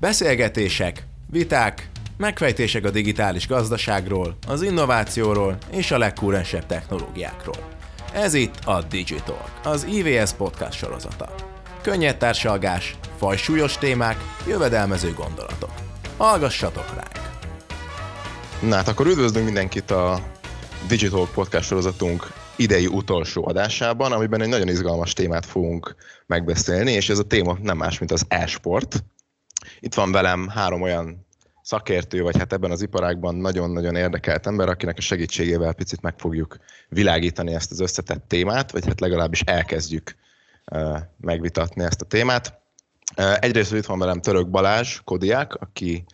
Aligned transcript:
Beszélgetések, 0.00 1.06
viták, 1.30 1.90
megfejtések 2.16 2.84
a 2.84 2.90
digitális 2.90 3.46
gazdaságról, 3.46 4.36
az 4.46 4.62
innovációról 4.62 5.58
és 5.70 5.90
a 5.90 5.98
legkúrensebb 5.98 6.66
technológiákról. 6.66 7.68
Ez 8.12 8.34
itt 8.34 8.54
a 8.64 8.82
Digital, 8.82 9.44
az 9.64 9.84
IVS 9.84 10.32
podcast 10.32 10.78
sorozata. 10.78 11.34
Könnyed 11.82 12.16
társalgás, 12.16 12.96
fajsúlyos 13.16 13.78
témák, 13.78 14.16
jövedelmező 14.46 15.12
gondolatok. 15.12 15.72
Hallgassatok 16.16 16.94
ránk! 16.94 17.30
Na 18.62 18.74
hát 18.74 18.88
akkor 18.88 19.06
üdvözlünk 19.06 19.44
mindenkit 19.44 19.90
a 19.90 20.20
Digital 20.88 21.28
podcast 21.34 21.68
sorozatunk 21.68 22.32
idei 22.56 22.86
utolsó 22.86 23.48
adásában, 23.48 24.12
amiben 24.12 24.42
egy 24.42 24.48
nagyon 24.48 24.68
izgalmas 24.68 25.12
témát 25.12 25.46
fogunk 25.46 25.94
megbeszélni, 26.26 26.92
és 26.92 27.08
ez 27.08 27.18
a 27.18 27.22
téma 27.22 27.58
nem 27.62 27.76
más, 27.76 27.98
mint 27.98 28.12
az 28.12 28.24
e-sport. 28.28 29.04
Itt 29.80 29.94
van 29.94 30.12
velem 30.12 30.48
három 30.48 30.82
olyan 30.82 31.26
szakértő, 31.62 32.22
vagy 32.22 32.38
hát 32.38 32.52
ebben 32.52 32.70
az 32.70 32.82
iparágban 32.82 33.34
nagyon-nagyon 33.34 33.96
érdekelt 33.96 34.46
ember, 34.46 34.68
akinek 34.68 34.98
a 34.98 35.00
segítségével 35.00 35.72
picit 35.72 36.00
meg 36.00 36.14
fogjuk 36.18 36.56
világítani 36.88 37.54
ezt 37.54 37.70
az 37.70 37.80
összetett 37.80 38.28
témát, 38.28 38.70
vagy 38.70 38.86
hát 38.86 39.00
legalábbis 39.00 39.40
elkezdjük 39.40 40.16
megvitatni 41.16 41.84
ezt 41.84 42.00
a 42.00 42.04
témát. 42.04 42.60
Egyrészt 43.14 43.72
itt 43.72 43.86
van 43.86 43.98
velem 43.98 44.20
Török 44.20 44.48
Balázs, 44.48 45.00
Kodiák, 45.04 45.54
aki 45.54 46.04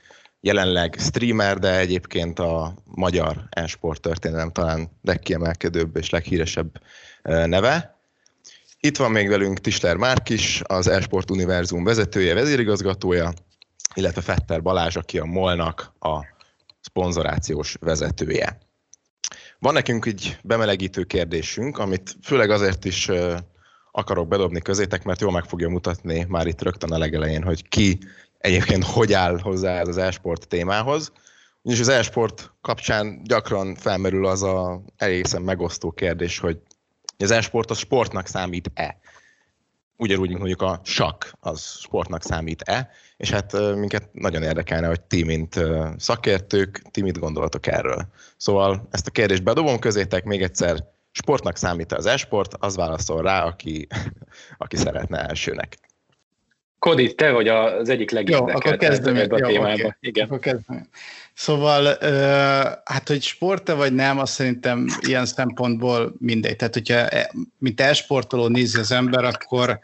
jelenleg 0.40 0.96
streamer, 0.98 1.58
de 1.58 1.78
egyébként 1.78 2.38
a 2.38 2.74
magyar 2.84 3.46
e-sport 3.50 4.00
történelem 4.00 4.50
talán 4.50 4.90
legkiemelkedőbb 5.02 5.96
és 5.96 6.10
leghíresebb 6.10 6.80
neve. 7.22 7.93
Itt 8.84 8.96
van 8.96 9.10
még 9.10 9.28
velünk 9.28 9.58
Tisler 9.58 9.96
Márk 9.96 10.28
is, 10.28 10.62
az 10.64 10.88
e-sport 10.88 11.30
univerzum 11.30 11.84
vezetője, 11.84 12.34
vezérigazgatója, 12.34 13.32
illetve 13.94 14.20
Fetter 14.20 14.62
Balázs, 14.62 14.96
aki 14.96 15.18
a 15.18 15.24
Molnak 15.24 15.92
a 16.00 16.24
szponzorációs 16.80 17.76
vezetője. 17.80 18.58
Van 19.58 19.72
nekünk 19.72 20.06
egy 20.06 20.38
bemelegítő 20.42 21.04
kérdésünk, 21.04 21.78
amit 21.78 22.16
főleg 22.22 22.50
azért 22.50 22.84
is 22.84 23.10
akarok 23.90 24.28
bedobni 24.28 24.60
közétek, 24.60 25.04
mert 25.04 25.20
jól 25.20 25.32
meg 25.32 25.44
fogja 25.44 25.68
mutatni 25.68 26.26
már 26.28 26.46
itt 26.46 26.62
rögtön 26.62 26.92
a 26.92 26.98
legelején, 26.98 27.42
hogy 27.42 27.68
ki 27.68 27.98
egyébként 28.38 28.84
hogy 28.84 29.12
áll 29.12 29.38
hozzá 29.38 29.80
ez 29.80 29.88
az 29.88 29.96
e-sport 29.96 30.48
témához. 30.48 31.12
Ugyanis 31.62 31.80
az 31.80 31.88
e-sport 31.88 32.52
kapcsán 32.60 33.22
gyakran 33.22 33.74
felmerül 33.74 34.26
az 34.26 34.42
a 34.42 34.82
egészen 34.96 35.42
megosztó 35.42 35.90
kérdés, 35.90 36.38
hogy 36.38 36.58
az 37.18 37.30
e-sport 37.30 37.70
az 37.70 37.78
sportnak 37.78 38.26
számít-e? 38.26 38.98
Ugyanúgy, 39.96 40.28
mint 40.28 40.38
mondjuk 40.38 40.62
a 40.62 40.80
sakk 40.82 41.24
az 41.40 41.78
sportnak 41.80 42.22
számít-e? 42.22 42.90
És 43.16 43.30
hát 43.30 43.52
minket 43.52 44.08
nagyon 44.12 44.42
érdekelne, 44.42 44.86
hogy 44.86 45.00
ti, 45.00 45.22
mint 45.22 45.60
szakértők, 45.96 46.82
ti 46.90 47.02
mit 47.02 47.18
gondolatok 47.18 47.66
erről. 47.66 48.08
Szóval 48.36 48.88
ezt 48.90 49.06
a 49.06 49.10
kérdést 49.10 49.42
bedobom 49.42 49.78
közétek 49.78 50.24
még 50.24 50.42
egyszer, 50.42 50.84
sportnak 51.10 51.56
számít 51.56 51.92
az 51.92 52.06
e-sport, 52.06 52.54
az 52.58 52.76
válaszol 52.76 53.22
rá, 53.22 53.44
aki, 53.44 53.86
aki 54.64 54.76
szeretne 54.76 55.18
elsőnek. 55.18 55.78
Kodi, 56.84 57.14
te 57.14 57.30
vagy 57.30 57.48
az 57.48 57.88
egyik 57.88 58.10
legérdekeltebb 58.10 59.16
ebben 59.16 59.42
a 59.42 59.46
témában. 59.46 59.74
Okay. 59.74 59.90
Igen. 60.00 60.26
Akkor 60.26 60.38
kezdem. 60.38 60.88
Szóval, 61.34 61.98
hát, 62.84 63.08
hogy 63.08 63.22
sport-e 63.22 63.72
vagy 63.72 63.92
nem, 63.92 64.18
azt 64.18 64.32
szerintem 64.32 64.86
ilyen 65.00 65.26
szempontból 65.26 66.14
mindegy. 66.18 66.56
Tehát, 66.56 66.74
hogyha 66.74 67.08
e, 67.08 67.32
mint 67.58 67.80
e-sportoló 67.80 68.48
nézi 68.48 68.78
az 68.78 68.92
ember, 68.92 69.24
akkor, 69.24 69.78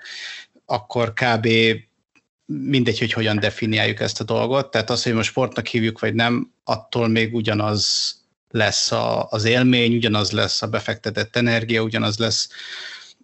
akkor 0.67 1.13
kb 1.13 1.49
mindegy, 2.45 2.99
hogy 2.99 3.13
hogyan 3.13 3.39
definiáljuk 3.39 4.01
ezt 4.01 4.21
a 4.21 4.25
dolgot. 4.25 4.71
Tehát 4.71 4.91
az, 4.91 5.03
hogy 5.03 5.15
most 5.15 5.29
sportnak 5.29 5.67
hívjuk, 5.67 5.99
vagy 5.99 6.15
nem, 6.15 6.53
attól 6.65 7.09
még 7.09 7.35
ugyanaz 7.35 8.15
lesz 8.51 8.93
a, 8.93 9.27
az 9.31 9.45
élmény, 9.45 9.95
ugyanaz 9.95 10.31
lesz 10.31 10.63
a 10.63 10.67
befektetett 10.67 11.37
energia, 11.37 11.83
ugyanaz 11.83 12.19
lesz 12.19 12.49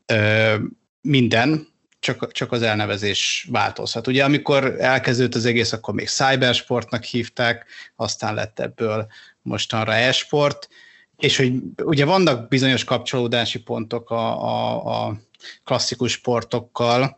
ö, 0.06 0.54
minden, 1.00 1.75
csak, 2.06 2.33
csak 2.33 2.53
az 2.53 2.62
elnevezés 2.62 3.47
változhat. 3.50 4.06
Ugye 4.06 4.25
amikor 4.25 4.81
elkezdődött 4.81 5.34
az 5.34 5.44
egész, 5.44 5.72
akkor 5.72 5.94
még 5.94 6.09
cybersportnak 6.09 7.03
hívták, 7.05 7.67
aztán 7.97 8.34
lett 8.34 8.61
ebből 8.61 9.06
mostanra 9.43 9.94
e-sport, 9.94 10.69
és 11.17 11.37
hogy 11.37 11.53
ugye 11.83 12.05
vannak 12.05 12.49
bizonyos 12.49 12.84
kapcsolódási 12.84 13.62
pontok 13.62 14.11
a, 14.11 14.43
a, 14.44 15.06
a 15.06 15.21
klasszikus 15.65 16.12
sportokkal, 16.12 17.17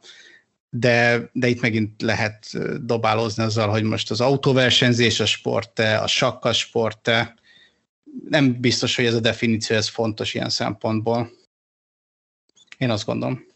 de, 0.71 1.31
de 1.33 1.49
itt 1.49 1.61
megint 1.61 2.03
lehet 2.03 2.47
dobálózni 2.85 3.43
azzal, 3.43 3.69
hogy 3.69 3.83
most 3.83 4.11
az 4.11 4.21
autóversenyzés 4.21 5.21
a 5.21 5.27
sport-e, 5.27 6.03
a 6.03 6.07
sakk 6.07 6.53
sport-e. 6.53 7.35
Nem 8.29 8.61
biztos, 8.61 8.97
hogy 8.97 9.05
ez 9.05 9.15
a 9.15 9.21
definíció 9.21 9.77
ez 9.77 9.89
fontos 9.89 10.35
ilyen 10.35 10.51
szempontból. 10.51 11.31
Én 12.79 12.91
azt 12.91 13.05
gondolom. 13.05 13.48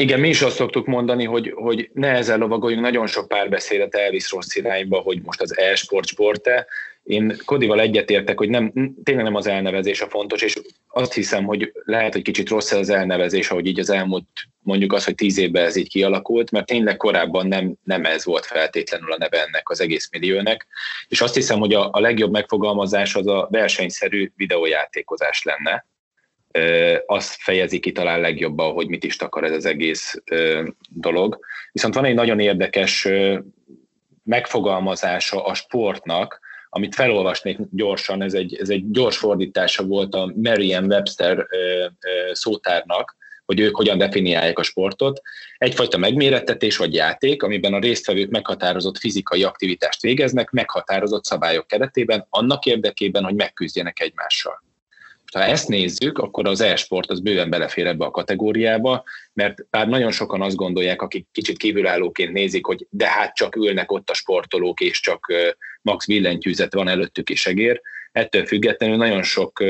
Igen, 0.00 0.20
mi 0.20 0.28
is 0.28 0.42
azt 0.42 0.56
szoktuk 0.56 0.86
mondani, 0.86 1.24
hogy, 1.24 1.52
hogy 1.56 1.90
ne 1.92 2.08
ezzel 2.08 2.38
lovagoljunk, 2.38 2.82
nagyon 2.82 3.06
sok 3.06 3.28
párbeszédet 3.28 3.94
elvisz 3.94 4.30
rossz 4.30 4.54
irányba, 4.54 4.98
hogy 4.98 5.20
most 5.22 5.40
az 5.40 5.58
e-sport 5.58 6.06
sport-e. 6.06 6.66
Én 7.02 7.36
Kodival 7.44 7.80
egyetértek, 7.80 8.38
hogy 8.38 8.48
nem, 8.48 8.72
tényleg 9.04 9.24
nem 9.24 9.34
az 9.34 9.46
elnevezés 9.46 10.00
a 10.00 10.08
fontos, 10.08 10.42
és 10.42 10.60
azt 10.88 11.12
hiszem, 11.12 11.44
hogy 11.44 11.72
lehet, 11.84 12.12
hogy 12.12 12.22
kicsit 12.22 12.48
rossz 12.48 12.72
az 12.72 12.88
elnevezés, 12.88 13.50
ahogy 13.50 13.66
így 13.66 13.80
az 13.80 13.90
elmúlt 13.90 14.26
mondjuk 14.62 14.92
az, 14.92 15.04
hogy 15.04 15.14
tíz 15.14 15.38
évben 15.38 15.64
ez 15.64 15.76
így 15.76 15.88
kialakult, 15.88 16.50
mert 16.50 16.66
tényleg 16.66 16.96
korábban 16.96 17.46
nem, 17.46 17.74
nem 17.84 18.04
ez 18.04 18.24
volt 18.24 18.46
feltétlenül 18.46 19.12
a 19.12 19.18
neve 19.18 19.42
ennek 19.42 19.70
az 19.70 19.80
egész 19.80 20.08
milliónek, 20.10 20.66
és 21.08 21.20
azt 21.20 21.34
hiszem, 21.34 21.58
hogy 21.58 21.74
a, 21.74 21.88
a 21.92 22.00
legjobb 22.00 22.30
megfogalmazás 22.30 23.14
az 23.14 23.26
a 23.26 23.48
versenyszerű 23.50 24.30
videójátékozás 24.36 25.42
lenne, 25.42 25.86
az 27.06 27.36
fejezi 27.40 27.80
ki 27.80 27.92
talán 27.92 28.20
legjobban, 28.20 28.72
hogy 28.72 28.88
mit 28.88 29.04
is 29.04 29.16
takar 29.16 29.44
ez 29.44 29.52
az 29.52 29.64
egész 29.64 30.22
dolog. 30.90 31.38
Viszont 31.72 31.94
van 31.94 32.04
egy 32.04 32.14
nagyon 32.14 32.40
érdekes 32.40 33.08
megfogalmazása 34.24 35.44
a 35.44 35.54
sportnak, 35.54 36.40
amit 36.70 36.94
felolvasnék 36.94 37.58
gyorsan, 37.70 38.22
ez 38.22 38.34
egy, 38.34 38.56
ez 38.60 38.68
egy 38.68 38.90
gyors 38.90 39.16
fordítása 39.16 39.84
volt 39.84 40.14
a 40.14 40.32
Merriam-Webster 40.36 41.46
szótárnak, 42.32 43.16
hogy 43.44 43.60
ők 43.60 43.76
hogyan 43.76 43.98
definiálják 43.98 44.58
a 44.58 44.62
sportot. 44.62 45.20
Egyfajta 45.58 45.98
megmérettetés 45.98 46.76
vagy 46.76 46.94
játék, 46.94 47.42
amiben 47.42 47.74
a 47.74 47.78
résztvevők 47.78 48.30
meghatározott 48.30 48.98
fizikai 48.98 49.42
aktivitást 49.42 50.00
végeznek, 50.00 50.50
meghatározott 50.50 51.24
szabályok 51.24 51.66
keretében, 51.66 52.26
annak 52.30 52.66
érdekében, 52.66 53.24
hogy 53.24 53.34
megküzdjenek 53.34 54.00
egymással. 54.00 54.62
Ha 55.32 55.42
ezt 55.42 55.68
nézzük, 55.68 56.18
akkor 56.18 56.46
az 56.46 56.60
e-sport 56.60 57.10
az 57.10 57.20
bőven 57.20 57.50
belefér 57.50 57.86
ebbe 57.86 58.04
a 58.04 58.10
kategóriába, 58.10 59.04
mert 59.32 59.66
bár 59.70 59.88
nagyon 59.88 60.10
sokan 60.10 60.42
azt 60.42 60.56
gondolják, 60.56 61.02
akik 61.02 61.26
kicsit 61.32 61.56
kívülállóként 61.56 62.32
nézik, 62.32 62.66
hogy 62.66 62.86
de 62.90 63.08
hát 63.08 63.34
csak 63.34 63.56
ülnek 63.56 63.92
ott 63.92 64.10
a 64.10 64.14
sportolók, 64.14 64.80
és 64.80 65.00
csak 65.00 65.32
max 65.82 66.06
billentyűzet 66.06 66.74
van 66.74 66.88
előttük 66.88 67.30
és 67.30 67.46
egér. 67.46 67.80
Ettől 68.12 68.46
függetlenül 68.46 68.96
nagyon 68.96 69.22
sok 69.22 69.64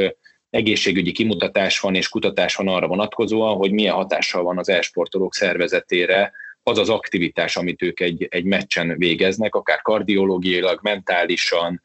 egészségügyi 0.50 1.12
kimutatás 1.12 1.80
van 1.80 1.94
és 1.94 2.08
kutatás 2.08 2.54
van 2.54 2.68
arra 2.68 2.86
vonatkozóan, 2.86 3.56
hogy 3.56 3.72
milyen 3.72 3.94
hatással 3.94 4.42
van 4.42 4.58
az 4.58 4.68
e-sportolók 4.68 5.34
szervezetére 5.34 6.32
az 6.62 6.78
az 6.78 6.88
aktivitás, 6.88 7.56
amit 7.56 7.82
ők 7.82 8.00
egy, 8.00 8.26
egy 8.30 8.44
meccsen 8.44 8.94
végeznek, 8.98 9.54
akár 9.54 9.82
kardiológiailag, 9.82 10.78
mentálisan, 10.82 11.80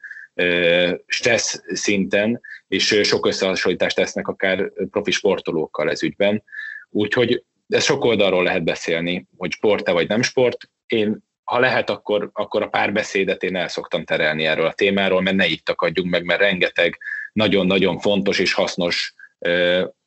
stressz 1.06 1.62
szinten, 1.66 2.40
és 2.68 3.00
sok 3.02 3.26
összehasonlítást 3.26 3.96
tesznek 3.96 4.28
akár 4.28 4.72
profi 4.90 5.10
sportolókkal 5.10 5.90
ez 5.90 6.02
ügyben. 6.02 6.42
Úgyhogy 6.90 7.44
ez 7.68 7.84
sok 7.84 8.04
oldalról 8.04 8.42
lehet 8.42 8.64
beszélni, 8.64 9.26
hogy 9.36 9.52
sport-e 9.52 9.92
vagy 9.92 10.08
nem 10.08 10.22
sport. 10.22 10.56
Én, 10.86 11.18
ha 11.44 11.58
lehet, 11.58 11.90
akkor, 11.90 12.30
akkor 12.32 12.62
a 12.62 12.68
párbeszédet 12.68 13.42
én 13.42 13.56
el 13.56 13.68
szoktam 13.68 14.04
terelni 14.04 14.46
erről 14.46 14.66
a 14.66 14.72
témáról, 14.72 15.20
mert 15.20 15.36
ne 15.36 15.46
itt 15.46 15.64
takadjunk 15.64 16.10
meg, 16.10 16.24
mert 16.24 16.40
rengeteg 16.40 16.98
nagyon-nagyon 17.32 17.98
fontos 17.98 18.38
és 18.38 18.52
hasznos 18.52 19.14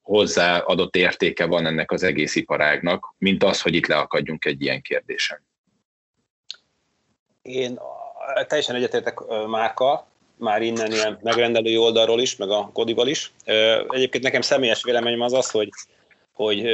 hozzáadott 0.02 0.96
értéke 0.96 1.46
van 1.46 1.66
ennek 1.66 1.92
az 1.92 2.04
egész 2.04 2.36
iparágnak, 2.36 3.16
mint 3.18 3.44
az, 3.44 3.62
hogy 3.62 3.76
itt 3.76 3.88
leakadjunk 3.88 4.46
egy 4.46 4.62
ilyen 4.62 4.82
kérdésen. 4.82 5.46
Én 7.42 7.80
teljesen 8.48 8.76
egyetértek 8.76 9.20
Márka, 9.48 10.08
már 10.38 10.62
innen 10.62 10.92
ilyen 10.92 11.20
megrendelői 11.22 11.78
oldalról 11.78 12.22
is, 12.22 12.36
meg 12.36 12.50
a 12.50 12.70
kodival 12.74 13.08
is. 13.08 13.32
Egyébként 13.90 14.24
nekem 14.24 14.42
személyes 14.42 14.84
véleményem 14.84 15.22
az 15.22 15.34
az, 15.34 15.52
hogy, 15.52 15.70
hogy 16.34 16.66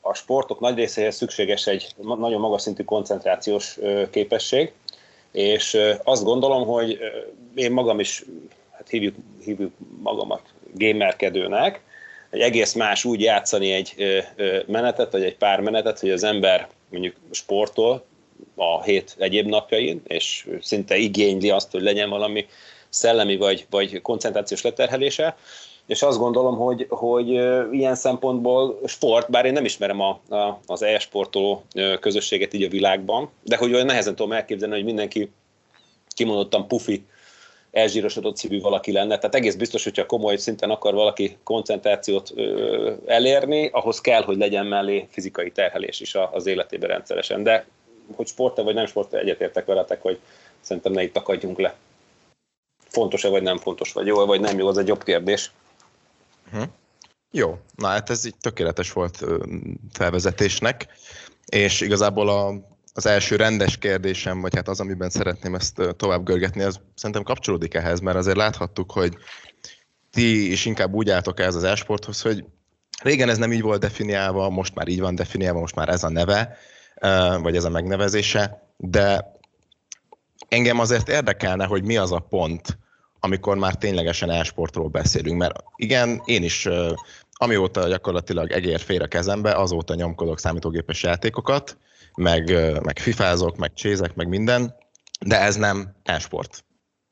a 0.00 0.14
sportok 0.14 0.60
nagy 0.60 0.74
részéhez 0.74 1.16
szükséges 1.16 1.66
egy 1.66 1.94
nagyon 1.96 2.40
magas 2.40 2.62
szintű 2.62 2.82
koncentrációs 2.82 3.78
képesség, 4.10 4.72
és 5.32 5.78
azt 6.04 6.24
gondolom, 6.24 6.66
hogy 6.66 6.98
én 7.54 7.72
magam 7.72 8.00
is, 8.00 8.24
hát 8.72 8.88
hívjuk, 8.88 9.14
hívjuk 9.44 9.72
magamat 10.02 10.42
gamerkedőnek, 10.74 11.80
hogy 12.30 12.40
egész 12.40 12.72
más 12.72 13.04
úgy 13.04 13.20
játszani 13.20 13.72
egy 13.72 13.94
menetet, 14.66 15.12
vagy 15.12 15.22
egy 15.22 15.36
pár 15.36 15.60
menetet, 15.60 16.00
hogy 16.00 16.10
az 16.10 16.24
ember 16.24 16.68
mondjuk 16.90 17.16
sportol, 17.30 18.04
a 18.54 18.82
hét 18.82 19.16
egyéb 19.18 19.46
napjain, 19.46 20.02
és 20.06 20.48
szinte 20.60 20.96
igényli 20.96 21.50
azt, 21.50 21.70
hogy 21.70 21.82
legyen 21.82 22.10
valami 22.10 22.46
szellemi 22.90 23.36
vagy, 23.36 23.66
vagy 23.70 24.02
koncentrációs 24.02 24.62
leterhelése, 24.62 25.36
és 25.86 26.02
azt 26.02 26.18
gondolom, 26.18 26.56
hogy, 26.56 26.86
hogy 26.88 27.28
ilyen 27.72 27.94
szempontból 27.94 28.80
sport, 28.86 29.30
bár 29.30 29.44
én 29.44 29.52
nem 29.52 29.64
ismerem 29.64 30.00
a, 30.00 30.20
a, 30.28 30.60
az 30.66 30.82
e-sportoló 30.82 31.64
közösséget 32.00 32.52
így 32.52 32.62
a 32.62 32.68
világban, 32.68 33.30
de 33.42 33.56
hogy 33.56 33.74
olyan 33.74 33.86
nehezen 33.86 34.14
tudom 34.14 34.32
elképzelni, 34.32 34.74
hogy 34.74 34.84
mindenki 34.84 35.30
kimondottan 36.08 36.68
pufi, 36.68 37.04
elzsírosodott 37.72 38.36
szívű 38.36 38.60
valaki 38.60 38.92
lenne. 38.92 39.18
Tehát 39.18 39.34
egész 39.34 39.54
biztos, 39.54 39.84
hogyha 39.84 40.06
komoly 40.06 40.36
szinten 40.36 40.70
akar 40.70 40.94
valaki 40.94 41.36
koncentrációt 41.42 42.32
ö, 42.34 42.92
elérni, 43.06 43.68
ahhoz 43.72 44.00
kell, 44.00 44.22
hogy 44.22 44.36
legyen 44.36 44.66
mellé 44.66 45.06
fizikai 45.10 45.50
terhelés 45.50 46.00
is 46.00 46.16
az 46.32 46.46
életében 46.46 46.88
rendszeresen. 46.88 47.42
De 47.42 47.66
hogy 48.16 48.26
sport 48.26 48.56
vagy 48.56 48.74
nem 48.74 48.86
sport, 48.86 49.14
egyetértek 49.14 49.66
veletek, 49.66 50.02
hogy 50.02 50.18
szerintem 50.60 50.92
ne 50.92 51.02
itt 51.02 51.16
akadjunk 51.16 51.58
le. 51.58 51.74
Fontos-e 52.90 53.28
vagy 53.28 53.42
nem 53.42 53.58
fontos, 53.58 53.92
vagy 53.92 54.06
jó 54.06 54.26
vagy 54.26 54.40
nem 54.40 54.58
jó, 54.58 54.68
az 54.68 54.78
egy 54.78 54.86
jobb 54.86 55.04
kérdés. 55.04 55.50
Hm. 56.50 56.62
Jó, 57.30 57.58
na 57.74 57.86
hát 57.86 58.10
ez 58.10 58.24
így 58.24 58.36
tökéletes 58.40 58.92
volt 58.92 59.24
felvezetésnek, 59.92 60.86
és 61.46 61.80
igazából 61.80 62.28
a, 62.28 62.54
az 62.94 63.06
első 63.06 63.36
rendes 63.36 63.78
kérdésem, 63.78 64.40
vagy 64.40 64.54
hát 64.54 64.68
az, 64.68 64.80
amiben 64.80 65.10
szeretném 65.10 65.54
ezt 65.54 65.82
tovább 65.96 66.24
görgetni, 66.24 66.62
az 66.62 66.80
szerintem 66.94 67.22
kapcsolódik 67.22 67.74
ehhez, 67.74 68.00
mert 68.00 68.16
azért 68.16 68.36
láthattuk, 68.36 68.92
hogy 68.92 69.16
ti 70.10 70.50
is 70.50 70.64
inkább 70.64 70.92
úgy 70.92 71.10
álltok 71.10 71.40
ez 71.40 71.54
az 71.54 71.64
esporthoz, 71.64 72.22
hogy 72.22 72.44
régen 73.02 73.28
ez 73.28 73.38
nem 73.38 73.52
így 73.52 73.62
volt 73.62 73.80
definiálva, 73.80 74.48
most 74.48 74.74
már 74.74 74.88
így 74.88 75.00
van 75.00 75.14
definiálva, 75.14 75.60
most 75.60 75.74
már 75.74 75.88
ez 75.88 76.04
a 76.04 76.08
neve, 76.08 76.56
vagy 77.42 77.56
ez 77.56 77.64
a 77.64 77.70
megnevezése, 77.70 78.72
de 78.76 79.32
engem 80.50 80.78
azért 80.78 81.08
érdekelne, 81.08 81.64
hogy 81.64 81.84
mi 81.84 81.96
az 81.96 82.12
a 82.12 82.18
pont, 82.18 82.78
amikor 83.20 83.56
már 83.56 83.74
ténylegesen 83.74 84.30
e-sportról 84.30 84.88
beszélünk, 84.88 85.38
mert 85.38 85.64
igen, 85.76 86.22
én 86.24 86.42
is 86.42 86.68
amióta 87.32 87.88
gyakorlatilag 87.88 88.50
egér 88.50 88.80
fér 88.80 89.02
a 89.02 89.06
kezembe, 89.06 89.52
azóta 89.52 89.94
nyomkodok 89.94 90.38
számítógépes 90.38 91.02
játékokat, 91.02 91.76
meg, 92.14 92.50
meg 92.82 92.98
fifázok, 92.98 93.56
meg 93.56 93.72
csézek, 93.72 94.14
meg 94.14 94.28
minden, 94.28 94.74
de 95.26 95.40
ez 95.40 95.56
nem 95.56 95.96
e-sport. 96.02 96.64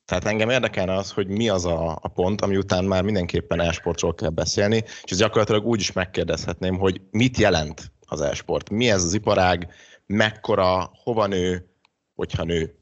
Tehát 0.04 0.24
engem 0.24 0.50
érdekelne 0.50 0.94
az, 0.94 1.10
hogy 1.10 1.26
mi 1.26 1.48
az 1.48 1.64
a, 1.64 1.98
a 2.02 2.08
pont, 2.08 2.40
ami 2.40 2.56
után 2.56 2.84
már 2.84 3.02
mindenképpen 3.02 3.60
e-sportról 3.60 4.14
kell 4.14 4.28
beszélni, 4.28 4.84
és 5.02 5.10
ez 5.10 5.18
gyakorlatilag 5.18 5.66
úgy 5.66 5.80
is 5.80 5.92
megkérdezhetném, 5.92 6.78
hogy 6.78 7.00
mit 7.10 7.38
jelent 7.38 7.92
az 8.06 8.20
e-sport, 8.20 8.70
mi 8.70 8.90
ez 8.90 9.04
az 9.04 9.14
iparág, 9.14 9.68
mekkora, 10.06 10.90
hova 11.02 11.26
nő, 11.26 11.70
hogyha 12.14 12.44
nő, 12.44 12.77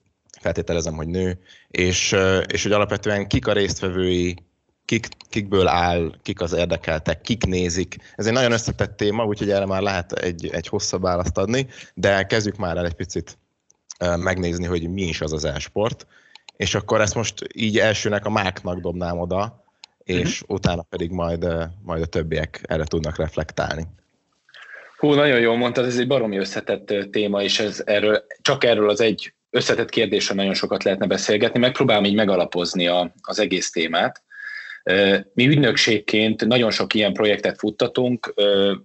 feltételezem, 0.46 0.94
hogy 0.94 1.08
nő, 1.08 1.38
és, 1.69 2.16
és 2.46 2.62
hogy 2.62 2.72
alapvetően 2.72 3.26
kik 3.26 3.46
a 3.46 3.52
résztvevői, 3.52 4.37
kik, 4.84 5.08
kikből 5.28 5.69
áll, 5.69 6.12
kik 6.22 6.40
az 6.40 6.52
érdekeltek, 6.52 7.20
kik 7.20 7.46
nézik. 7.46 7.96
Ez 8.16 8.26
egy 8.26 8.32
nagyon 8.32 8.52
összetett 8.52 8.96
téma, 8.96 9.25
úgyhogy 9.25 9.50
erre 9.50 9.66
már 9.66 9.82
lehet 9.82 10.12
egy, 10.12 10.48
egy 10.52 10.69
hosszabb 10.69 11.02
választ 11.02 11.38
adni, 11.38 11.66
de 11.94 12.26
kezdjük 12.26 12.56
már 12.56 12.76
el 12.76 12.84
egy 12.84 12.94
picit 12.94 13.38
megnézni, 14.16 14.66
hogy 14.66 14.90
mi 14.90 15.02
is 15.02 15.20
az 15.20 15.32
az 15.32 15.44
e-sport. 15.44 16.06
És 16.56 16.75
akkor 16.75 17.00
ezt 17.00 17.14
most 17.14 17.46
így 17.54 17.78
elsőnek 17.78 18.26
a 18.26 18.31
máknak 18.31 18.81
dobnám 18.81 19.19
oda, 19.19 19.64
és 20.04 20.40
uh-huh. 20.40 20.56
utána 20.56 20.82
pedig 20.82 21.10
majd, 21.10 21.46
majd 21.82 22.02
a 22.02 22.06
többiek 22.06 22.60
erre 22.62 22.84
tudnak 22.84 23.16
reflektálni. 23.16 23.87
Hú, 24.96 25.12
nagyon 25.14 25.40
jól 25.40 25.56
mondtad, 25.56 25.84
ez 25.84 25.98
egy 25.98 26.06
baromi 26.06 26.37
összetett 26.37 26.94
téma, 27.10 27.43
és 27.43 27.58
ez 27.58 27.82
erről, 27.87 28.25
csak 28.43 28.64
erről 28.64 28.90
az 28.90 29.00
egy 29.00 29.32
összetett 29.56 29.91
kérdésről 29.91 30.37
nagyon 30.37 30.55
sokat 30.55 30.85
lehetne 30.85 31.06
beszélgetni. 31.06 31.61
Megpróbálom 31.61 32.05
így 32.05 32.14
megalapozni 32.14 32.87
a, 32.87 33.12
az 33.20 33.38
egész 33.38 33.70
témát. 33.70 34.25
Mi 35.35 35.47
ügynökségként 35.47 36.47
nagyon 36.47 36.70
sok 36.70 36.94
ilyen 36.94 37.12
projektet 37.12 37.58
futtatunk, 37.58 38.35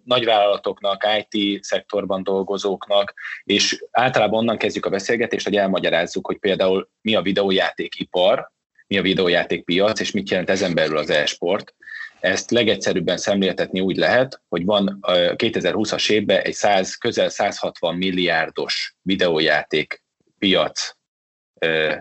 nagyvállalatoknak, 0.04 1.06
IT 1.28 1.64
szektorban 1.64 2.24
dolgozóknak, 2.24 3.14
és 3.44 3.84
általában 3.92 4.40
onnan 4.40 4.58
kezdjük 4.58 4.86
a 4.86 4.90
beszélgetést, 4.90 5.46
hogy 5.46 5.56
elmagyarázzuk, 5.56 6.26
hogy 6.28 6.38
például 6.38 6.90
mi 7.02 7.16
a 7.16 7.22
videójátékipar, 7.22 8.52
mi 8.88 8.98
a 8.98 9.02
videójátékpiac, 9.02 10.00
és 10.00 10.12
mit 10.12 10.30
jelent 10.30 10.50
ezen 10.50 10.74
belül 10.74 10.98
az 10.98 11.10
e-sport. 11.10 11.76
Ezt 12.20 12.52
legegyszerűbben 12.52 13.18
szemléltetni 13.18 13.80
úgy 13.80 13.98
lehet, 13.98 14.42
hogy 14.50 14.66
van 14.66 15.00
2020-as 15.08 16.12
évben 16.12 16.42
egy 16.42 16.54
100, 16.54 16.96
közel 16.96 17.30
160 17.30 17.96
milliárdos 17.96 18.96
videójáték 19.02 20.01
piac 20.42 20.96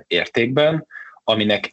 értékben, 0.07 0.87
aminek 1.25 1.73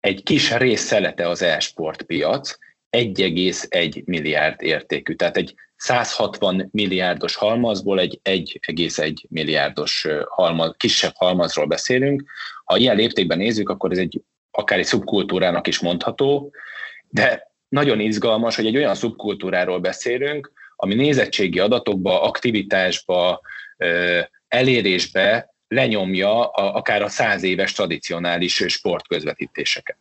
egy 0.00 0.22
kis 0.22 0.56
részszelete 0.56 1.28
az 1.28 1.42
e-sport 1.42 2.02
piac, 2.02 2.58
1,1 2.90 4.04
milliárd 4.04 4.62
értékű. 4.62 5.14
Tehát 5.14 5.36
egy 5.36 5.54
160 5.76 6.68
milliárdos 6.72 7.34
halmazból 7.34 8.00
egy 8.00 8.20
1,1 8.24 9.14
milliárdos 9.28 10.06
halmaz, 10.28 10.74
kisebb 10.76 11.12
halmazról 11.14 11.66
beszélünk. 11.66 12.24
Ha 12.64 12.76
ilyen 12.76 12.96
léptékben 12.96 13.38
nézzük, 13.38 13.68
akkor 13.68 13.90
ez 13.92 13.98
egy 13.98 14.22
akár 14.50 14.78
egy 14.78 14.84
szubkultúrának 14.84 15.66
is 15.66 15.78
mondható, 15.78 16.50
de 17.08 17.50
nagyon 17.68 18.00
izgalmas, 18.00 18.56
hogy 18.56 18.66
egy 18.66 18.76
olyan 18.76 18.94
szubkultúráról 18.94 19.78
beszélünk, 19.78 20.52
ami 20.76 20.94
nézettségi 20.94 21.58
adatokba, 21.58 22.22
aktivitásba, 22.22 23.40
elérésbe 24.48 25.54
lenyomja 25.68 26.50
a, 26.50 26.76
akár 26.76 27.02
a 27.02 27.08
száz 27.08 27.42
éves 27.42 27.72
tradicionális 27.72 28.64
sportközvetítéseket. 28.66 29.98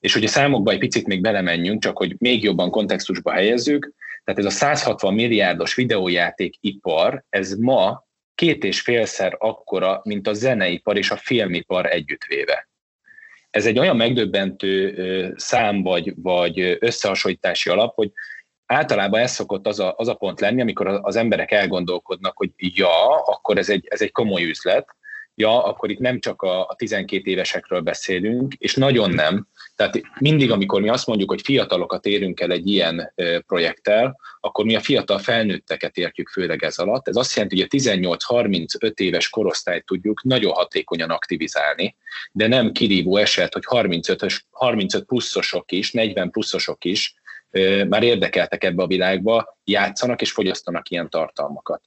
És 0.00 0.12
hogy 0.12 0.24
a 0.24 0.28
számokba 0.28 0.70
egy 0.70 0.78
picit 0.78 1.06
még 1.06 1.20
belemenjünk, 1.20 1.82
csak 1.82 1.96
hogy 1.96 2.14
még 2.18 2.42
jobban 2.42 2.70
kontextusba 2.70 3.32
helyezzük, 3.32 3.92
tehát 4.24 4.40
ez 4.40 4.46
a 4.46 4.50
160 4.50 5.14
milliárdos 5.14 5.74
videójáték 5.74 6.54
ipar, 6.60 7.24
ez 7.30 7.54
ma 7.54 8.04
két 8.34 8.64
és 8.64 8.80
félszer 8.80 9.36
akkora, 9.38 10.00
mint 10.04 10.28
a 10.28 10.32
zeneipar 10.32 10.96
és 10.96 11.10
a 11.10 11.16
filmipar 11.16 11.86
együttvéve. 11.86 12.68
Ez 13.50 13.66
egy 13.66 13.78
olyan 13.78 13.96
megdöbbentő 13.96 15.34
szám 15.36 15.82
vagy, 15.82 16.12
vagy 16.16 16.76
összehasonlítási 16.80 17.70
alap, 17.70 17.94
hogy 17.94 18.10
általában 18.66 19.20
ez 19.20 19.32
szokott 19.32 19.66
az 19.66 19.80
a, 19.80 19.94
az 19.96 20.08
a 20.08 20.14
pont 20.14 20.40
lenni, 20.40 20.60
amikor 20.60 20.86
az 21.02 21.16
emberek 21.16 21.50
elgondolkodnak, 21.50 22.36
hogy 22.36 22.50
ja, 22.56 23.22
akkor 23.24 23.58
ez 23.58 23.68
egy, 23.68 23.86
ez 23.90 24.00
egy 24.02 24.12
komoly 24.12 24.42
üzlet, 24.42 24.96
ja, 25.34 25.64
akkor 25.64 25.90
itt 25.90 25.98
nem 25.98 26.20
csak 26.20 26.42
a, 26.42 26.66
a 26.66 26.74
12 26.74 27.30
évesekről 27.30 27.80
beszélünk, 27.80 28.54
és 28.54 28.74
nagyon 28.74 29.10
nem. 29.10 29.46
Tehát 29.76 30.00
mindig, 30.18 30.50
amikor 30.50 30.80
mi 30.80 30.88
azt 30.88 31.06
mondjuk, 31.06 31.30
hogy 31.30 31.40
fiatalokat 31.42 32.06
érünk 32.06 32.40
el 32.40 32.50
egy 32.50 32.68
ilyen 32.68 33.12
projekttel, 33.46 34.18
akkor 34.40 34.64
mi 34.64 34.74
a 34.74 34.80
fiatal 34.80 35.18
felnőtteket 35.18 35.96
értjük 35.96 36.28
főleg 36.28 36.64
ez 36.64 36.78
alatt. 36.78 37.08
Ez 37.08 37.16
azt 37.16 37.34
jelenti, 37.34 37.60
hogy 37.60 37.68
a 37.70 37.76
18-35 37.76 38.98
éves 38.98 39.28
korosztályt 39.28 39.86
tudjuk 39.86 40.22
nagyon 40.22 40.52
hatékonyan 40.52 41.10
aktivizálni, 41.10 41.96
de 42.32 42.46
nem 42.46 42.72
kirívó 42.72 43.16
eset, 43.16 43.52
hogy 43.52 43.64
35, 43.64 44.26
35 44.50 45.04
pluszosok 45.04 45.72
is, 45.72 45.92
40 45.92 46.30
pluszosok 46.30 46.84
is 46.84 47.13
már 47.88 48.02
érdekeltek 48.02 48.64
ebbe 48.64 48.82
a 48.82 48.86
világba, 48.86 49.58
játszanak 49.64 50.20
és 50.20 50.32
fogyasztanak 50.32 50.88
ilyen 50.90 51.10
tartalmakat. 51.10 51.82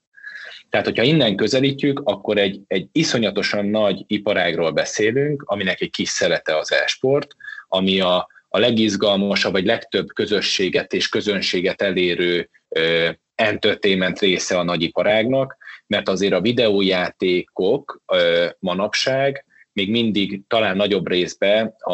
Tehát, 0.70 0.86
hogyha 0.86 1.04
innen 1.04 1.36
közelítjük, 1.36 2.02
akkor 2.04 2.38
egy, 2.38 2.62
egy 2.68 2.88
iszonyatosan 2.92 3.66
nagy 3.66 4.04
iparágról 4.08 4.72
beszélünk, 4.72 5.44
aminek 5.46 5.82
egy 5.82 5.90
kis 5.90 6.10
szerete 6.10 6.58
az 6.58 6.72
e-sport, 6.72 7.36
ami 7.68 8.00
a, 8.00 8.28
a 8.50 8.60
legizgalmasabb, 8.60 9.52
vagy 9.52 9.66
legtöbb 9.66 10.08
közösséget 10.14 10.94
és 10.94 11.10
közönséget 11.10 11.82
elérő 11.82 12.50
ö, 12.70 13.10
entertainment 13.36 14.20
része 14.20 14.58
a 14.58 14.64
nagyiparágnak, 14.64 15.58
mert 15.88 16.10
azért 16.10 16.34
a 16.34 16.42
videójátékok 16.42 18.02
ö, 18.06 18.48
manapság 18.60 19.46
még 19.78 19.90
mindig 19.90 20.42
talán 20.48 20.76
nagyobb 20.76 21.08
részben 21.08 21.76
a, 21.80 21.94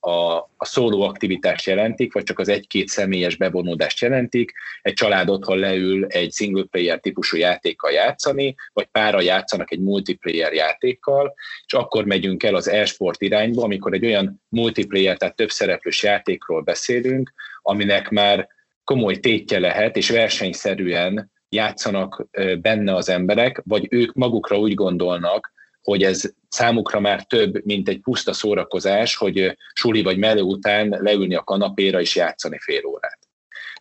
a, 0.00 0.36
a 0.56 0.64
szóló 0.64 1.02
aktivitást 1.02 1.66
jelentik, 1.66 2.12
vagy 2.12 2.22
csak 2.22 2.38
az 2.38 2.48
egy-két 2.48 2.88
személyes 2.88 3.36
bevonódást 3.36 4.00
jelentik. 4.00 4.52
Egy 4.82 4.92
család 4.92 5.28
otthon 5.28 5.58
leül 5.58 6.06
egy 6.06 6.32
single 6.32 6.64
player 6.70 7.00
típusú 7.00 7.36
játékkal 7.36 7.90
játszani, 7.90 8.54
vagy 8.72 8.86
pára 8.86 9.20
játszanak 9.20 9.72
egy 9.72 9.80
multiplayer 9.80 10.52
játékkal, 10.52 11.34
és 11.66 11.72
akkor 11.72 12.04
megyünk 12.04 12.42
el 12.42 12.54
az 12.54 12.68
e-sport 12.68 13.22
irányba, 13.22 13.62
amikor 13.62 13.94
egy 13.94 14.04
olyan 14.04 14.42
multiplayer, 14.48 15.16
tehát 15.16 15.36
több 15.36 15.50
szereplős 15.50 16.02
játékról 16.02 16.62
beszélünk, 16.62 17.32
aminek 17.62 18.08
már 18.08 18.48
komoly 18.84 19.16
tétje 19.16 19.58
lehet, 19.58 19.96
és 19.96 20.10
versenyszerűen 20.10 21.30
játszanak 21.48 22.26
benne 22.60 22.94
az 22.94 23.08
emberek, 23.08 23.62
vagy 23.64 23.86
ők 23.90 24.12
magukra 24.12 24.58
úgy 24.58 24.74
gondolnak, 24.74 25.52
hogy 25.82 26.02
ez 26.02 26.22
számukra 26.48 27.00
már 27.00 27.24
több, 27.24 27.64
mint 27.64 27.88
egy 27.88 28.00
puszta 28.00 28.32
szórakozás, 28.32 29.16
hogy 29.16 29.56
suli 29.72 30.02
vagy 30.02 30.18
melő 30.18 30.40
után 30.40 30.88
leülni 30.88 31.34
a 31.34 31.44
kanapéra 31.44 32.00
és 32.00 32.16
játszani 32.16 32.58
fél 32.58 32.84
órát. 32.84 33.18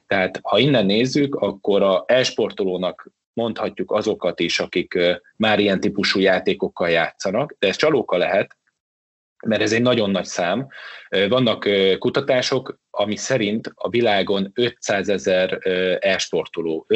Tehát 0.08 0.40
ha 0.42 0.58
innen 0.58 0.86
nézzük, 0.86 1.36
akkor 1.36 1.82
a 1.82 2.04
e-sportolónak 2.08 3.12
mondhatjuk 3.34 3.92
azokat 3.92 4.40
is, 4.40 4.60
akik 4.60 4.98
már 5.36 5.60
ilyen 5.60 5.80
típusú 5.80 6.20
játékokkal 6.20 6.90
játszanak, 6.90 7.56
de 7.60 7.68
ez 7.68 7.76
csalóka 7.76 8.18
lehet, 8.18 8.58
mert 9.46 9.62
ez 9.62 9.74
egy 9.74 9.82
nagyon 9.82 10.10
nagy 10.10 10.26
szám. 10.26 10.68
Vannak 11.10 11.70
kutatások, 11.98 12.80
ami 12.90 13.16
szerint 13.16 13.72
a 13.76 13.90
világon 13.90 14.52
500 14.54 15.10
ezer 15.10 15.60
e-sportoló, 16.00 16.88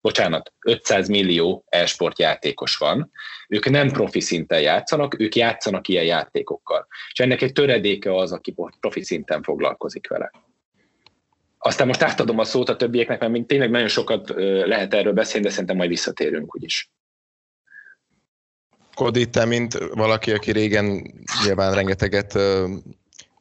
bocsánat, 0.00 0.52
500 0.66 1.08
millió 1.08 1.64
e-sport 1.68 2.18
játékos 2.18 2.76
van. 2.76 3.10
Ők 3.48 3.70
nem 3.70 3.90
profi 3.90 4.20
szinten 4.20 4.60
játszanak, 4.60 5.20
ők 5.20 5.36
játszanak 5.36 5.88
ilyen 5.88 6.04
játékokkal. 6.04 6.86
És 7.12 7.18
ennek 7.20 7.42
egy 7.42 7.52
töredéke 7.52 8.16
az, 8.16 8.32
aki 8.32 8.54
profi 8.80 9.04
szinten 9.04 9.42
foglalkozik 9.42 10.08
vele. 10.08 10.30
Aztán 11.58 11.86
most 11.86 12.02
átadom 12.02 12.38
a 12.38 12.44
szót 12.44 12.68
a 12.68 12.76
többieknek, 12.76 13.20
mert 13.20 13.32
még 13.32 13.46
tényleg 13.46 13.70
nagyon 13.70 13.88
sokat 13.88 14.28
lehet 14.66 14.94
erről 14.94 15.12
beszélni, 15.12 15.46
de 15.46 15.52
szerintem 15.52 15.76
majd 15.76 15.88
visszatérünk 15.88 16.54
úgyis. 16.54 16.90
Kodi, 18.94 19.28
te, 19.28 19.44
mint 19.44 19.78
valaki, 19.78 20.32
aki 20.32 20.52
régen 20.52 21.14
nyilván 21.44 21.74
rengeteget 21.74 22.38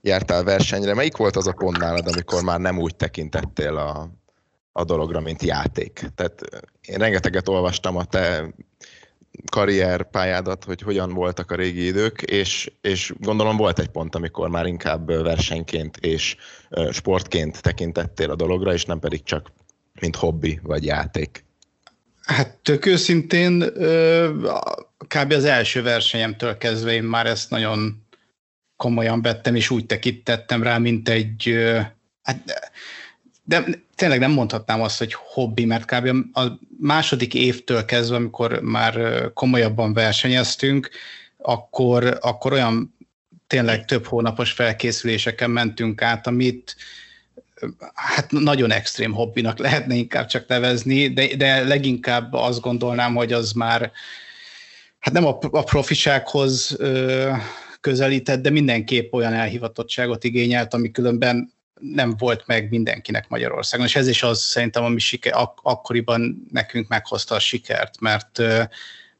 jártál 0.01 0.43
versenyre, 0.43 0.93
melyik 0.93 1.17
volt 1.17 1.35
az 1.35 1.47
a 1.47 1.51
pont 1.51 1.77
nálad, 1.77 2.07
amikor 2.07 2.43
már 2.43 2.59
nem 2.59 2.79
úgy 2.79 2.95
tekintettél 2.95 3.77
a, 3.77 4.09
a 4.71 4.83
dologra, 4.83 5.19
mint 5.19 5.43
játék? 5.43 6.05
Tehát 6.15 6.41
én 6.81 6.97
rengeteget 6.97 7.47
olvastam 7.47 7.95
a 7.95 8.05
te 8.05 8.53
karrierpályádat, 9.51 10.63
hogy 10.63 10.81
hogyan 10.81 11.13
voltak 11.13 11.51
a 11.51 11.55
régi 11.55 11.85
idők, 11.85 12.21
és, 12.21 12.71
és 12.81 13.13
gondolom 13.19 13.57
volt 13.57 13.79
egy 13.79 13.87
pont, 13.87 14.15
amikor 14.15 14.49
már 14.49 14.65
inkább 14.65 15.07
versenyként 15.07 15.97
és 15.97 16.35
sportként 16.91 17.61
tekintettél 17.61 18.31
a 18.31 18.35
dologra, 18.35 18.73
és 18.73 18.85
nem 18.85 18.99
pedig 18.99 19.23
csak 19.23 19.51
mint 20.01 20.15
hobbi 20.15 20.59
vagy 20.63 20.85
játék. 20.85 21.45
Hát 22.21 22.57
tök 22.57 22.85
őszintén, 22.85 23.59
kb. 25.07 25.31
az 25.31 25.45
első 25.45 25.81
versenyemtől 25.81 26.57
kezdve 26.57 26.93
én 26.93 27.03
már 27.03 27.25
ezt 27.25 27.49
nagyon 27.49 28.07
komolyan 28.75 29.21
vettem, 29.21 29.55
és 29.55 29.69
úgy 29.69 29.85
tekintettem 29.85 30.63
rá, 30.63 30.77
mint 30.77 31.09
egy, 31.09 31.55
hát, 32.21 32.71
de 33.49 33.65
tényleg 33.95 34.19
nem 34.19 34.31
mondhatnám 34.31 34.81
azt, 34.81 34.97
hogy 34.97 35.13
hobbi, 35.13 35.65
mert 35.65 35.85
kb. 35.85 36.37
a 36.37 36.59
második 36.79 37.33
évtől 37.33 37.85
kezdve, 37.85 38.15
amikor 38.15 38.59
már 38.61 39.23
komolyabban 39.33 39.93
versenyeztünk, 39.93 40.89
akkor, 41.37 42.17
akkor 42.21 42.53
olyan 42.53 42.95
tényleg 43.47 43.85
több 43.85 44.05
hónapos 44.05 44.51
felkészüléseken 44.51 45.49
mentünk 45.49 46.01
át, 46.01 46.27
amit 46.27 46.75
hát 47.93 48.31
nagyon 48.31 48.71
extrém 48.71 49.13
hobbinak 49.13 49.59
lehetne 49.65 49.95
inkább 49.95 50.25
csak 50.25 50.47
nevezni, 50.47 51.07
de, 51.07 51.35
de 51.35 51.63
leginkább 51.63 52.33
azt 52.33 52.61
gondolnám, 52.61 53.15
hogy 53.15 53.33
az 53.33 53.51
már 53.51 53.91
hát 54.99 55.13
nem 55.13 55.25
a, 55.25 55.37
a 55.41 55.63
profisághoz 55.63 56.75
ö, 56.77 57.31
közelített, 57.81 58.41
de 58.41 58.49
mindenképp 58.49 59.13
olyan 59.13 59.33
elhivatottságot 59.33 60.23
igényelt, 60.23 60.73
ami 60.73 60.91
különben 60.91 61.57
nem 61.79 62.15
volt 62.17 62.43
meg 62.45 62.69
mindenkinek 62.69 63.29
Magyarországon, 63.29 63.85
és 63.85 63.95
ez 63.95 64.07
is 64.07 64.23
az 64.23 64.41
szerintem, 64.41 64.83
ami 64.83 64.99
siker, 64.99 65.33
ak- 65.33 65.59
akkoriban 65.63 66.47
nekünk 66.51 66.87
meghozta 66.87 67.35
a 67.35 67.39
sikert, 67.39 67.99
mert, 67.99 68.41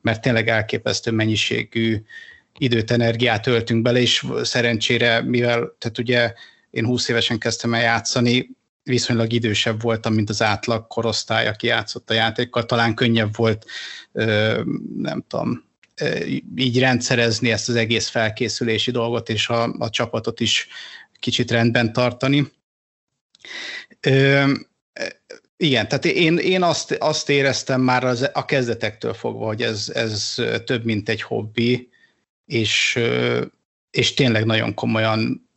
mert 0.01 0.21
tényleg 0.21 0.47
elképesztő 0.47 1.11
mennyiségű 1.11 2.01
időt, 2.57 2.91
energiát 2.91 3.47
öltünk 3.47 3.81
bele, 3.81 3.99
és 3.99 4.25
szerencsére, 4.41 5.21
mivel, 5.21 5.75
tehát 5.77 5.97
ugye 5.97 6.33
én 6.69 6.85
20 6.85 7.07
évesen 7.07 7.37
kezdtem 7.37 7.73
el 7.73 7.81
játszani, 7.81 8.49
viszonylag 8.83 9.33
idősebb 9.33 9.81
voltam, 9.81 10.13
mint 10.13 10.29
az 10.29 10.41
átlag 10.41 10.87
korosztály, 10.87 11.47
aki 11.47 11.67
játszott 11.67 12.09
a 12.09 12.13
játékkal, 12.13 12.65
talán 12.65 12.95
könnyebb 12.95 13.35
volt, 13.35 13.65
nem 14.97 15.23
tudom, 15.27 15.63
így 16.55 16.79
rendszerezni 16.79 17.51
ezt 17.51 17.69
az 17.69 17.75
egész 17.75 18.07
felkészülési 18.07 18.91
dolgot, 18.91 19.29
és 19.29 19.49
a, 19.49 19.75
a 19.77 19.89
csapatot 19.89 20.39
is 20.39 20.67
kicsit 21.19 21.51
rendben 21.51 21.93
tartani. 21.93 22.51
Ö, 23.99 24.51
igen, 25.57 25.87
tehát 25.87 26.05
én, 26.05 26.37
én 26.37 26.63
azt, 26.63 26.91
azt 26.91 27.29
éreztem 27.29 27.81
már 27.81 28.03
az, 28.03 28.29
a 28.33 28.45
kezdetektől 28.45 29.13
fogva, 29.13 29.45
hogy 29.45 29.61
ez, 29.61 29.91
ez 29.93 30.35
több, 30.65 30.83
mint 30.83 31.09
egy 31.09 31.21
hobbi, 31.21 31.89
és, 32.45 32.99
és 33.91 34.13
tényleg 34.13 34.45
nagyon 34.45 34.73
komolyan 34.73 35.49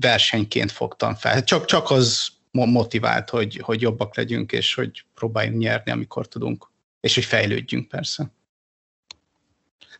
versenyként 0.00 0.72
fogtam 0.72 1.14
fel. 1.14 1.44
Csak, 1.44 1.64
csak 1.64 1.90
az 1.90 2.28
motivált, 2.50 3.30
hogy, 3.30 3.56
hogy 3.62 3.80
jobbak 3.80 4.16
legyünk, 4.16 4.52
és 4.52 4.74
hogy 4.74 5.04
próbáljunk 5.14 5.58
nyerni, 5.58 5.90
amikor 5.90 6.28
tudunk, 6.28 6.70
és 7.00 7.14
hogy 7.14 7.24
fejlődjünk 7.24 7.88
persze. 7.88 8.32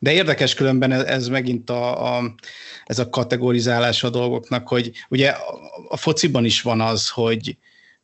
De 0.02 0.12
érdekes 0.12 0.54
különben 0.54 0.92
ez, 0.92 1.28
megint 1.28 1.70
a, 1.70 2.16
a, 2.16 2.34
ez 2.84 2.98
a 2.98 3.08
kategorizálás 3.08 4.04
a 4.04 4.10
dolgoknak, 4.10 4.68
hogy 4.68 4.92
ugye 5.08 5.34
a 5.88 5.96
fociban 5.96 6.44
is 6.44 6.62
van 6.62 6.80
az, 6.80 7.08
hogy 7.08 7.56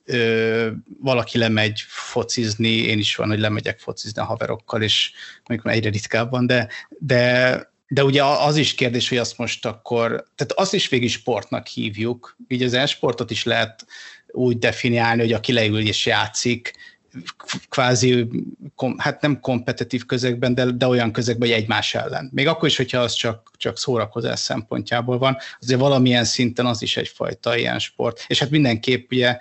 ö, 0.04 0.70
valaki 1.00 1.38
lemegy 1.38 1.80
focizni, 1.86 2.68
én 2.68 2.98
is 2.98 3.16
van, 3.16 3.28
hogy 3.28 3.38
lemegyek 3.38 3.78
focizni 3.78 4.22
a 4.22 4.24
haverokkal, 4.24 4.82
és 4.82 5.12
mondjuk 5.46 5.74
egyre 5.74 5.90
ritkábban, 5.90 6.46
de, 6.46 6.68
de 6.98 7.74
de 7.88 8.04
ugye 8.04 8.24
az 8.24 8.56
is 8.56 8.74
kérdés, 8.74 9.08
hogy 9.08 9.18
azt 9.18 9.38
most 9.38 9.66
akkor, 9.66 10.08
tehát 10.34 10.52
azt 10.52 10.74
is 10.74 10.88
végig 10.88 11.10
sportnak 11.10 11.66
hívjuk, 11.66 12.36
így 12.48 12.62
az 12.62 12.74
e-sportot 12.74 13.30
is 13.30 13.44
lehet 13.44 13.86
úgy 14.26 14.58
definiálni, 14.58 15.20
hogy 15.20 15.32
aki 15.32 15.52
leül 15.52 15.86
és 15.86 16.06
játszik, 16.06 16.72
kvázi, 17.68 18.28
kom, 18.74 18.98
hát 18.98 19.20
nem 19.20 19.40
kompetitív 19.40 20.06
közegben, 20.06 20.54
de, 20.54 20.64
de 20.64 20.86
olyan 20.86 21.12
közegben, 21.12 21.48
hogy 21.48 21.58
egymás 21.58 21.94
ellen. 21.94 22.30
Még 22.32 22.46
akkor 22.46 22.68
is, 22.68 22.76
hogyha 22.76 22.98
az 22.98 23.12
csak, 23.12 23.50
csak 23.56 23.78
szórakozás 23.78 24.40
szempontjából 24.40 25.18
van, 25.18 25.36
azért 25.60 25.80
valamilyen 25.80 26.24
szinten 26.24 26.66
az 26.66 26.82
is 26.82 26.96
egyfajta 26.96 27.56
ilyen 27.56 27.78
sport. 27.78 28.24
És 28.26 28.38
hát 28.38 28.50
mindenképp 28.50 29.12
ugye 29.12 29.38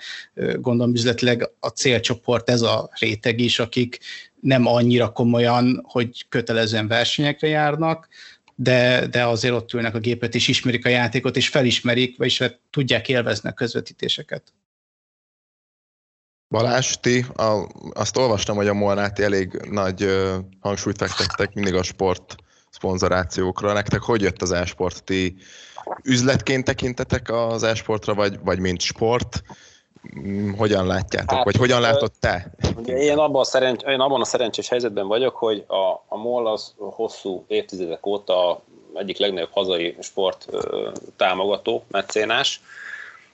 gondolom 0.56 0.94
üzletileg 0.94 1.50
a 1.60 1.68
célcsoport 1.68 2.50
ez 2.50 2.62
a 2.62 2.90
réteg 3.00 3.40
is, 3.40 3.60
akik 3.60 4.00
nem 4.40 4.66
annyira 4.66 5.12
komolyan, 5.12 5.82
hogy 5.88 6.26
kötelezően 6.30 6.88
versenyekre 6.88 7.48
járnak, 7.48 8.08
de, 8.56 9.08
de 9.08 9.26
azért 9.26 9.54
ott 9.54 9.74
ülnek 9.74 9.96
a 9.96 10.00
gépet, 10.00 10.36
és 10.36 10.48
ismerik 10.48 10.86
a 10.86 10.90
játékot, 10.90 11.38
és 11.38 11.48
felismerik, 11.48 12.18
vagyis 12.18 12.38
hát 12.38 12.60
tudják 12.70 13.10
élvezni 13.10 13.50
a 13.50 13.54
közvetítéseket. 13.54 14.44
Balázs, 16.56 16.94
ti, 17.02 17.26
a, 17.36 17.68
azt 17.94 18.18
olvastam, 18.18 18.56
hogy 18.56 18.68
a 18.68 18.74
Molnáti 18.74 19.24
elég 19.24 19.62
nagy 19.70 20.04
ö, 20.04 20.36
hangsúlyt 20.60 20.98
fektettek 20.98 21.54
mindig 21.54 21.76
a 21.76 21.84
sport 21.84 22.36
szponzorációkra. 22.70 23.74
Nektek 23.74 24.02
hogy 24.02 24.22
jött 24.22 24.42
az 24.42 24.52
e-sport? 24.52 25.04
Ti 25.04 25.36
üzletként 26.04 26.64
tekintetek 26.64 27.32
az 27.32 27.64
e-sportra, 27.64 28.14
vagy, 28.14 28.40
vagy 28.44 28.60
mint 28.60 28.82
sport? 28.82 29.42
Mm, 30.20 30.52
hogyan 30.54 30.88
látjátok, 30.88 31.36
hát, 31.36 31.44
vagy 31.44 31.56
hogyan 31.56 31.82
látod 31.82 32.12
te? 32.20 32.52
Ugye 32.76 32.98
én, 32.98 33.18
abban 33.18 33.42
a 33.42 33.44
szerencs, 33.44 33.82
én 33.82 34.00
abban 34.00 34.22
a 34.22 34.26
szerencsés 34.26 34.70
helyzetben 34.70 35.08
vagyok, 35.08 35.36
hogy 35.36 35.64
a, 35.68 36.04
a 36.08 36.18
MOL 36.18 36.48
az 36.48 36.74
hosszú 36.78 37.46
évtizedek 37.48 38.06
óta 38.06 38.62
egyik 38.94 39.18
legnagyobb 39.18 39.52
hazai 39.52 39.96
sport 40.02 40.48
támogató, 41.18 41.84
mecénás, 41.88 42.62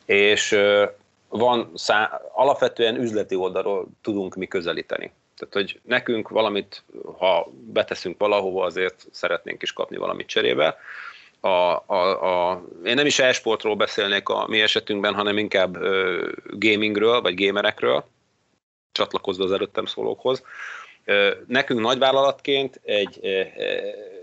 és 0.06 0.58
van 1.32 1.72
szá- 1.74 2.22
alapvetően 2.34 2.96
üzleti 2.96 3.36
oldalról 3.36 3.88
tudunk 4.02 4.36
mi 4.36 4.48
közelíteni. 4.48 5.12
Tehát, 5.38 5.54
hogy 5.54 5.80
nekünk 5.84 6.30
valamit, 6.30 6.84
ha 7.18 7.52
beteszünk 7.52 8.20
valahova, 8.20 8.66
azért 8.66 9.08
szeretnénk 9.12 9.62
is 9.62 9.74
kapni 9.74 9.98
valamit 9.98 10.28
cserébe. 10.28 10.78
A, 11.40 11.48
a, 11.48 12.24
a, 12.24 12.64
én 12.84 12.96
nem 12.96 13.06
is 13.06 13.20
e-sportról 13.20 13.76
beszélnék 13.76 14.30
a 14.30 14.46
mi 14.48 14.62
esetünkben, 14.62 15.14
hanem 15.14 15.38
inkább 15.38 15.76
ö, 15.76 16.28
gamingről, 16.50 17.22
vagy 17.22 17.46
gamerekről, 17.46 18.04
csatlakozva 18.92 19.44
az 19.44 19.52
előttem 19.52 19.86
szólókhoz. 19.86 20.44
Ö, 21.06 21.32
nekünk 21.48 21.80
nagyvállalatként 21.80 22.80
egy, 22.84 23.20
ö, 23.22 23.42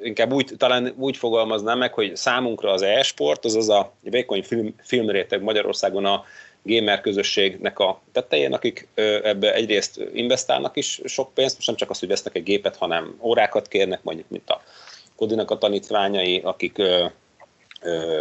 inkább 0.02 0.32
úgy, 0.32 0.52
talán 0.56 0.94
úgy 0.96 1.16
fogalmaznám 1.16 1.78
meg, 1.78 1.92
hogy 1.94 2.16
számunkra 2.16 2.70
az 2.70 2.82
e-sport, 2.82 3.44
azaz 3.44 3.68
a 3.68 3.92
vékony 4.00 4.42
film, 4.42 4.74
filmréteg 4.82 5.42
Magyarországon 5.42 6.04
a 6.04 6.24
gamer 6.68 7.00
közösségnek 7.00 7.78
a 7.78 8.00
tettején, 8.12 8.52
akik 8.52 8.88
ebbe 9.22 9.54
egyrészt 9.54 10.00
investálnak 10.12 10.76
is 10.76 11.00
sok 11.04 11.34
pénzt, 11.34 11.54
most 11.54 11.66
nem 11.66 11.76
csak 11.76 11.90
az, 11.90 11.98
hogy 11.98 12.08
vesznek 12.08 12.36
egy 12.36 12.42
gépet, 12.42 12.76
hanem 12.76 13.18
órákat 13.20 13.68
kérnek, 13.68 14.02
mondjuk, 14.02 14.28
mint 14.28 14.50
a 14.50 14.62
Kodinak 15.16 15.50
a 15.50 15.58
tanítványai, 15.58 16.40
akik 16.44 16.82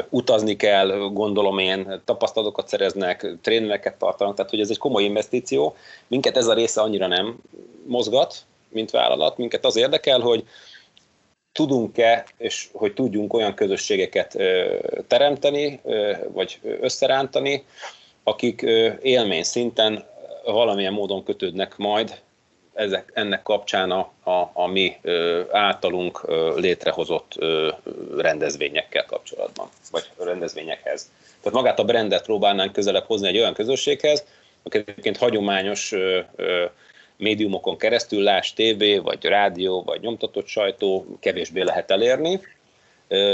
utazni 0.09 0.55
kell, 0.55 0.87
gondolom 1.13 1.57
én, 1.57 2.01
tapasztalatokat 2.05 2.67
szereznek, 2.67 3.27
trénereket 3.41 3.95
tartanak, 3.95 4.35
tehát 4.35 4.51
hogy 4.51 4.59
ez 4.59 4.69
egy 4.69 4.77
komoly 4.77 5.03
investíció. 5.03 5.75
Minket 6.07 6.37
ez 6.37 6.47
a 6.47 6.53
része 6.53 6.81
annyira 6.81 7.07
nem 7.07 7.37
mozgat, 7.85 8.35
mint 8.69 8.91
vállalat, 8.91 9.37
minket 9.37 9.65
az 9.65 9.75
érdekel, 9.75 10.19
hogy 10.19 10.43
tudunk-e, 11.51 12.25
és 12.37 12.67
hogy 12.73 12.93
tudjunk 12.93 13.33
olyan 13.33 13.53
közösségeket 13.53 14.37
teremteni, 15.07 15.81
vagy 16.31 16.59
összerántani, 16.79 17.65
akik 18.27 18.61
élmény 19.01 19.43
szinten 19.43 20.05
valamilyen 20.43 20.93
módon 20.93 21.23
kötődnek 21.23 21.77
majd 21.77 22.19
ezek, 22.73 23.11
ennek 23.13 23.43
kapcsán 23.43 23.91
a, 23.91 24.11
a, 24.23 24.49
a 24.53 24.67
mi 24.67 24.97
általunk 25.51 26.25
létrehozott 26.55 27.35
rendezvényekkel 28.17 29.05
kapcsolatban, 29.05 29.69
vagy 29.91 30.09
rendezvényekhez. 30.17 31.11
Tehát 31.41 31.57
magát 31.57 31.79
a 31.79 31.83
brandet 31.83 32.23
próbálnánk 32.23 32.71
közelebb 32.71 33.05
hozni 33.05 33.27
egy 33.27 33.37
olyan 33.37 33.53
közösséghez, 33.53 34.25
aki 34.63 34.77
egyébként 34.77 35.17
hagyományos 35.17 35.93
médiumokon 37.17 37.77
keresztül, 37.77 38.23
láss 38.23 38.53
tévé, 38.53 38.97
vagy 38.97 39.25
rádió, 39.25 39.83
vagy 39.83 40.01
nyomtatott 40.01 40.47
sajtó, 40.47 41.05
kevésbé 41.19 41.61
lehet 41.61 41.91
elérni. 41.91 42.41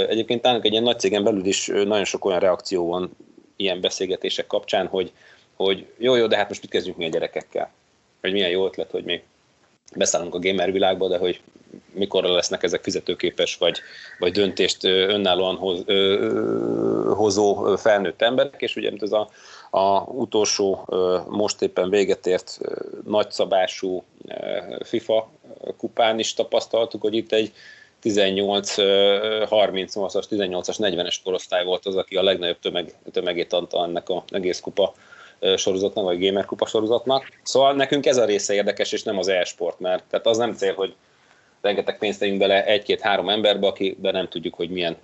Egyébként 0.08 0.42
talán 0.42 0.60
egy 0.62 0.72
ilyen 0.72 0.82
nagy 0.82 0.98
cégen 0.98 1.24
belül 1.24 1.44
is 1.44 1.66
nagyon 1.66 2.04
sok 2.04 2.24
olyan 2.24 2.40
reakció 2.40 2.88
van 2.88 3.16
ilyen 3.56 3.80
beszélgetések 3.80 4.46
kapcsán, 4.46 4.86
hogy, 4.86 5.12
hogy 5.54 5.86
jó, 5.98 6.14
jó, 6.14 6.26
de 6.26 6.36
hát 6.36 6.48
most 6.48 6.62
mit 6.62 6.70
kezdjünk 6.70 6.98
mi 6.98 7.04
a 7.04 7.08
gyerekekkel? 7.08 7.72
Hogy 8.20 8.32
milyen 8.32 8.50
jó 8.50 8.66
ötlet, 8.66 8.90
hogy 8.90 9.04
mi 9.04 9.22
beszállunk 9.96 10.34
a 10.34 10.38
gamer 10.38 10.72
világba, 10.72 11.08
de 11.08 11.18
hogy 11.18 11.40
mikor 11.92 12.24
lesznek 12.24 12.62
ezek 12.62 12.82
fizetőképes, 12.82 13.56
vagy, 13.56 13.80
vagy 14.18 14.32
döntést 14.32 14.84
önállóan 14.84 15.56
hoz, 15.56 15.82
ö, 15.86 17.12
hozó 17.16 17.76
felnőtt 17.76 18.22
emberek, 18.22 18.60
és 18.60 18.76
ugye 18.76 18.90
ez 19.00 19.12
a, 19.12 19.28
a 19.70 20.00
utolsó, 20.00 20.88
most 21.28 21.62
éppen 21.62 21.90
véget 21.90 22.26
ért 22.26 22.58
nagyszabású 23.04 24.04
FIFA 24.80 25.30
kupán 25.76 26.18
is 26.18 26.34
tapasztaltuk, 26.34 27.00
hogy 27.00 27.14
itt 27.14 27.32
egy 27.32 27.52
18, 28.04 28.74
38-as, 28.76 30.24
18-as, 30.30 30.76
40-es 30.78 31.16
korosztály 31.24 31.64
volt 31.64 31.86
az, 31.86 31.96
aki 31.96 32.16
a 32.16 32.22
legnagyobb 32.22 32.58
tömeg, 32.58 32.94
tömegét 33.12 33.52
adta 33.52 33.84
ennek 33.84 34.08
a 34.08 34.24
egész 34.28 34.60
kupa 34.60 34.94
sorozatnak, 35.56 36.04
vagy 36.04 36.26
gamer 36.26 36.44
kupa 36.44 36.66
sorozatnak. 36.66 37.28
Szóval 37.42 37.72
nekünk 37.72 38.06
ez 38.06 38.16
a 38.16 38.24
része 38.24 38.54
érdekes, 38.54 38.92
és 38.92 39.02
nem 39.02 39.18
az 39.18 39.28
e-sport, 39.28 39.80
mert 39.80 40.04
tehát 40.10 40.26
az 40.26 40.36
nem 40.36 40.52
cél, 40.52 40.74
hogy 40.74 40.94
rengeteg 41.60 41.98
pénzt 41.98 42.18
tegyünk 42.18 42.38
bele 42.38 42.64
egy-két-három 42.64 43.28
emberbe, 43.28 43.66
akiben 43.66 44.12
nem 44.12 44.28
tudjuk, 44.28 44.54
hogy 44.54 44.70
milyen 44.70 44.96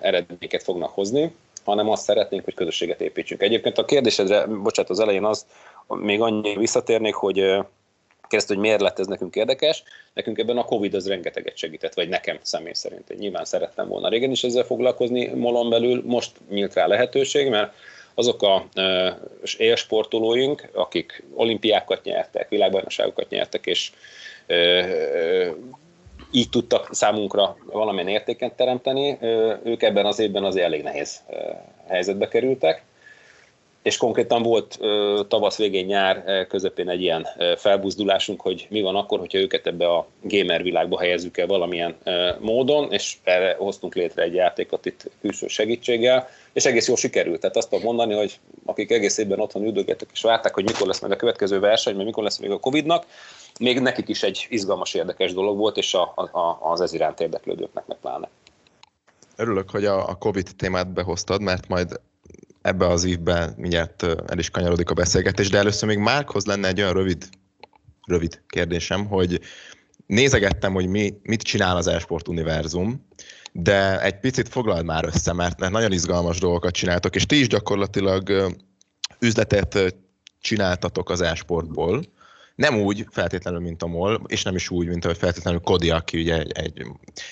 eredményeket 0.00 0.62
fognak 0.62 0.90
hozni, 0.90 1.34
hanem 1.64 1.90
azt 1.90 2.02
szeretnénk, 2.02 2.44
hogy 2.44 2.54
közösséget 2.54 3.00
építsünk. 3.00 3.42
Egyébként 3.42 3.78
a 3.78 3.84
kérdésedre, 3.84 4.46
bocsánat, 4.46 4.90
az 4.90 5.00
elején 5.00 5.24
az, 5.24 5.46
még 5.86 6.20
annyi 6.20 6.56
visszatérnék, 6.56 7.14
hogy 7.14 7.56
kezd, 8.34 8.48
hogy 8.48 8.58
miért 8.58 8.80
lett 8.80 8.98
ez 8.98 9.06
nekünk 9.06 9.36
érdekes. 9.36 9.82
Nekünk 10.14 10.38
ebben 10.38 10.58
a 10.58 10.64
Covid 10.64 10.94
az 10.94 11.08
rengeteget 11.08 11.56
segített, 11.56 11.94
vagy 11.94 12.08
nekem 12.08 12.38
személy 12.42 12.72
szerint. 12.72 13.10
Én 13.10 13.18
nyilván 13.18 13.44
szerettem 13.44 13.88
volna 13.88 14.08
régen 14.08 14.30
is 14.30 14.44
ezzel 14.44 14.64
foglalkozni 14.64 15.26
molon 15.26 15.70
belül, 15.70 16.02
most 16.06 16.30
nyílt 16.50 16.74
rá 16.74 16.86
lehetőség, 16.86 17.48
mert 17.48 17.74
azok 18.14 18.42
a 18.42 18.66
élsportolóink, 19.56 20.68
akik 20.72 21.24
olimpiákat 21.34 22.04
nyertek, 22.04 22.48
világbajnokságokat 22.48 23.28
nyertek, 23.28 23.66
és 23.66 23.92
így 26.32 26.48
tudtak 26.50 26.88
számunkra 26.90 27.56
valamilyen 27.66 28.08
értéket 28.08 28.52
teremteni, 28.52 29.18
ők 29.64 29.82
ebben 29.82 30.06
az 30.06 30.18
évben 30.18 30.44
azért 30.44 30.66
elég 30.66 30.82
nehéz 30.82 31.20
helyzetbe 31.88 32.28
kerültek, 32.28 32.82
és 33.84 33.96
konkrétan 33.96 34.42
volt 34.42 34.78
tavasz 35.28 35.56
végén, 35.56 35.86
nyár 35.86 36.46
közepén 36.46 36.88
egy 36.88 37.00
ilyen 37.00 37.26
felbuzdulásunk, 37.56 38.40
hogy 38.40 38.66
mi 38.70 38.82
van 38.82 38.96
akkor, 38.96 39.18
hogyha 39.18 39.38
őket 39.38 39.66
ebbe 39.66 39.86
a 39.86 40.06
gamer 40.22 40.62
világba 40.62 40.98
helyezzük 40.98 41.38
el 41.38 41.46
valamilyen 41.46 41.96
módon, 42.40 42.92
és 42.92 43.16
erre 43.22 43.54
hoztunk 43.58 43.94
létre 43.94 44.22
egy 44.22 44.34
játékot 44.34 44.86
itt 44.86 45.10
külső 45.20 45.46
segítséggel, 45.46 46.28
és 46.52 46.64
egész 46.64 46.86
jól 46.88 46.96
sikerült. 46.96 47.40
Tehát 47.40 47.56
azt 47.56 47.68
tudom 47.68 47.84
mondani, 47.84 48.14
hogy 48.14 48.38
akik 48.64 48.90
egész 48.90 49.18
évben 49.18 49.40
otthon 49.40 49.64
üldögettek 49.64 50.08
és 50.12 50.22
várták, 50.22 50.54
hogy 50.54 50.64
mikor 50.64 50.86
lesz 50.86 51.00
meg 51.00 51.10
a 51.10 51.16
következő 51.16 51.60
verseny, 51.60 51.96
vagy 51.96 52.04
mikor 52.04 52.22
lesz 52.22 52.38
még 52.38 52.50
a 52.50 52.58
Covid-nak, 52.58 53.06
még 53.60 53.80
nekik 53.80 54.08
is 54.08 54.22
egy 54.22 54.46
izgalmas, 54.48 54.94
érdekes 54.94 55.32
dolog 55.32 55.56
volt, 55.56 55.76
és 55.76 55.94
a, 55.94 56.02
a, 56.16 56.58
az 56.60 56.80
ez 56.80 56.92
iránt 56.92 57.20
érdeklődőknek 57.20 57.86
meg 57.86 57.96
pláne. 58.00 58.28
Örülök, 59.36 59.70
hogy 59.70 59.84
a, 59.84 60.08
a 60.08 60.14
Covid 60.14 60.48
témát 60.56 60.92
behoztad, 60.92 61.40
mert 61.40 61.68
majd 61.68 62.00
ebbe 62.64 62.86
az 62.86 63.04
évben 63.04 63.54
mindjárt 63.56 64.02
el 64.02 64.38
is 64.38 64.50
kanyarodik 64.50 64.90
a 64.90 64.94
beszélgetés, 64.94 65.48
de 65.48 65.58
először 65.58 65.88
még 65.88 65.98
Márkhoz 65.98 66.44
lenne 66.44 66.68
egy 66.68 66.80
olyan 66.80 66.92
rövid, 66.92 67.28
rövid 68.06 68.42
kérdésem, 68.46 69.06
hogy 69.06 69.40
nézegettem, 70.06 70.72
hogy 70.72 70.86
mi, 70.86 71.14
mit 71.22 71.42
csinál 71.42 71.76
az 71.76 71.86
Esport 71.86 72.28
Univerzum, 72.28 73.06
de 73.52 74.00
egy 74.02 74.20
picit 74.20 74.48
foglald 74.48 74.84
már 74.84 75.04
össze, 75.04 75.32
mert, 75.32 75.58
nagyon 75.70 75.92
izgalmas 75.92 76.38
dolgokat 76.38 76.72
csináltok, 76.72 77.14
és 77.14 77.26
ti 77.26 77.40
is 77.40 77.48
gyakorlatilag 77.48 78.54
üzletet 79.18 79.94
csináltatok 80.40 81.10
az 81.10 81.20
esportból, 81.20 82.04
nem 82.54 82.80
úgy 82.80 83.06
feltétlenül, 83.10 83.60
mint 83.60 83.82
a 83.82 83.86
MOL, 83.86 84.22
és 84.26 84.42
nem 84.42 84.54
is 84.54 84.70
úgy, 84.70 84.86
mint 84.88 85.04
ahogy 85.04 85.18
feltétlenül 85.18 85.60
Kodi, 85.60 85.90
aki 85.90 86.20
ugye 86.20 86.38
egy, 86.38 86.52
egy 86.52 86.86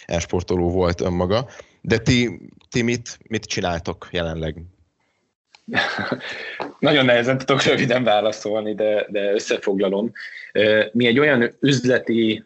esportoló 0.07 0.71
volt 0.71 1.01
önmaga, 1.01 1.49
de 1.81 1.99
ti, 1.99 2.41
ti 2.71 2.83
mit, 2.83 3.19
mit 3.29 3.45
csináltok 3.45 4.09
jelenleg? 4.11 4.63
Nagyon 6.79 7.05
nehezen 7.05 7.39
tudok 7.39 7.63
röviden 7.63 8.05
válaszolni, 8.05 8.75
de, 8.75 9.07
de 9.09 9.33
összefoglalom. 9.33 10.13
Mi 10.93 11.07
egy 11.07 11.19
olyan 11.19 11.57
üzleti 11.61 12.45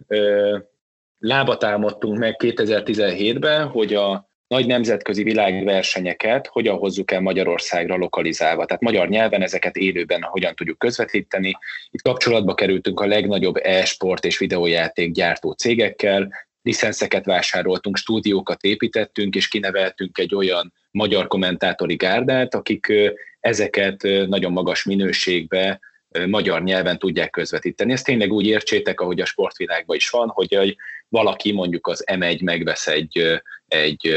lábat 1.19 1.65
álmodtunk 1.65 2.19
meg 2.19 2.35
2017-ben, 2.39 3.67
hogy 3.69 3.95
a 3.95 4.29
nagy 4.49 4.67
nemzetközi 4.67 5.23
világversenyeket 5.23 6.47
hogyan 6.47 6.77
hozzuk 6.77 7.11
el 7.11 7.21
Magyarországra 7.21 7.97
lokalizálva. 7.97 8.65
Tehát 8.65 8.83
magyar 8.83 9.09
nyelven 9.09 9.43
ezeket 9.43 9.77
élőben 9.77 10.23
hogyan 10.23 10.55
tudjuk 10.55 10.79
közvetíteni. 10.79 11.57
Itt 11.91 12.03
kapcsolatba 12.03 12.55
kerültünk 12.55 13.01
a 13.01 13.07
legnagyobb 13.07 13.57
e-sport 13.63 14.25
és 14.25 14.39
videójáték 14.39 15.13
gyártó 15.13 15.53
cégekkel, 15.53 16.33
licenszeket 16.63 17.25
vásároltunk, 17.25 17.97
stúdiókat 17.97 18.63
építettünk, 18.63 19.35
és 19.35 19.49
kineveltünk 19.49 20.19
egy 20.19 20.35
olyan 20.35 20.73
magyar 20.97 21.27
kommentátori 21.27 21.95
gárdát, 21.95 22.55
akik 22.55 22.93
ezeket 23.41 24.03
nagyon 24.03 24.53
magas 24.53 24.85
minőségbe 24.85 25.81
magyar 26.27 26.63
nyelven 26.63 26.99
tudják 26.99 27.31
közvetíteni. 27.31 27.93
Ezt 27.93 28.05
tényleg 28.05 28.33
úgy 28.33 28.47
értsétek, 28.47 29.01
ahogy 29.01 29.21
a 29.21 29.25
sportvilágban 29.25 29.97
is 29.97 30.11
van, 30.11 30.29
hogy 30.29 30.77
valaki 31.09 31.53
mondjuk 31.53 31.87
az 31.87 32.05
M1 32.13 32.45
megvesz 32.45 32.87
egy, 32.87 33.41
egy 33.69 34.15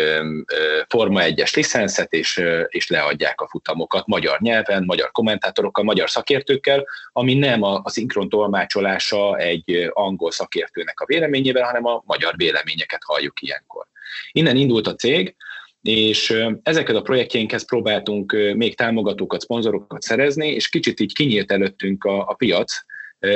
Forma 0.87 1.19
1-es 1.23 1.55
licenszet, 1.55 2.13
és, 2.13 2.43
és 2.67 2.89
leadják 2.89 3.41
a 3.41 3.47
futamokat 3.47 4.07
magyar 4.07 4.39
nyelven, 4.39 4.83
magyar 4.85 5.11
kommentátorokkal, 5.11 5.83
magyar 5.83 6.09
szakértőkkel, 6.09 6.85
ami 7.11 7.33
nem 7.33 7.63
a, 7.63 7.81
a 7.83 7.89
szinkron 7.89 8.29
tolmácsolása 8.29 9.37
egy 9.37 9.89
angol 9.93 10.31
szakértőnek 10.31 10.99
a 10.99 11.05
véleményével, 11.05 11.63
hanem 11.63 11.85
a 11.85 12.03
magyar 12.05 12.33
véleményeket 12.37 13.01
halljuk 13.03 13.41
ilyenkor. 13.41 13.85
Innen 14.31 14.55
indult 14.55 14.87
a 14.87 14.95
cég, 14.95 15.35
és 15.81 16.43
ezeket 16.63 16.95
a 16.95 17.01
projektjeinkhez 17.01 17.65
próbáltunk 17.65 18.35
még 18.55 18.75
támogatókat, 18.75 19.41
szponzorokat 19.41 20.01
szerezni, 20.01 20.47
és 20.47 20.69
kicsit 20.69 20.99
így 20.99 21.13
kinyílt 21.13 21.51
előttünk 21.51 22.03
a, 22.03 22.27
a 22.27 22.33
piac, 22.33 22.73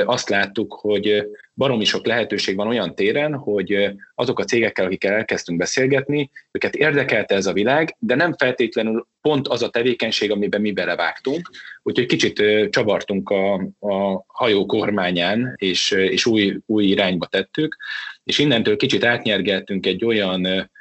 azt 0.06 0.30
láttuk, 0.30 0.74
hogy 0.74 1.26
baromi 1.54 1.86
sok 1.86 2.06
lehetőség 2.06 2.56
van 2.56 2.68
olyan 2.68 2.96
téren, 2.96 3.34
hogy 3.34 3.92
azok 4.16 4.40
a 4.40 4.44
cégekkel, 4.44 4.86
akikkel 4.86 5.14
elkezdtünk 5.14 5.58
beszélgetni, 5.58 6.32
őket 6.52 6.76
érdekelte 6.76 7.36
ez 7.36 7.46
a 7.46 7.54
világ, 7.54 7.96
de 8.00 8.16
nem 8.16 8.34
feltétlenül 8.34 9.08
pont 9.22 9.48
az 9.48 9.62
a 9.62 9.70
tevékenység, 9.70 10.32
amiben 10.32 10.62
mi 10.62 10.72
belevágtunk, 10.72 11.50
úgyhogy 11.84 12.06
kicsit 12.06 12.44
csavartunk 12.70 13.30
a, 13.30 13.54
a 13.80 14.24
hajó 14.28 14.66
kormányán, 14.66 15.54
és, 15.56 15.92
és 15.92 16.26
új, 16.26 16.58
új 16.66 16.86
irányba 16.86 17.26
tettük, 17.26 17.78
és 18.24 18.40
innentől 18.40 18.76
kicsit 18.76 19.04
átnyergeltünk 19.04 19.86
egy 19.86 20.06
olyan 20.06 20.72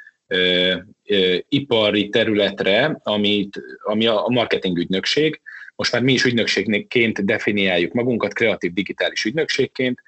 ipari 1.49 2.09
területre, 2.09 2.99
amit, 3.03 3.61
ami 3.83 4.07
a 4.07 4.25
marketing 4.27 4.77
ügynökség. 4.77 5.41
Most 5.75 5.91
már 5.91 6.01
mi 6.01 6.13
is 6.13 6.25
ügynökségként 6.25 7.25
definiáljuk 7.25 7.93
magunkat, 7.93 8.33
kreatív 8.33 8.73
digitális 8.73 9.25
ügynökségként. 9.25 9.99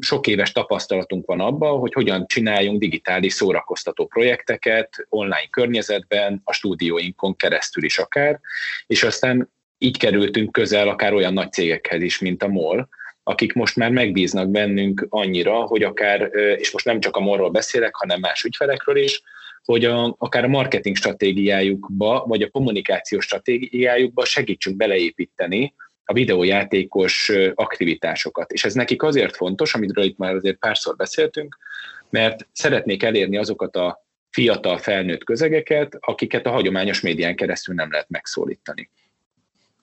Sok 0.00 0.26
éves 0.26 0.52
tapasztalatunk 0.52 1.26
van 1.26 1.40
abban, 1.40 1.78
hogy 1.78 1.92
hogyan 1.92 2.26
csináljunk 2.26 2.80
digitális 2.80 3.32
szórakoztató 3.32 4.06
projekteket 4.06 5.06
online 5.08 5.48
környezetben, 5.50 6.40
a 6.44 6.52
stúdióinkon 6.52 7.36
keresztül 7.36 7.84
is 7.84 7.98
akár, 7.98 8.40
és 8.86 9.02
aztán 9.02 9.50
így 9.78 9.98
kerültünk 9.98 10.52
közel 10.52 10.88
akár 10.88 11.14
olyan 11.14 11.32
nagy 11.32 11.52
cégekhez 11.52 12.02
is, 12.02 12.18
mint 12.18 12.42
a 12.42 12.48
MOL, 12.48 12.88
akik 13.22 13.52
most 13.52 13.76
már 13.76 13.90
megbíznak 13.90 14.50
bennünk 14.50 15.06
annyira, 15.08 15.54
hogy 15.54 15.82
akár, 15.82 16.30
és 16.56 16.72
most 16.72 16.84
nem 16.84 17.00
csak 17.00 17.16
a 17.16 17.20
morról 17.20 17.50
beszélek, 17.50 17.94
hanem 17.94 18.20
más 18.20 18.44
ügyfelekről 18.44 18.96
is, 18.96 19.22
hogy 19.64 19.84
a, 19.84 20.14
akár 20.18 20.44
a 20.44 20.48
marketing 20.48 20.96
stratégiájukba, 20.96 22.24
vagy 22.26 22.42
a 22.42 22.50
kommunikációs 22.50 23.24
stratégiájukba 23.24 24.24
segítsünk 24.24 24.76
beleépíteni 24.76 25.74
a 26.04 26.12
videójátékos 26.12 27.32
aktivitásokat. 27.54 28.52
És 28.52 28.64
ez 28.64 28.74
nekik 28.74 29.02
azért 29.02 29.36
fontos, 29.36 29.74
amiről 29.74 30.04
itt 30.04 30.18
már 30.18 30.34
azért 30.34 30.58
párszor 30.58 30.96
beszéltünk, 30.96 31.58
mert 32.10 32.48
szeretnék 32.52 33.02
elérni 33.02 33.36
azokat 33.36 33.76
a 33.76 34.04
fiatal 34.30 34.78
felnőtt 34.78 35.24
közegeket, 35.24 35.96
akiket 36.00 36.46
a 36.46 36.50
hagyományos 36.50 37.00
médián 37.00 37.36
keresztül 37.36 37.74
nem 37.74 37.90
lehet 37.90 38.08
megszólítani. 38.08 38.90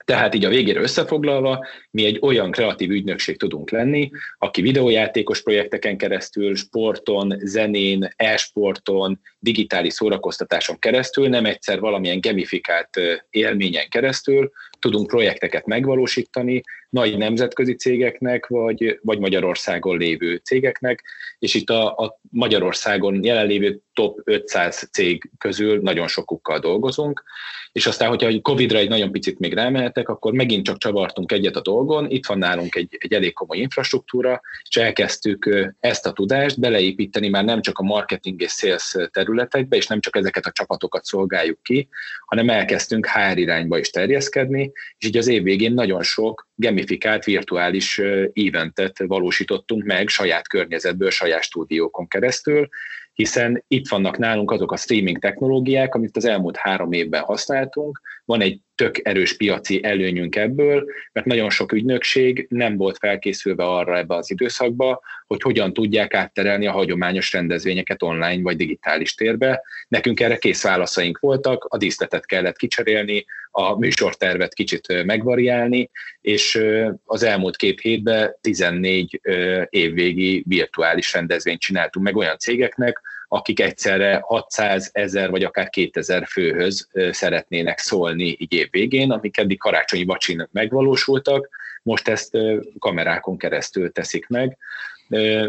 Tehát 0.10 0.36
így 0.36 0.46
a 0.46 0.50
végére 0.50 0.82
összefoglalva, 0.82 1.66
mi 1.92 2.06
egy 2.06 2.20
olyan 2.22 2.52
kreatív 2.52 2.90
ügynökség 2.90 3.38
tudunk 3.38 3.72
lenni, 3.72 4.10
aki 4.38 4.62
videójátékos 4.62 5.42
projekteken 5.42 5.98
keresztül, 5.98 6.56
sporton, 6.56 7.34
zenén, 7.40 8.10
e-sporton, 8.16 9.20
digitális 9.40 9.94
szórakoztatáson 9.94 10.80
keresztül, 10.80 11.30
nem 11.30 11.46
egyszer 11.46 11.80
valamilyen 11.80 12.22
gamifikált 12.22 13.00
élményen 13.30 13.90
keresztül 13.90 14.52
tudunk 14.80 15.08
projekteket 15.08 15.66
megvalósítani 15.66 16.62
nagy 16.90 17.18
nemzetközi 17.18 17.76
cégeknek, 17.76 18.48
vagy, 18.48 19.00
vagy 19.02 19.20
Magyarországon 19.20 19.98
lévő 19.98 20.36
cégeknek, 20.36 21.04
és 21.40 21.54
itt 21.54 21.70
a, 21.70 21.98
a 21.98 22.20
Magyarországon 22.30 23.24
jelenlévő 23.24 23.80
top 23.94 24.20
500 24.24 24.90
cég 24.92 25.32
közül 25.38 25.80
nagyon 25.82 26.08
sokukkal 26.08 26.60
dolgozunk, 26.60 27.24
és 27.72 27.88
aztán, 27.88 28.10
hogyha 28.10 28.28
a 28.28 28.42
Covid-ra 28.42 28.78
egy 28.78 28.90
nagyon 28.90 29.12
picit 29.12 29.40
még 29.40 29.54
rámehetek, 29.54 30.10
akkor 30.10 30.34
megint 30.34 30.66
csak 30.66 30.78
csavartunk 30.78 31.32
egyet 31.32 31.56
a 31.56 31.62
dolgon, 31.62 32.10
itt 32.10 32.26
van 32.26 32.38
nálunk 32.38 32.76
egy, 32.76 32.98
egy 33.00 33.14
elég 33.14 33.34
komoly 33.34 33.58
infrastruktúra, 33.58 34.42
és 34.70 34.78
elkezdtük 34.78 35.74
ezt 35.80 36.06
a 36.06 36.12
tudást 36.12 36.60
beleépíteni 36.60 37.30
már 37.30 37.44
nem 37.44 37.62
csak 37.62 37.78
a 37.78 37.84
marketing 37.84 38.42
és 38.42 38.52
sales 38.52 38.96
területekbe, 39.30 39.76
és 39.76 39.88
nem 39.88 40.00
csak 40.00 40.16
ezeket 40.16 40.46
a 40.46 40.52
csapatokat 40.52 41.04
szolgáljuk 41.04 41.64
ki, 41.64 41.90
hanem 42.26 42.50
elkezdtünk 42.50 43.08
HR 43.08 43.38
irányba 43.38 43.78
is 43.78 43.90
terjeszkedni, 43.90 44.72
és 44.98 45.08
így 45.08 45.18
az 45.18 45.28
év 45.28 45.44
végén 45.44 45.74
nagyon 45.74 46.04
sok 46.04 46.48
gamifikált 46.56 47.24
virtuális 47.24 48.02
eventet 48.34 49.04
valósítottunk 49.08 49.84
meg 49.84 50.08
saját 50.08 50.48
környezetből, 50.48 51.10
saját 51.10 51.44
stúdiókon 51.44 52.08
keresztül, 52.08 52.68
hiszen 53.14 53.64
itt 53.68 53.88
vannak 53.88 54.18
nálunk 54.18 54.52
azok 54.52 54.72
a 54.72 54.78
streaming 54.78 55.20
technológiák, 55.20 55.96
amit 55.96 56.18
az 56.18 56.26
elmúlt 56.26 56.58
három 56.58 56.92
évben 56.92 57.22
használtunk. 57.22 58.02
Van 58.26 58.42
egy 58.42 58.60
tök 58.80 59.00
erős 59.08 59.38
piaci 59.38 59.84
előnyünk 59.84 60.36
ebből, 60.36 60.86
mert 61.12 61.26
nagyon 61.26 61.50
sok 61.50 61.72
ügynökség 61.72 62.46
nem 62.50 62.78
volt 62.78 62.98
felkészülve 62.98 63.64
arra 63.64 63.98
ebbe 63.98 64.16
az 64.16 64.32
időszakba, 64.32 65.02
hogy 65.28 65.42
hogyan 65.42 65.74
tudják 65.74 66.14
átterelni 66.14 66.68
a 66.68 66.72
hagyományos 66.72 67.34
rendezvényeket 67.34 68.04
online 68.04 68.42
vagy 68.42 68.56
digitális 68.56 69.16
térbe. 69.16 69.62
Nekünk 69.88 70.20
erre 70.20 70.38
kész 70.38 70.64
válaszaink 70.64 71.20
voltak, 71.20 71.66
a 71.70 71.78
díszletet 71.78 72.26
kellett 72.26 72.58
kicserélni, 72.58 73.26
a 73.52 73.80
műsortervet 73.80 74.54
kicsit 74.54 75.04
megvariálni, 75.04 75.90
és 76.22 76.64
az 77.06 77.24
elmúlt 77.24 77.56
két 77.56 77.82
hétben 77.82 78.36
14 78.42 79.22
évvégi 79.70 80.44
virtuális 80.48 81.14
rendezvényt 81.14 81.60
csináltunk 81.60 82.06
meg 82.06 82.16
olyan 82.16 82.38
cégeknek, 82.38 83.02
akik 83.32 83.60
egyszerre 83.60 84.20
600 84.24 84.90
ezer 84.94 85.30
vagy 85.30 85.44
akár 85.44 85.70
2000 85.70 86.26
főhöz 86.26 86.88
szeretnének 87.12 87.80
szólni 87.80 88.36
így 88.40 88.54
év 88.54 88.68
végén, 88.72 89.12
amik 89.12 89.38
eddig 89.38 89.58
karácsonyi 89.58 90.04
vacsin 90.04 90.48
megvalósultak, 90.52 91.50
most 91.84 92.08
ezt 92.08 92.38
kamerákon 92.80 93.38
keresztül 93.38 93.92
teszik 93.92 94.28
meg, 94.28 94.58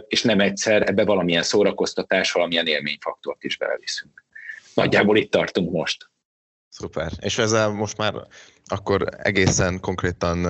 és 0.08 0.22
nem 0.22 0.40
egyszer 0.40 0.88
ebbe 0.88 1.04
valamilyen 1.04 1.42
szórakoztatás, 1.42 2.32
valamilyen 2.32 2.66
élményfaktort 2.66 3.44
is 3.44 3.56
beleviszünk. 3.56 4.24
Nagyjából 4.74 5.16
itt 5.16 5.30
tartunk 5.30 5.72
most. 5.72 6.10
Szuper. 6.68 7.12
És 7.20 7.38
ezzel 7.38 7.70
most 7.70 7.96
már 7.96 8.14
akkor 8.64 9.08
egészen 9.16 9.80
konkrétan 9.80 10.46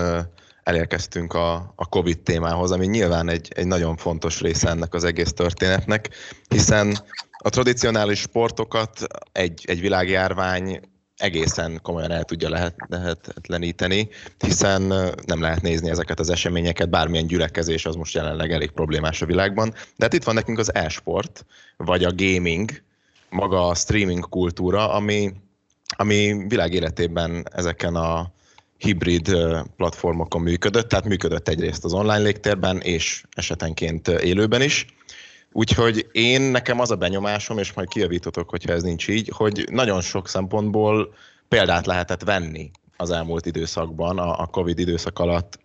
elérkeztünk 0.63 1.33
a, 1.33 1.73
a 1.77 1.89
COVID 1.89 2.19
témához, 2.19 2.71
ami 2.71 2.87
nyilván 2.87 3.29
egy, 3.29 3.53
egy 3.55 3.67
nagyon 3.67 3.97
fontos 3.97 4.41
része 4.41 4.69
ennek 4.69 4.95
az 4.95 5.05
egész 5.05 5.33
történetnek, 5.33 6.09
hiszen 6.49 6.99
a 7.43 7.49
tradicionális 7.49 8.21
sportokat 8.21 9.07
egy, 9.33 9.65
egy 9.67 9.81
világjárvány 9.81 10.81
egészen 11.17 11.79
komolyan 11.83 12.11
el 12.11 12.25
tudja 12.25 12.49
lehet, 12.49 12.75
lehetetleníteni, 12.89 14.09
hiszen 14.39 14.83
nem 15.27 15.41
lehet 15.41 15.63
nézni 15.63 15.91
ezeket 15.91 16.21
az 16.21 16.31
eseményeket, 16.31 16.91
bármilyen 16.91 17.27
gyülekezés 17.27 17.87
az 17.87 17.95
most 17.95 18.15
jelenleg 18.15 18.53
elég 18.53 18.71
problémás 18.71 19.23
a 19.23 19.27
világban. 19.27 19.71
De 19.71 20.05
hát 20.05 20.13
itt 20.13 20.25
van 20.25 20.35
nekünk 20.35 20.59
az 20.59 20.75
e-sport, 20.75 21.45
vagy 21.77 22.05
a 22.05 22.15
gaming, 22.15 22.83
maga 23.31 23.69
a 23.69 23.75
streaming 23.75 24.29
kultúra, 24.29 24.93
ami, 24.93 25.33
ami 25.97 26.45
világ 26.49 26.73
életében 26.73 27.47
ezeken 27.53 27.95
a 27.95 28.33
hibrid 28.81 29.37
platformokon 29.77 30.41
működött, 30.41 30.89
tehát 30.89 31.05
működött 31.05 31.49
egyrészt 31.49 31.85
az 31.85 31.93
online 31.93 32.19
légtérben, 32.19 32.81
és 32.81 33.23
esetenként 33.31 34.09
élőben 34.09 34.63
is. 34.63 34.87
Úgyhogy 35.53 36.07
én, 36.13 36.41
nekem 36.41 36.81
az 36.81 36.91
a 36.91 36.97
benyomásom, 36.97 37.59
és 37.59 37.73
majd 37.73 37.89
kijavítotok, 37.89 38.51
hogyha 38.51 38.73
ez 38.73 38.83
nincs 38.83 39.09
így, 39.09 39.33
hogy 39.35 39.69
nagyon 39.71 40.01
sok 40.01 40.29
szempontból 40.29 41.15
példát 41.49 41.87
lehetett 41.87 42.23
venni 42.23 42.71
az 42.97 43.11
elmúlt 43.11 43.47
időszakban, 43.47 44.19
a 44.19 44.47
Covid 44.47 44.79
időszak 44.79 45.19
alatt 45.19 45.59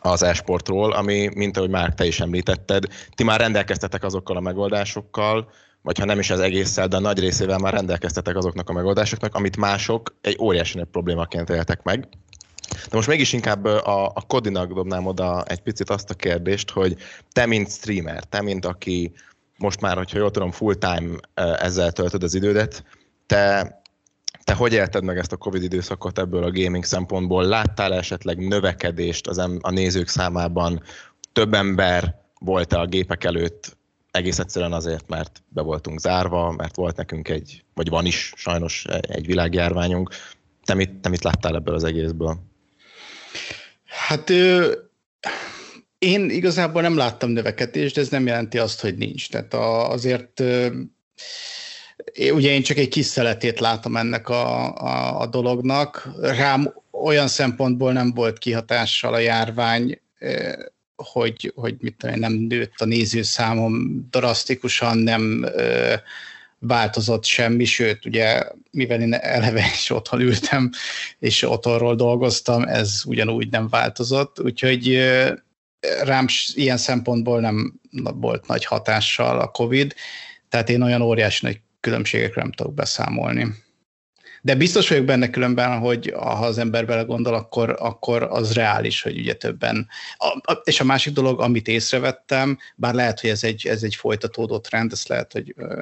az 0.00 0.22
esportról, 0.22 0.92
ami, 0.92 1.30
mint 1.34 1.56
ahogy 1.56 1.70
már 1.70 1.94
te 1.94 2.06
is 2.06 2.20
említetted, 2.20 2.84
ti 3.14 3.24
már 3.24 3.40
rendelkeztetek 3.40 4.04
azokkal 4.04 4.36
a 4.36 4.40
megoldásokkal, 4.40 5.48
vagy 5.82 5.98
ha 5.98 6.04
nem 6.04 6.18
is 6.18 6.30
az 6.30 6.40
egésszel, 6.40 6.88
de 6.88 6.96
a 6.96 7.00
nagy 7.00 7.18
részével 7.18 7.58
már 7.58 7.72
rendelkeztetek 7.72 8.36
azoknak 8.36 8.68
a 8.68 8.72
megoldásoknak, 8.72 9.34
amit 9.34 9.56
mások 9.56 10.16
egy 10.20 10.36
óriási 10.40 10.76
nagy 10.76 10.86
problémaként 10.86 11.50
éltek 11.50 11.82
meg. 11.82 12.08
De 12.68 12.96
most 12.96 13.08
mégis 13.08 13.32
inkább 13.32 13.64
a, 13.64 14.06
a 14.06 14.22
Kodinak 14.26 14.72
dobnám 14.72 15.06
oda 15.06 15.42
egy 15.42 15.60
picit 15.60 15.90
azt 15.90 16.10
a 16.10 16.14
kérdést, 16.14 16.70
hogy 16.70 16.96
te, 17.32 17.46
mint 17.46 17.70
streamer, 17.70 18.24
te, 18.24 18.42
mint 18.42 18.64
aki 18.64 19.12
most 19.56 19.80
már, 19.80 19.96
hogyha 19.96 20.18
jól 20.18 20.30
tudom, 20.30 20.50
full-time 20.50 21.16
ezzel 21.34 21.92
töltöd 21.92 22.22
az 22.22 22.34
idődet, 22.34 22.84
te, 23.26 23.82
te 24.44 24.54
hogy 24.54 24.72
élted 24.72 25.04
meg 25.04 25.18
ezt 25.18 25.32
a 25.32 25.36
Covid 25.36 25.62
időszakot 25.62 26.18
ebből 26.18 26.44
a 26.44 26.50
gaming 26.50 26.84
szempontból? 26.84 27.44
Láttál 27.44 27.94
esetleg 27.94 28.48
növekedést 28.48 29.26
az 29.26 29.38
em, 29.38 29.58
a 29.62 29.70
nézők 29.70 30.08
számában? 30.08 30.82
Több 31.32 31.54
ember 31.54 32.20
volt 32.38 32.72
a 32.72 32.86
gépek 32.86 33.24
előtt 33.24 33.76
egész 34.10 34.38
egyszerűen 34.38 34.72
azért, 34.72 35.08
mert 35.08 35.42
be 35.48 35.62
voltunk 35.62 36.00
zárva, 36.00 36.50
mert 36.50 36.76
volt 36.76 36.96
nekünk 36.96 37.28
egy, 37.28 37.64
vagy 37.74 37.88
van 37.88 38.06
is 38.06 38.32
sajnos 38.36 38.84
egy 39.00 39.26
világjárványunk. 39.26 40.10
Te 40.64 40.74
mit, 40.74 40.90
te 40.90 41.08
mit 41.08 41.24
láttál 41.24 41.54
ebből 41.54 41.74
az 41.74 41.84
egészből? 41.84 42.38
Hát 43.84 44.30
én 45.98 46.30
igazából 46.30 46.82
nem 46.82 46.96
láttam 46.96 47.30
növekedést, 47.30 47.94
de 47.94 48.00
ez 48.00 48.08
nem 48.08 48.26
jelenti 48.26 48.58
azt, 48.58 48.80
hogy 48.80 48.96
nincs. 48.96 49.28
Tehát 49.28 49.54
azért 49.90 50.42
ugye 52.32 52.50
én 52.50 52.62
csak 52.62 52.76
egy 52.76 52.88
kis 52.88 53.06
szeletét 53.06 53.60
látom 53.60 53.96
ennek 53.96 54.28
a, 54.28 54.74
a, 54.74 55.20
a 55.20 55.26
dolognak. 55.26 56.08
Rám 56.20 56.74
olyan 56.90 57.28
szempontból 57.28 57.92
nem 57.92 58.12
volt 58.14 58.38
kihatással 58.38 59.14
a 59.14 59.18
járvány, 59.18 60.00
hogy, 60.96 61.52
hogy 61.54 61.74
mit 61.80 61.96
tudom, 61.96 62.18
nem 62.18 62.32
nőtt 62.32 62.80
a 62.80 62.84
nézőszámom 62.84 64.06
drasztikusan, 64.10 64.98
nem 64.98 65.46
változott 66.66 67.24
semmi, 67.24 67.64
sőt, 67.64 68.06
ugye, 68.06 68.42
mivel 68.70 69.00
én 69.00 69.14
eleve 69.14 69.64
is 69.74 69.90
otthon 69.90 70.20
ültem, 70.20 70.70
és 71.18 71.42
otthonról 71.42 71.94
dolgoztam, 71.94 72.62
ez 72.62 73.02
ugyanúgy 73.04 73.48
nem 73.48 73.68
változott, 73.68 74.40
úgyhogy 74.40 75.02
rám 76.02 76.26
ilyen 76.54 76.76
szempontból 76.76 77.40
nem 77.40 77.80
volt 78.14 78.46
nagy 78.46 78.64
hatással 78.64 79.40
a 79.40 79.48
COVID, 79.48 79.94
tehát 80.48 80.68
én 80.68 80.82
olyan 80.82 81.02
óriási 81.02 81.46
nagy 81.46 81.60
különbségekre 81.80 82.42
nem 82.42 82.52
tudok 82.52 82.74
beszámolni. 82.74 83.63
De 84.44 84.54
biztos 84.54 84.88
vagyok 84.88 85.04
benne 85.04 85.30
különben, 85.30 85.78
hogy 85.78 86.12
ha 86.16 86.46
az 86.46 86.58
ember 86.58 86.86
belegondol, 86.86 87.34
akkor, 87.34 87.76
akkor 87.78 88.22
az 88.22 88.52
reális, 88.52 89.02
hogy 89.02 89.18
ugye 89.18 89.32
többen. 89.34 89.88
A, 90.16 90.52
a, 90.52 90.60
és 90.64 90.80
a 90.80 90.84
másik 90.84 91.12
dolog, 91.12 91.40
amit 91.40 91.68
észrevettem, 91.68 92.58
bár 92.76 92.94
lehet, 92.94 93.20
hogy 93.20 93.30
ez 93.30 93.44
egy, 93.44 93.66
ez 93.66 93.82
egy 93.82 93.94
folytatódó 93.94 94.58
trend, 94.58 94.92
ez 94.92 95.06
lehet, 95.06 95.32
hogy 95.32 95.54
ö, 95.56 95.78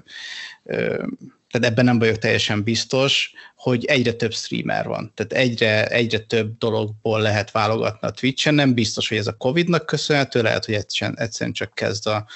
ö, 0.65 1.05
tehát 1.51 1.69
ebben 1.69 1.85
nem 1.85 1.99
vagyok 1.99 2.19
teljesen 2.19 2.63
biztos, 2.63 3.33
hogy 3.57 3.85
egyre 3.85 4.13
több 4.13 4.33
streamer 4.33 4.87
van. 4.87 5.13
Tehát 5.15 5.33
egyre, 5.33 5.87
egyre 5.87 6.19
több 6.19 6.59
dologból 6.59 7.21
lehet 7.21 7.51
válogatni 7.51 8.09
a 8.09 8.11
Twitch-en. 8.11 8.55
Nem 8.55 8.75
biztos, 8.75 9.09
hogy 9.09 9.19
ez 9.19 9.27
a 9.27 9.37
Covid-nak 9.37 9.87
köszönhető, 9.87 10.43
lehet, 10.43 10.65
hogy 10.65 10.75
egyszerűen, 10.75 11.19
egyszerűen 11.19 11.55
csak 11.55 11.75
kezd 11.75 12.07
a, 12.07 12.27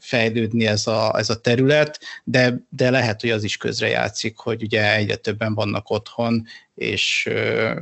fejlődni 0.00 0.66
ez 0.66 0.86
a, 0.86 1.18
ez 1.18 1.30
a 1.30 1.40
terület, 1.40 2.00
de, 2.24 2.66
de 2.68 2.90
lehet, 2.90 3.20
hogy 3.20 3.30
az 3.30 3.44
is 3.44 3.56
közrejátszik, 3.56 4.38
hogy 4.38 4.62
ugye 4.62 4.94
egyre 4.94 5.16
többen 5.16 5.54
vannak 5.54 5.90
otthon, 5.90 6.46
és, 6.74 7.28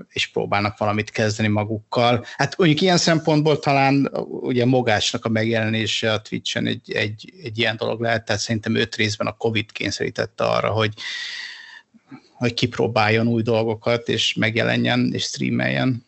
és 0.08 0.26
próbálnak 0.26 0.78
valamit 0.78 1.10
kezdeni 1.10 1.48
magukkal. 1.48 2.24
Hát 2.36 2.58
mondjuk 2.58 2.80
ilyen 2.80 2.96
szempontból 2.96 3.58
talán 3.58 4.10
ugye 4.26 4.64
Mogásnak 4.64 5.24
a 5.24 5.28
megjelenése 5.28 6.12
a 6.12 6.22
Twitch-en 6.22 6.66
egy, 6.66 6.92
egy, 6.92 7.32
egy 7.42 7.58
ilyen 7.58 7.76
dolog 7.76 8.00
lehet, 8.00 8.24
tehát 8.24 8.42
szerintem 8.42 8.74
öt 8.74 8.96
részben 8.96 9.26
a 9.26 9.36
Covid 9.36 9.72
kényszerítette 9.72 10.44
arra, 10.44 10.70
hogy, 10.70 10.94
hogy 12.32 12.54
kipróbáljon 12.54 13.28
új 13.28 13.42
dolgokat, 13.42 14.08
és 14.08 14.34
megjelenjen, 14.34 15.10
és 15.12 15.22
streameljen. 15.22 16.06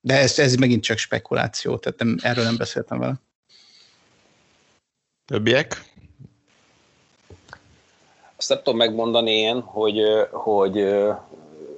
De 0.00 0.18
ez, 0.18 0.38
ez 0.38 0.54
megint 0.54 0.82
csak 0.82 0.98
spekuláció, 0.98 1.76
tehát 1.76 1.98
nem, 1.98 2.16
erről 2.22 2.44
nem 2.44 2.56
beszéltem 2.56 2.98
vele. 2.98 3.20
Többiek? 5.28 5.84
Azt 8.36 8.48
nem 8.48 8.58
tudom 8.58 8.76
megmondani 8.76 9.30
én, 9.30 9.60
hogy, 9.60 10.02
hogy 10.30 10.74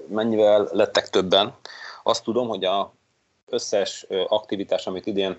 mennyivel 0.07 0.69
lettek 0.73 1.09
többen. 1.09 1.55
Azt 2.03 2.25
tudom, 2.25 2.49
hogy 2.49 2.65
a 2.65 2.93
összes 3.49 4.07
aktivitás, 4.29 4.87
amit 4.87 5.07
idén 5.07 5.39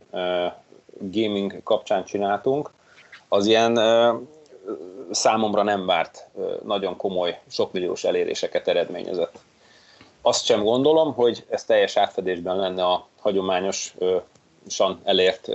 gaming 1.00 1.64
kapcsán 1.64 2.06
csináltunk, 2.06 2.72
az 3.28 3.46
ilyen 3.46 3.80
számomra 5.12 5.64
nem 5.64 5.86
várt 5.86 6.28
nagyon 6.64 6.98
komoly, 6.98 7.40
sokmilliós 7.48 8.04
eléréseket 8.04 8.68
eredményezett. 8.68 9.40
Azt 10.22 10.46
sem 10.46 10.64
gondolom, 10.64 11.14
hogy 11.14 11.46
ez 11.50 11.64
teljes 11.64 11.98
átfedésben 11.98 12.56
lenne 12.56 12.86
a 12.86 13.08
hagyományosan 13.20 15.00
elért 15.04 15.48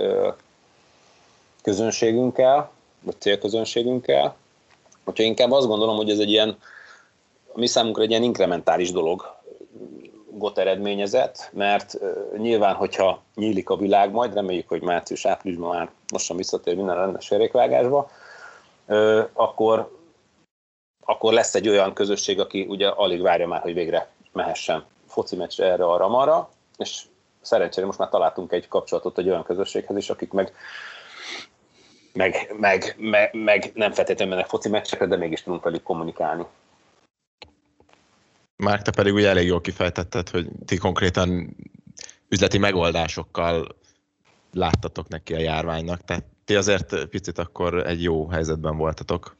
közönségünkkel, 1.67 2.69
vagy 3.01 3.15
célközönségünkkel. 3.19 4.35
Hogyha 5.05 5.23
inkább 5.23 5.51
azt 5.51 5.67
gondolom, 5.67 5.95
hogy 5.95 6.09
ez 6.09 6.19
egy 6.19 6.29
ilyen, 6.29 6.57
a 7.53 7.59
mi 7.59 7.67
számunkra 7.67 8.03
egy 8.03 8.09
ilyen 8.09 8.23
inkrementális 8.23 8.91
dolog, 8.91 9.35
got 10.31 10.57
eredményezett, 10.57 11.49
mert 11.53 11.97
nyilván, 12.37 12.75
hogyha 12.75 13.21
nyílik 13.35 13.69
a 13.69 13.77
világ, 13.77 14.11
majd 14.11 14.33
reméljük, 14.33 14.67
hogy 14.67 14.81
március-áprilisban 14.81 15.75
már 15.75 15.89
lassan 16.07 16.37
visszatér 16.37 16.75
minden 16.75 16.95
rendes 16.95 17.31
érékvágásba, 17.31 18.09
akkor, 19.33 19.97
akkor 21.05 21.33
lesz 21.33 21.55
egy 21.55 21.67
olyan 21.67 21.93
közösség, 21.93 22.39
aki 22.39 22.65
ugye 22.69 22.87
alig 22.87 23.21
várja 23.21 23.47
már, 23.47 23.61
hogy 23.61 23.73
végre 23.73 24.09
mehessen 24.31 24.85
foci 25.07 25.35
meccsre 25.35 25.65
erre, 25.65 25.85
arra, 25.85 26.07
marra, 26.07 26.49
és 26.77 27.01
szerencsére 27.41 27.85
most 27.85 27.99
már 27.99 28.09
találtunk 28.09 28.51
egy 28.51 28.67
kapcsolatot 28.67 29.17
egy 29.17 29.29
olyan 29.29 29.43
közösséghez 29.43 29.97
is, 29.97 30.09
akik 30.09 30.31
meg 30.31 30.53
meg, 32.17 32.53
meg, 32.59 32.95
meg, 32.97 33.29
meg 33.33 33.71
nem 33.73 33.91
feltétlenül 33.91 34.33
mennek 34.33 34.49
foci 34.49 34.69
meccsekre, 34.69 35.05
de 35.05 35.17
mégis 35.17 35.43
tudunk 35.43 35.63
velük 35.63 35.83
kommunikálni. 35.83 36.43
Márk, 38.55 38.81
te 38.81 38.91
pedig 38.91 39.13
ugye 39.13 39.29
elég 39.29 39.47
jól 39.47 39.61
kifejtetted, 39.61 40.29
hogy 40.29 40.47
ti 40.65 40.77
konkrétan 40.77 41.55
üzleti 42.29 42.57
megoldásokkal 42.57 43.67
láttatok 44.53 45.07
neki 45.07 45.33
a 45.33 45.39
járványnak, 45.39 46.05
tehát 46.05 46.23
ti 46.45 46.55
azért 46.55 47.05
picit 47.05 47.37
akkor 47.37 47.87
egy 47.87 48.03
jó 48.03 48.27
helyzetben 48.27 48.77
voltatok. 48.77 49.37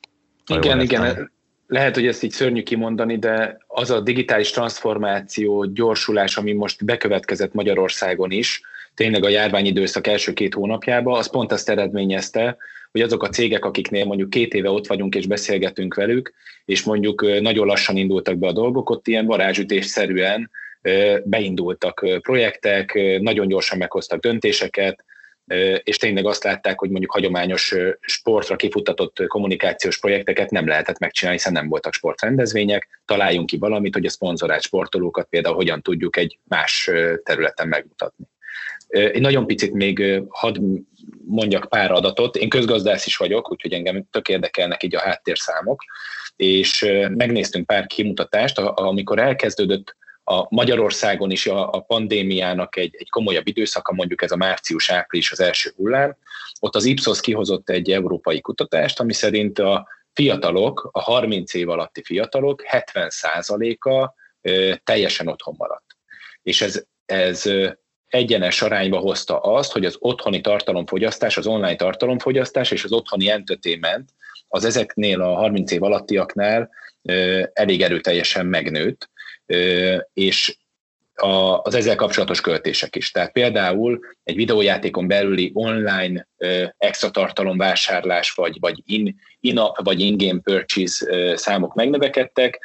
Igen, 0.48 0.82
igen, 0.82 1.32
lehet, 1.68 1.96
hogy 1.96 2.08
ezt 2.08 2.24
így 2.24 2.32
szörnyű 2.32 2.64
kimondani, 2.64 3.18
de 3.18 3.58
az 3.68 3.92
a 3.92 4.00
digitális 4.00 4.52
transformáció, 4.52 5.66
gyorsulás, 5.66 6.38
ami 6.38 6.54
most 6.54 6.86
bekövetkezett 6.86 7.54
Magyarországon 7.54 8.32
is, 8.32 8.62
tényleg 8.98 9.24
a 9.24 9.30
járványidőszak 9.30 10.08
első 10.08 10.34
két 10.34 10.54
hónapjában, 10.54 11.18
az 11.18 11.30
pont 11.30 11.52
azt 11.52 11.70
eredményezte, 11.70 12.58
hogy 12.92 13.02
azok 13.02 13.24
a 13.24 13.30
cégek, 13.30 13.66
akiknél 13.66 14.06
mondjuk 14.06 14.30
két 14.30 14.54
éve 14.54 14.70
ott 14.70 14.88
vagyunk 14.88 15.16
és 15.16 15.28
beszélgetünk 15.28 15.94
velük, 15.94 16.34
és 16.66 16.84
mondjuk 16.84 17.42
nagyon 17.42 17.66
lassan 17.66 17.98
indultak 17.98 18.38
be 18.38 18.48
a 18.48 18.52
dolgok, 18.52 18.90
ott 18.90 19.08
ilyen 19.08 19.26
varázsütésszerűen 19.26 20.52
beindultak 21.24 22.06
projektek, 22.22 23.00
nagyon 23.22 23.48
gyorsan 23.48 23.78
meghoztak 23.78 24.20
döntéseket, 24.20 25.06
és 25.84 25.98
tényleg 25.98 26.26
azt 26.26 26.44
látták, 26.44 26.80
hogy 26.80 26.90
mondjuk 26.90 27.12
hagyományos 27.12 27.76
sportra 28.00 28.56
kifutatott 28.56 29.28
kommunikációs 29.28 30.00
projekteket 30.00 30.50
nem 30.50 30.68
lehetett 30.68 31.00
megcsinálni, 31.00 31.38
hiszen 31.38 31.54
nem 31.54 31.70
voltak 31.70 31.94
sportrendezvények. 31.94 33.02
Találjunk 33.06 33.46
ki 33.46 33.58
valamit, 33.58 33.94
hogy 33.94 34.06
a 34.06 34.10
szponzorált 34.10 34.62
sportolókat 34.62 35.28
például 35.30 35.56
hogyan 35.56 35.82
tudjuk 35.82 36.18
egy 36.18 36.40
más 36.44 36.90
területen 37.24 37.68
megmutatni. 37.68 38.26
Egy 38.88 39.22
nagyon 39.22 39.48
picit 39.48 39.74
még 39.74 40.24
hadd 40.30 40.60
mondjak 41.26 41.70
pár 41.70 41.92
adatot. 41.92 42.36
Én 42.36 42.50
közgazdász 42.50 43.06
is 43.06 43.18
vagyok, 43.18 43.52
úgyhogy 43.52 43.74
engem 43.74 44.08
tök 44.12 44.28
érdekelnek 44.28 44.84
így 44.84 44.96
a 44.96 45.00
háttérszámok, 45.00 45.84
és 46.36 46.86
megnéztünk 47.08 47.66
pár 47.66 47.88
kimutatást, 47.88 48.60
amikor 48.60 49.20
elkezdődött 49.20 49.96
a 50.24 50.46
Magyarországon 50.50 51.32
is 51.32 51.48
a, 51.48 51.74
a 51.74 51.80
pandémiának 51.80 52.76
egy, 52.76 52.96
egy 52.98 53.10
komolyabb 53.10 53.48
időszaka, 53.48 53.94
mondjuk 53.94 54.22
ez 54.22 54.32
a 54.32 54.36
március-április 54.36 55.32
az 55.32 55.40
első 55.40 55.74
hullám, 55.76 56.16
ott 56.60 56.76
az 56.76 56.86
Ipsos 56.86 57.22
kihozott 57.22 57.70
egy 57.70 57.92
európai 57.92 58.42
kutatást, 58.42 59.00
ami 59.00 59.14
szerint 59.14 59.60
a 59.60 59.88
fiatalok, 60.14 60.90
a 60.92 61.02
30 61.02 61.54
év 61.54 61.70
alatti 61.70 62.04
fiatalok 62.04 62.64
70%-a 62.72 64.14
teljesen 64.84 65.28
otthon 65.28 65.56
maradt. 65.58 65.98
És 66.42 66.62
ez, 66.62 66.84
ez 67.06 67.50
egyenes 68.08 68.62
arányba 68.62 68.98
hozta 68.98 69.40
azt, 69.40 69.72
hogy 69.72 69.86
az 69.86 69.96
otthoni 70.00 70.42
tartalomfogyasztás, 70.42 71.38
az 71.38 71.48
online 71.48 71.76
tartalomfogyasztás 71.76 72.72
és 72.72 72.84
az 72.84 72.92
otthoni 72.92 73.30
entertainment 73.30 74.10
az 74.48 74.66
ezeknél 74.66 75.22
a 75.22 75.36
30 75.36 75.72
év 75.72 75.84
alattiaknál 75.84 76.70
elég 77.54 77.82
erőteljesen 77.82 78.46
megnőtt, 78.46 79.10
és 80.14 80.58
az 81.62 81.76
ezzel 81.76 81.96
kapcsolatos 81.96 82.42
költések 82.42 82.96
is. 82.96 83.12
Tehát 83.12 83.32
például 83.32 84.00
egy 84.24 84.36
videójátékon 84.36 85.08
belüli 85.08 85.52
online 85.54 86.28
extra 86.78 87.12
tartalomvásárlás, 87.12 88.32
vagy, 88.32 88.58
vagy 88.60 88.82
in, 88.86 89.16
in-app, 89.40 89.76
vagy 89.84 90.00
in-game 90.00 90.40
purchase 90.40 91.06
számok 91.38 91.74
megnövekedtek, 91.74 92.60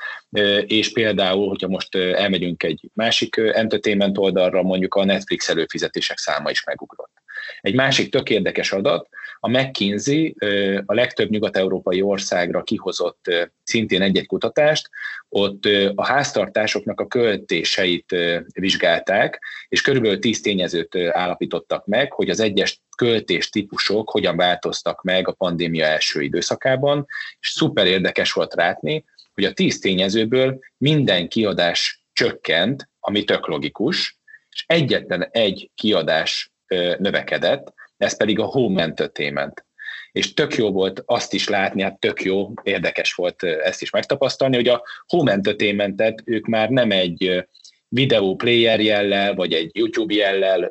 és 0.66 0.92
például, 0.92 1.48
hogyha 1.48 1.68
most 1.68 1.94
elmegyünk 1.94 2.62
egy 2.62 2.90
másik 2.94 3.36
entertainment 3.36 4.18
oldalra, 4.18 4.62
mondjuk 4.62 4.94
a 4.94 5.04
Netflix 5.04 5.48
előfizetések 5.48 6.18
száma 6.18 6.50
is 6.50 6.64
megugrott. 6.64 7.12
Egy 7.60 7.74
másik 7.74 8.10
tök 8.10 8.30
érdekes 8.30 8.72
adat, 8.72 9.08
a 9.44 9.48
McKinsey 9.48 10.34
a 10.86 10.94
legtöbb 10.94 11.30
nyugat-európai 11.30 12.02
országra 12.02 12.62
kihozott 12.62 13.24
szintén 13.62 14.02
egy-egy 14.02 14.26
kutatást, 14.26 14.88
ott 15.28 15.64
a 15.94 16.06
háztartásoknak 16.06 17.00
a 17.00 17.06
költéseit 17.06 18.16
vizsgálták, 18.52 19.42
és 19.68 19.80
körülbelül 19.80 20.18
tíz 20.18 20.40
tényezőt 20.40 20.96
állapítottak 20.96 21.86
meg, 21.86 22.12
hogy 22.12 22.30
az 22.30 22.40
egyes 22.40 22.82
költés 22.96 23.48
típusok 23.48 24.10
hogyan 24.10 24.36
változtak 24.36 25.02
meg 25.02 25.28
a 25.28 25.32
pandémia 25.32 25.86
első 25.86 26.20
időszakában, 26.20 27.06
és 27.40 27.48
szuper 27.48 27.86
érdekes 27.86 28.32
volt 28.32 28.54
látni, 28.54 29.04
hogy 29.34 29.44
a 29.44 29.52
tíz 29.52 29.78
tényezőből 29.78 30.58
minden 30.76 31.28
kiadás 31.28 32.04
csökkent, 32.12 32.88
ami 33.00 33.24
tök 33.24 33.46
logikus, 33.46 34.18
és 34.50 34.64
egyetlen 34.66 35.28
egy 35.30 35.70
kiadás 35.74 36.52
növekedett, 36.98 37.72
ez 38.02 38.16
pedig 38.16 38.38
a 38.38 38.44
home 38.44 38.82
entertainment. 38.82 39.64
És 40.12 40.34
tök 40.34 40.54
jó 40.54 40.70
volt 40.70 41.02
azt 41.06 41.34
is 41.34 41.48
látni, 41.48 41.82
hát 41.82 42.00
tök 42.00 42.22
jó, 42.22 42.52
érdekes 42.62 43.14
volt 43.14 43.42
ezt 43.42 43.82
is 43.82 43.90
megtapasztalni, 43.90 44.56
hogy 44.56 44.68
a 44.68 44.82
home 45.06 45.32
entertainmentet 45.32 46.22
ők 46.24 46.46
már 46.46 46.68
nem 46.68 46.90
egy 46.90 47.46
videó 47.88 48.36
player 48.36 48.80
jellel, 48.80 49.34
vagy 49.34 49.52
egy 49.52 49.70
YouTube 49.76 50.14
jellel 50.14 50.70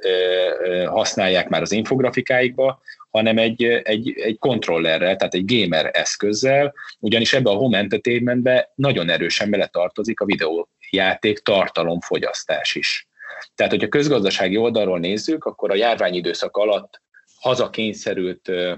használják 0.86 1.50
már 1.50 1.62
az 1.62 1.72
infografikáikba, 1.72 2.82
hanem 3.10 3.38
egy, 3.38 3.64
egy, 3.64 4.14
egy 4.16 4.38
kontrollerrel, 4.38 5.16
tehát 5.16 5.34
egy 5.34 5.46
gamer 5.46 5.90
eszközzel, 5.94 6.74
ugyanis 7.00 7.34
ebbe 7.34 7.50
a 7.50 7.56
home 7.56 7.78
entertainmentbe 7.78 8.72
nagyon 8.76 9.10
erősen 9.10 9.50
beletartozik 9.50 10.20
a 10.20 10.26
videójáték 10.26 11.40
tartalomfogyasztás 11.40 12.76
is. 12.76 13.08
Tehát, 13.56 13.72
hogyha 13.72 13.88
közgazdasági 13.88 14.58
oldalról 14.58 15.00
nézzük, 15.00 15.46
akkor 15.46 15.72
a 15.72 15.76
járványidőszak 15.76 16.58
alatt 16.58 17.02
hazakényszerült 17.42 18.48
ö, 18.48 18.74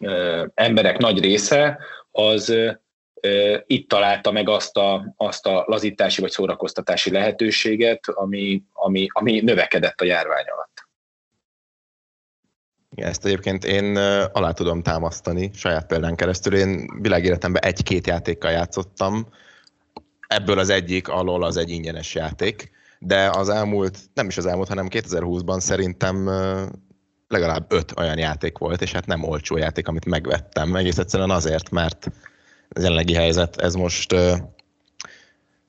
ö, 0.00 0.46
emberek 0.54 0.98
nagy 0.98 1.20
része 1.20 1.78
az 2.10 2.54
itt 3.66 3.88
találta 3.88 4.30
meg 4.30 4.48
azt 4.48 4.76
a, 4.76 5.14
azt 5.16 5.46
a 5.46 5.64
lazítási 5.66 6.20
vagy 6.20 6.30
szórakoztatási 6.30 7.10
lehetőséget, 7.10 8.08
ami, 8.08 8.62
ami, 8.72 9.06
ami 9.12 9.40
növekedett 9.40 10.00
a 10.00 10.04
járvány 10.04 10.44
alatt. 10.44 10.86
Ezt 12.94 13.24
egyébként 13.24 13.64
én 13.64 13.96
alá 14.32 14.52
tudom 14.52 14.82
támasztani 14.82 15.50
saját 15.54 15.86
példán 15.86 16.16
keresztül. 16.16 16.54
Én 16.54 17.00
világéletemben 17.00 17.62
egy-két 17.62 18.06
játékkal 18.06 18.50
játszottam, 18.50 19.28
ebből 20.26 20.58
az 20.58 20.68
egyik 20.68 21.08
alól 21.08 21.44
az 21.44 21.56
egy 21.56 21.70
ingyenes 21.70 22.14
játék, 22.14 22.70
de 22.98 23.30
az 23.30 23.48
elmúlt, 23.48 23.98
nem 24.14 24.26
is 24.26 24.36
az 24.36 24.46
elmúlt, 24.46 24.68
hanem 24.68 24.86
2020-ban 24.90 25.60
szerintem 25.60 26.30
legalább 27.28 27.72
öt 27.72 27.92
olyan 27.96 28.18
játék 28.18 28.58
volt, 28.58 28.82
és 28.82 28.92
hát 28.92 29.06
nem 29.06 29.24
olcsó 29.24 29.56
játék, 29.56 29.88
amit 29.88 30.04
megvettem. 30.04 30.76
Egész 30.76 30.98
egyszerűen 30.98 31.30
azért, 31.30 31.70
mert 31.70 32.10
az 32.68 32.82
jelenlegi 32.82 33.14
helyzet, 33.14 33.56
ez 33.56 33.74
most 33.74 34.14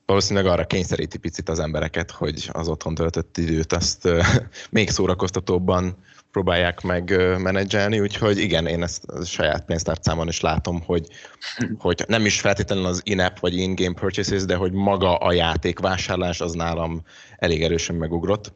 valószínűleg 0.06 0.52
arra 0.52 0.66
kényszeríti 0.66 1.18
picit 1.18 1.48
az 1.48 1.58
embereket, 1.58 2.10
hogy 2.10 2.48
az 2.52 2.68
otthon 2.68 2.94
töltött 2.94 3.38
időt 3.38 3.72
azt 3.72 4.08
még 4.70 4.90
szórakoztatóbban 4.90 5.96
próbálják 6.30 6.80
meg 6.80 7.10
menedzselni, 7.38 8.00
úgyhogy 8.00 8.38
igen, 8.38 8.66
én 8.66 8.82
ezt 8.82 9.04
a 9.04 9.24
saját 9.24 9.64
pénztárcámon 9.64 10.28
is 10.28 10.40
látom, 10.40 10.82
hogy, 10.82 11.06
hogy 11.78 12.04
nem 12.06 12.26
is 12.26 12.40
feltétlenül 12.40 12.86
az 12.86 13.00
in-app 13.04 13.38
vagy 13.38 13.56
in-game 13.56 13.94
purchases, 13.94 14.44
de 14.44 14.54
hogy 14.54 14.72
maga 14.72 15.16
a 15.16 15.32
játékvásárlás 15.32 16.40
az 16.40 16.52
nálam 16.52 17.02
elég 17.36 17.62
erősen 17.62 17.96
megugrott. 17.96 18.52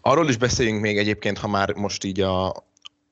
Arról 0.00 0.28
is 0.28 0.36
beszéljünk 0.36 0.80
még 0.80 0.98
egyébként, 0.98 1.38
ha 1.38 1.48
már 1.48 1.72
most 1.74 2.04
így 2.04 2.20
a, 2.20 2.48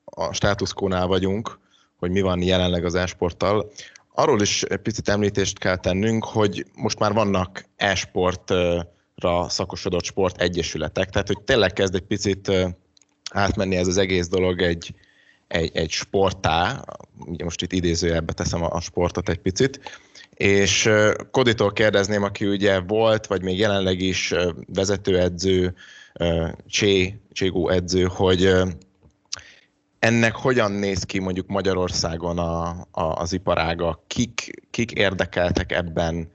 a 0.05 0.33
státuszkónál 0.33 1.07
vagyunk, 1.07 1.59
hogy 1.99 2.11
mi 2.11 2.21
van 2.21 2.41
jelenleg 2.41 2.85
az 2.85 2.95
esporttal. 2.95 3.71
Arról 4.13 4.41
is 4.41 4.63
picit 4.83 5.09
említést 5.09 5.59
kell 5.59 5.75
tennünk, 5.77 6.25
hogy 6.25 6.65
most 6.75 6.99
már 6.99 7.13
vannak 7.13 7.65
esport 7.75 8.53
ra 9.15 9.49
szakosodott 9.49 10.03
sport 10.03 10.41
egyesületek, 10.41 11.09
tehát 11.09 11.27
hogy 11.27 11.41
tényleg 11.41 11.73
kezd 11.73 11.95
egy 11.95 12.01
picit 12.01 12.51
átmenni 13.31 13.75
ez 13.75 13.87
az 13.87 13.97
egész 13.97 14.27
dolog 14.27 14.61
egy, 14.61 14.93
egy, 15.47 15.71
egy 15.73 15.89
sportá, 15.89 16.85
most 17.43 17.61
itt 17.61 17.71
idézőjelbe 17.71 18.33
teszem 18.33 18.63
a 18.63 18.81
sportot 18.81 19.29
egy 19.29 19.39
picit, 19.39 19.79
és 20.33 20.89
Koditól 21.31 21.73
kérdezném, 21.73 22.23
aki 22.23 22.45
ugye 22.45 22.79
volt, 22.79 23.27
vagy 23.27 23.41
még 23.41 23.57
jelenleg 23.57 23.99
is 23.99 24.33
vezetőedző, 24.73 25.75
Csé, 26.67 27.19
Cségó 27.31 27.69
edző, 27.69 28.03
hogy 28.03 28.53
ennek 29.99 30.35
hogyan 30.35 30.71
néz 30.71 31.03
ki 31.03 31.19
mondjuk 31.19 31.47
Magyarországon 31.47 32.37
a, 32.37 32.67
a, 32.91 33.03
az 33.03 33.33
iparága, 33.33 34.03
kik, 34.07 34.51
kik 34.71 34.91
érdekeltek 34.91 35.71
ebben, 35.71 36.31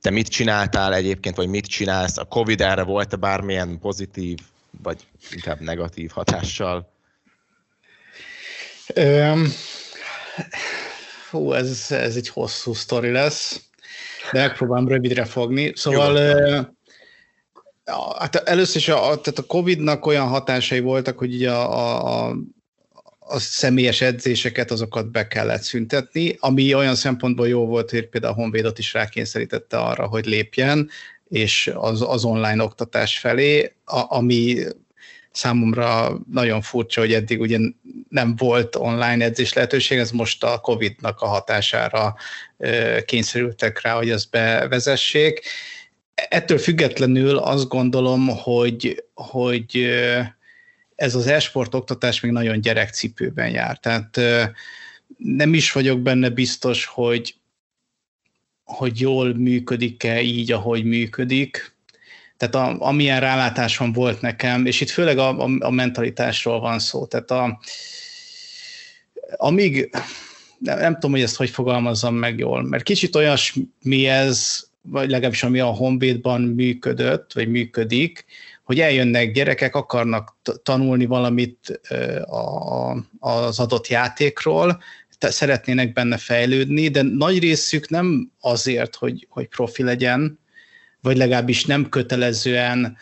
te 0.00 0.10
mit 0.10 0.28
csináltál 0.28 0.94
egyébként, 0.94 1.36
vagy 1.36 1.48
mit 1.48 1.66
csinálsz, 1.66 2.18
a 2.18 2.24
Covid 2.24 2.60
erre 2.60 2.82
volt-e 2.82 3.16
bármilyen 3.16 3.78
pozitív, 3.78 4.38
vagy 4.82 5.06
inkább 5.30 5.60
negatív 5.60 6.10
hatással? 6.10 6.92
Um, 8.96 9.52
hú, 11.30 11.52
ez, 11.52 11.86
ez 11.90 12.16
egy 12.16 12.28
hosszú 12.28 12.72
sztori 12.72 13.10
lesz, 13.10 13.60
de 14.32 14.40
megpróbálom 14.40 14.88
rövidre 14.88 15.24
fogni. 15.24 15.72
Szóval 15.74 16.18
Jó, 16.18 16.60
hát 18.18 18.36
először 18.36 18.76
is 18.76 18.88
a, 18.88 19.00
tehát 19.00 19.38
a 19.38 19.46
Covid-nak 19.46 20.06
olyan 20.06 20.28
hatásai 20.28 20.80
voltak, 20.80 21.18
hogy 21.18 21.34
ugye 21.34 21.50
a, 21.50 21.72
a, 21.72 22.26
a 22.28 22.36
a 23.32 23.38
személyes 23.38 24.00
edzéseket, 24.00 24.70
azokat 24.70 25.10
be 25.10 25.28
kellett 25.28 25.62
szüntetni, 25.62 26.36
ami 26.40 26.74
olyan 26.74 26.94
szempontból 26.94 27.48
jó 27.48 27.66
volt, 27.66 27.90
hogy 27.90 28.08
például 28.08 28.32
a 28.32 28.36
Honvédot 28.36 28.78
is 28.78 28.92
rákényszerítette 28.92 29.78
arra, 29.78 30.06
hogy 30.06 30.26
lépjen, 30.26 30.90
és 31.28 31.72
az, 31.74 32.02
az 32.02 32.24
online 32.24 32.62
oktatás 32.62 33.18
felé, 33.18 33.74
a, 33.84 34.16
ami 34.16 34.58
számomra 35.32 36.18
nagyon 36.32 36.60
furcsa, 36.60 37.00
hogy 37.00 37.12
eddig 37.12 37.40
ugye 37.40 37.58
nem 38.08 38.36
volt 38.36 38.76
online 38.76 39.24
edzés 39.24 39.52
lehetőség, 39.52 39.98
ez 39.98 40.10
most 40.10 40.44
a 40.44 40.58
Covid-nak 40.58 41.20
a 41.20 41.26
hatására 41.26 42.14
kényszerültek 43.04 43.80
rá, 43.80 43.94
hogy 43.94 44.10
ezt 44.10 44.30
bevezessék. 44.30 45.42
Ettől 46.28 46.58
függetlenül 46.58 47.36
azt 47.36 47.68
gondolom, 47.68 48.28
hogy, 48.28 49.04
hogy 49.14 49.88
ez 50.94 51.14
az 51.14 51.26
esport 51.26 51.74
oktatás 51.74 52.20
még 52.20 52.32
nagyon 52.32 52.60
gyerekcipőben 52.60 53.50
jár. 53.50 53.78
Tehát 53.78 54.20
nem 55.16 55.54
is 55.54 55.72
vagyok 55.72 56.00
benne 56.00 56.28
biztos, 56.28 56.84
hogy, 56.84 57.34
hogy 58.64 59.00
jól 59.00 59.34
működik-e 59.34 60.20
így, 60.22 60.52
ahogy 60.52 60.84
működik. 60.84 61.76
Tehát 62.36 62.54
a, 62.54 62.86
amilyen 62.86 63.20
rálátásom 63.20 63.92
volt 63.92 64.20
nekem, 64.20 64.66
és 64.66 64.80
itt 64.80 64.90
főleg 64.90 65.18
a, 65.18 65.44
a, 65.44 65.50
a 65.58 65.70
mentalitásról 65.70 66.60
van 66.60 66.78
szó. 66.78 67.06
Tehát 67.06 67.30
a, 67.30 67.60
amíg, 69.36 69.90
nem, 70.58 70.78
nem 70.78 70.94
tudom, 70.94 71.10
hogy 71.10 71.22
ezt 71.22 71.36
hogy 71.36 71.50
fogalmazzam 71.50 72.14
meg 72.14 72.38
jól, 72.38 72.62
mert 72.62 72.82
kicsit 72.82 73.16
olyasmi 73.16 74.06
ez, 74.06 74.69
vagy 74.82 75.10
legalábbis 75.10 75.42
ami 75.42 75.60
a 75.60 75.66
Honvédban 75.66 76.40
működött, 76.40 77.32
vagy 77.32 77.48
működik, 77.48 78.24
hogy 78.62 78.80
eljönnek 78.80 79.32
gyerekek, 79.32 79.74
akarnak 79.74 80.36
tanulni 80.62 81.06
valamit 81.06 81.80
az 83.18 83.58
adott 83.58 83.88
játékról, 83.88 84.82
szeretnének 85.18 85.92
benne 85.92 86.16
fejlődni, 86.16 86.88
de 86.88 87.02
nagy 87.02 87.38
részük 87.38 87.88
nem 87.88 88.30
azért, 88.40 88.96
hogy, 88.96 89.26
hogy 89.30 89.48
profi 89.48 89.82
legyen, 89.82 90.38
vagy 91.00 91.16
legalábbis 91.16 91.64
nem 91.64 91.88
kötelezően 91.88 92.96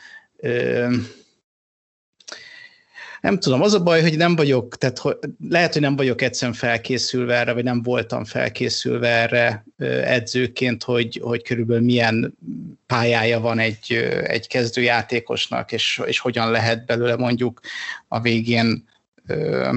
nem 3.20 3.38
tudom, 3.38 3.62
az 3.62 3.74
a 3.74 3.82
baj, 3.82 4.02
hogy 4.02 4.16
nem 4.16 4.36
vagyok, 4.36 4.76
tehát 4.76 4.98
hogy 4.98 5.16
lehet, 5.48 5.72
hogy 5.72 5.82
nem 5.82 5.96
vagyok 5.96 6.22
egyszerűen 6.22 6.56
felkészülve 6.56 7.34
erre, 7.34 7.52
vagy 7.52 7.64
nem 7.64 7.82
voltam 7.82 8.24
felkészülve 8.24 9.08
erre 9.08 9.64
edzőként, 10.04 10.82
hogy, 10.82 11.20
hogy 11.22 11.42
körülbelül 11.42 11.84
milyen 11.84 12.38
pályája 12.86 13.40
van 13.40 13.58
egy, 13.58 13.92
egy 14.22 14.46
kezdőjátékosnak, 14.46 15.72
és, 15.72 16.00
és 16.06 16.18
hogyan 16.18 16.50
lehet 16.50 16.86
belőle 16.86 17.16
mondjuk 17.16 17.60
a 18.08 18.20
végén 18.20 18.84
ö, 19.26 19.72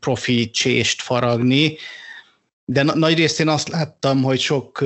profi 0.00 0.50
csést 0.50 1.02
faragni, 1.02 1.76
de 2.64 2.82
nagy 2.82 3.16
részt 3.16 3.40
én 3.40 3.48
azt 3.48 3.68
láttam, 3.68 4.22
hogy 4.22 4.40
sok, 4.40 4.84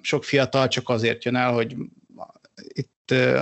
sok 0.00 0.24
fiatal 0.24 0.68
csak 0.68 0.88
azért 0.88 1.24
jön 1.24 1.36
el, 1.36 1.52
hogy 1.52 1.76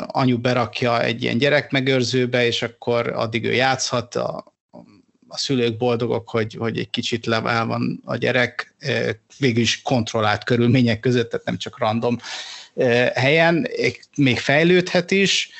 anyu 0.07 0.39
berakja 0.39 1.03
egy 1.03 1.23
ilyen 1.23 1.39
gyerekmegőrzőbe, 1.39 2.47
és 2.47 2.63
akkor 2.63 3.09
addig 3.09 3.45
ő 3.45 3.53
játszhat, 3.53 4.15
a, 4.15 4.55
a 5.29 5.39
szülők 5.39 5.77
boldogok, 5.77 6.29
hogy, 6.29 6.55
hogy 6.55 6.79
egy 6.79 6.91
kicsit 6.91 7.27
level 7.27 7.67
van 7.67 8.01
a 8.05 8.17
gyerek, 8.17 8.75
végül 9.39 9.63
is 9.63 9.83
kontrollált 9.83 10.45
körülmények 10.45 11.01
között, 11.01 11.31
tehát 11.31 11.47
nem 11.47 11.59
csak 11.59 11.79
random 11.79 12.19
helyen, 13.15 13.69
még 14.17 14.39
fejlődhet 14.39 15.11
is, 15.11 15.51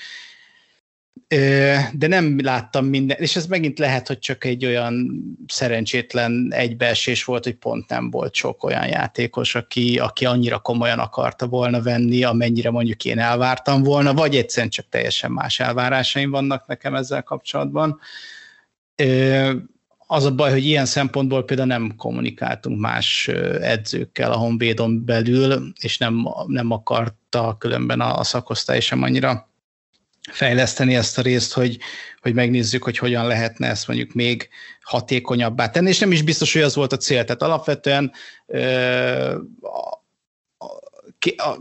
de 1.93 2.07
nem 2.07 2.41
láttam 2.43 2.85
minden, 2.85 3.17
és 3.21 3.37
ez 3.37 3.47
megint 3.47 3.79
lehet, 3.79 4.07
hogy 4.07 4.19
csak 4.19 4.45
egy 4.45 4.67
olyan 4.67 5.23
szerencsétlen 5.47 6.49
egybeesés 6.51 7.25
volt, 7.25 7.45
hogy 7.45 7.55
pont 7.55 7.89
nem 7.89 8.11
volt 8.11 8.35
sok 8.35 8.65
olyan 8.65 8.87
játékos, 8.87 9.55
aki, 9.55 9.99
aki 9.99 10.25
annyira 10.25 10.59
komolyan 10.59 10.99
akarta 10.99 11.47
volna 11.47 11.83
venni, 11.83 12.25
amennyire 12.25 12.71
mondjuk 12.71 13.05
én 13.05 13.19
elvártam 13.19 13.83
volna, 13.83 14.15
vagy 14.15 14.37
egyszerűen 14.37 14.71
csak 14.71 14.89
teljesen 14.89 15.31
más 15.31 15.61
elvárásaim 15.61 16.31
vannak 16.31 16.67
nekem 16.67 16.95
ezzel 16.95 17.23
kapcsolatban. 17.23 17.99
Az 20.07 20.25
a 20.25 20.35
baj, 20.35 20.51
hogy 20.51 20.65
ilyen 20.65 20.87
szempontból 20.87 21.45
például 21.45 21.69
nem 21.69 21.95
kommunikáltunk 21.97 22.81
más 22.81 23.29
edzőkkel 23.61 24.33
a 24.33 24.37
Honvédon 24.37 25.05
belül, 25.05 25.73
és 25.81 25.99
nem, 25.99 26.29
nem 26.47 26.71
akarta 26.71 27.57
különben 27.59 28.01
a, 28.01 28.25
szakosztály 28.25 28.81
sem 28.81 29.03
annyira 29.03 29.51
fejleszteni 30.31 30.95
ezt 30.95 31.19
a 31.19 31.23
részt, 31.23 31.53
hogy, 31.53 31.79
hogy 32.21 32.35
megnézzük, 32.35 32.83
hogy 32.83 32.99
hogyan 32.99 33.27
lehetne 33.27 33.69
ezt 33.69 33.87
mondjuk 33.87 34.13
még 34.13 34.49
hatékonyabbá 34.83 35.71
tenni, 35.71 35.89
és 35.89 35.99
nem 35.99 36.13
is 36.13 36.23
biztos, 36.23 36.53
hogy 36.53 36.63
az 36.63 36.75
volt 36.75 36.93
a 36.93 36.97
cél. 36.97 37.25
Tehát 37.25 37.43
alapvetően 37.43 38.13
a, 41.37 41.57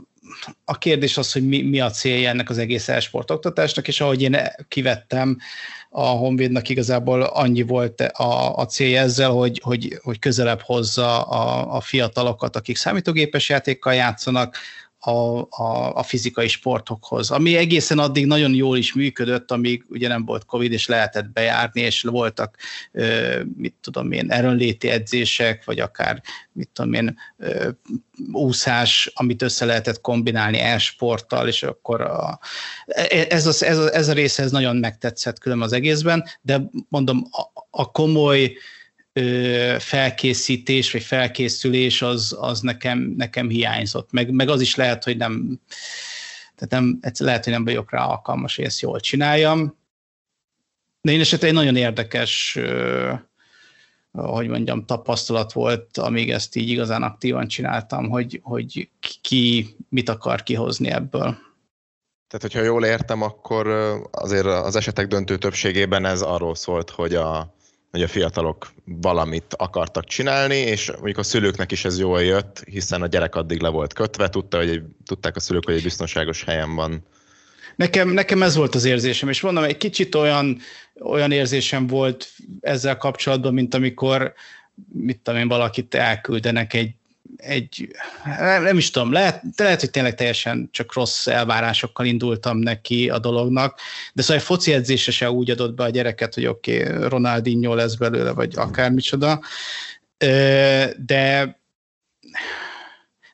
a, 0.66 0.78
kérdés 0.78 1.18
az, 1.18 1.32
hogy 1.32 1.48
mi, 1.48 1.62
mi 1.62 1.80
a 1.80 1.90
célja 1.90 2.30
ennek 2.30 2.50
az 2.50 2.58
egész 2.58 2.88
elsportoktatásnak, 2.88 3.88
és 3.88 4.02
ahogy 4.02 4.22
én 4.22 4.38
kivettem, 4.68 5.38
a 5.94 6.06
Honvédnak 6.06 6.70
igazából 6.70 7.22
annyi 7.22 7.62
volt 7.62 8.02
a, 8.02 8.56
a 8.56 8.66
célja 8.66 9.02
ezzel, 9.02 9.30
hogy, 9.30 9.62
hogy, 9.64 10.00
hogy 10.04 10.20
közelebb 10.20 10.62
hozza 10.62 11.22
a, 11.22 11.76
a 11.76 11.82
fiatalokat, 11.82 12.56
akik 12.56 12.78
számítógépes 12.78 13.50
játékkal 13.50 13.94
játszanak, 13.94 14.58
a, 15.04 15.40
a, 15.50 15.96
a 15.96 16.04
fizikai 16.04 16.48
sportokhoz, 16.48 17.32
ami 17.32 17.56
egészen 17.56 18.00
addig 18.00 18.26
nagyon 18.26 18.54
jól 18.54 18.78
is 18.78 18.94
működött, 18.94 19.52
amíg 19.52 19.86
ugye 19.90 20.08
nem 20.08 20.26
volt 20.26 20.46
Covid, 20.46 20.72
és 20.72 20.88
lehetett 20.88 21.30
bejárni, 21.30 21.82
és 21.82 22.02
voltak, 22.02 22.58
mit 23.56 23.74
tudom 23.82 24.12
én, 24.12 24.32
erőnléti 24.32 24.90
edzések, 24.90 25.66
vagy 25.66 25.80
akár, 25.80 26.22
mit 26.52 26.70
tudom 26.74 26.94
én, 26.94 27.18
úszás, 28.32 29.12
amit 29.14 29.42
össze 29.42 29.66
lehetett 29.66 30.02
kombinálni 30.02 30.60
e-sporttal, 30.60 31.48
és 31.48 31.64
akkor 31.64 32.02
a, 32.02 32.40
ez, 33.10 33.48
a, 33.48 33.66
ez, 33.66 33.78
a, 33.78 33.96
ez 33.96 34.08
a 34.08 34.14
része 34.14 34.44
ez 34.44 34.52
nagyon 34.52 34.76
megtetszett 34.76 35.40
külön 35.40 35.62
az 35.62 35.74
egészben, 35.74 36.24
de 36.42 36.62
mondom, 36.90 37.28
a, 37.32 37.64
a 37.70 37.92
komoly 37.92 38.54
felkészítés 39.80 40.92
vagy 40.92 41.04
felkészülés 41.04 42.02
az, 42.02 42.36
az 42.40 42.60
nekem, 42.60 43.00
nekem 43.18 43.50
hiányzott. 43.50 44.12
Meg, 44.12 44.32
meg 44.32 44.50
az 44.50 44.62
is 44.62 44.76
lehet, 44.76 45.04
hogy 45.04 45.18
nem, 45.18 45.60
tehát 46.56 46.70
nem, 46.70 47.00
lehet, 47.18 47.44
hogy 47.44 47.54
nem 47.54 47.64
vagyok 47.64 47.92
rá 47.92 48.06
alkalmas, 48.06 48.56
hogy 48.56 48.66
ezt 48.66 48.80
jól 48.80 49.00
csináljam. 49.00 49.78
De 51.02 51.12
én 51.12 51.20
esetleg 51.20 51.50
egy 51.50 51.56
nagyon 51.56 51.76
érdekes, 51.76 52.60
hogy 54.12 54.48
mondjam, 54.48 54.86
tapasztalat 54.86 55.52
volt, 55.52 55.98
amíg 55.98 56.32
ezt 56.32 56.56
így 56.56 56.70
igazán 56.70 57.04
aktívan 57.04 57.48
csináltam, 57.48 58.10
hogy, 58.10 58.40
hogy 58.44 58.90
ki 59.22 59.76
mit 59.90 60.10
akar 60.10 60.44
kihozni 60.44 60.90
ebből. 60.90 61.38
Tehát, 62.28 62.42
hogyha 62.42 62.62
jól 62.62 62.86
értem, 62.86 63.22
akkor 63.22 63.68
azért 64.12 64.46
az 64.46 64.76
esetek 64.76 65.08
döntő 65.08 65.38
többségében 65.38 66.06
ez 66.06 66.22
arról 66.22 66.56
szólt, 66.56 66.90
hogy 66.90 67.16
a, 67.16 67.54
hogy 67.92 68.02
a 68.02 68.08
fiatalok 68.08 68.74
valamit 68.86 69.54
akartak 69.58 70.06
csinálni, 70.06 70.56
és 70.56 70.92
mondjuk 70.92 71.18
a 71.18 71.24
szülőknek 71.24 71.72
is 71.72 71.86
ez 71.86 72.00
jól 72.00 72.24
jött, 72.24 72.64
hiszen 72.66 73.02
a 73.02 73.08
gyerek 73.08 73.36
addig 73.36 73.62
le 73.62 73.70
volt 73.70 73.94
kötve, 73.94 74.30
tudta, 74.30 74.58
hogy 74.58 74.70
egy, 74.70 74.84
tudták 75.06 75.36
a 75.36 75.40
szülők, 75.40 75.66
hogy 75.66 75.76
egy 75.76 75.84
biztonságos 75.84 76.44
helyen 76.44 76.76
van. 76.76 77.06
Nekem, 77.76 78.10
nekem 78.10 78.44
ez 78.44 78.56
volt 78.56 78.76
az 78.76 78.84
érzésem, 78.84 79.30
és 79.30 79.42
mondom, 79.42 79.64
egy 79.64 79.78
kicsit 79.78 80.16
olyan, 80.16 80.60
olyan 81.00 81.32
érzésem 81.32 81.88
volt 81.88 82.30
ezzel 82.62 82.98
kapcsolatban, 82.98 83.54
mint 83.54 83.74
amikor 83.74 84.34
mit 84.94 85.20
tudom 85.20 85.40
én, 85.40 85.48
valakit 85.48 85.96
elküldenek 85.96 86.74
egy 86.74 86.92
egy, 87.36 87.88
nem 88.62 88.78
is 88.78 88.92
tudom, 88.92 89.12
lehet, 89.12 89.44
lehet, 89.56 89.80
hogy 89.80 89.92
tényleg 89.92 90.16
teljesen 90.16 90.70
csak 90.72 90.94
rossz 90.94 91.28
elvárásokkal 91.28 92.06
indultam 92.06 92.58
neki 92.58 93.10
a 93.10 93.20
dolognak, 93.20 93.80
de 94.14 94.22
szóval 94.22 94.38
egy 94.38 94.44
foci 94.44 94.74
edzése 94.74 95.12
se 95.12 95.32
úgy 95.32 95.52
adott 95.52 95.74
be 95.74 95.84
a 95.84 95.90
gyereket, 95.90 96.34
hogy 96.34 96.46
oké, 96.46 96.84
okay, 96.84 97.08
Ronaldinho 97.08 97.76
lesz 97.76 97.96
belőle, 97.96 98.32
vagy 98.32 98.54
akármicsoda, 98.56 99.42
de 100.98 101.60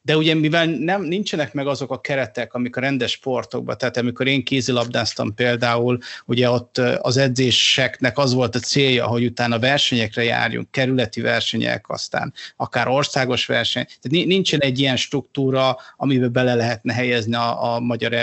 de 0.07 0.17
ugye 0.17 0.33
mivel 0.33 0.65
nem, 0.65 1.03
nincsenek 1.03 1.53
meg 1.53 1.67
azok 1.67 1.91
a 1.91 2.01
keretek, 2.01 2.53
amik 2.53 2.75
a 2.75 2.79
rendes 2.79 3.11
sportokban, 3.11 3.77
tehát 3.77 3.97
amikor 3.97 4.27
én 4.27 4.43
kézilabdáztam 4.43 5.33
például, 5.33 5.97
ugye 6.25 6.49
ott 6.49 6.77
az 6.77 7.17
edzéseknek 7.17 8.17
az 8.17 8.33
volt 8.33 8.55
a 8.55 8.59
célja, 8.59 9.07
hogy 9.07 9.25
utána 9.25 9.59
versenyekre 9.59 10.23
járjunk, 10.23 10.71
kerületi 10.71 11.21
versenyek, 11.21 11.89
aztán 11.89 12.33
akár 12.57 12.87
országos 12.87 13.45
verseny. 13.45 13.85
Tehát 13.85 14.27
nincsen 14.27 14.59
egy 14.59 14.79
ilyen 14.79 14.97
struktúra, 14.97 15.77
amiben 15.97 16.31
bele 16.31 16.55
lehetne 16.55 16.93
helyezni 16.93 17.35
a, 17.35 17.73
a 17.73 17.79
magyar 17.79 18.13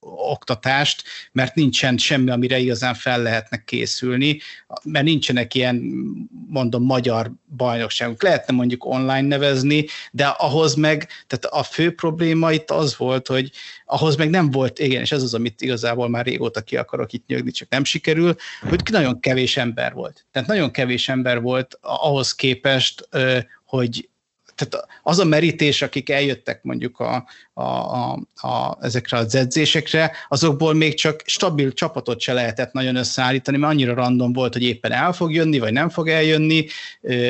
oktatást, 0.00 1.02
mert 1.32 1.54
nincsen 1.54 1.96
semmi, 1.96 2.30
amire 2.30 2.58
igazán 2.58 2.94
fel 2.94 3.22
lehetne 3.22 3.64
készülni, 3.64 4.40
mert 4.82 5.04
nincsenek 5.04 5.54
ilyen, 5.54 5.76
mondom, 6.48 6.82
magyar 6.82 7.32
bajnokságok. 7.56 8.22
Lehetne 8.22 8.54
mondjuk 8.54 8.84
online 8.84 9.20
nevezni, 9.20 9.86
de 10.10 10.26
ahhoz 10.26 10.74
meg, 10.74 11.08
tehát 11.26 11.44
a 11.44 11.62
fő 11.62 11.94
probléma 11.94 12.52
itt 12.52 12.70
az 12.70 12.96
volt, 12.96 13.26
hogy 13.26 13.50
ahhoz 13.86 14.16
meg 14.16 14.30
nem 14.30 14.50
volt, 14.50 14.78
igen, 14.78 15.00
és 15.00 15.12
ez 15.12 15.22
az, 15.22 15.34
amit 15.34 15.60
igazából 15.60 16.08
már 16.08 16.24
régóta 16.24 16.60
ki 16.60 16.76
akarok 16.76 17.12
itt 17.12 17.26
nyögni, 17.26 17.50
csak 17.50 17.68
nem 17.68 17.84
sikerül, 17.84 18.34
hogy 18.68 18.80
nagyon 18.90 19.20
kevés 19.20 19.56
ember 19.56 19.92
volt. 19.92 20.26
Tehát 20.32 20.48
nagyon 20.48 20.70
kevés 20.70 21.08
ember 21.08 21.40
volt 21.40 21.78
ahhoz 21.80 22.34
képest, 22.34 23.08
hogy 23.64 24.08
tehát 24.58 24.86
az 25.02 25.18
a 25.18 25.24
merítés, 25.24 25.82
akik 25.82 26.10
eljöttek 26.10 26.62
mondjuk 26.62 27.00
a, 27.00 27.26
a, 27.52 27.62
a, 27.62 28.12
a, 28.34 28.78
ezekre 28.80 29.16
az 29.16 29.34
edzésekre, 29.34 30.12
azokból 30.28 30.74
még 30.74 30.94
csak 30.94 31.22
stabil 31.26 31.72
csapatot 31.72 32.20
se 32.20 32.32
lehetett 32.32 32.72
nagyon 32.72 32.96
összeállítani, 32.96 33.56
mert 33.56 33.72
annyira 33.72 33.94
random 33.94 34.32
volt, 34.32 34.52
hogy 34.52 34.62
éppen 34.62 34.92
el 34.92 35.12
fog 35.12 35.32
jönni, 35.32 35.58
vagy 35.58 35.72
nem 35.72 35.88
fog 35.88 36.08
eljönni 36.08 36.66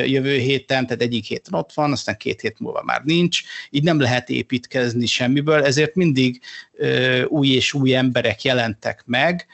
jövő 0.05 0.37
héten, 0.37 0.85
tehát 0.85 1.01
egyik 1.01 1.25
héten 1.25 1.59
ott 1.59 1.73
van, 1.73 1.91
aztán 1.91 2.17
két 2.17 2.41
hét 2.41 2.59
múlva 2.59 2.83
már 2.83 3.01
nincs, 3.03 3.41
így 3.69 3.83
nem 3.83 3.99
lehet 3.99 4.29
építkezni 4.29 5.05
semmiből, 5.05 5.63
ezért 5.63 5.95
mindig 5.95 6.41
új 7.27 7.47
és 7.47 7.73
új 7.73 7.95
emberek 7.95 8.43
jelentek 8.43 9.03
meg, 9.05 9.47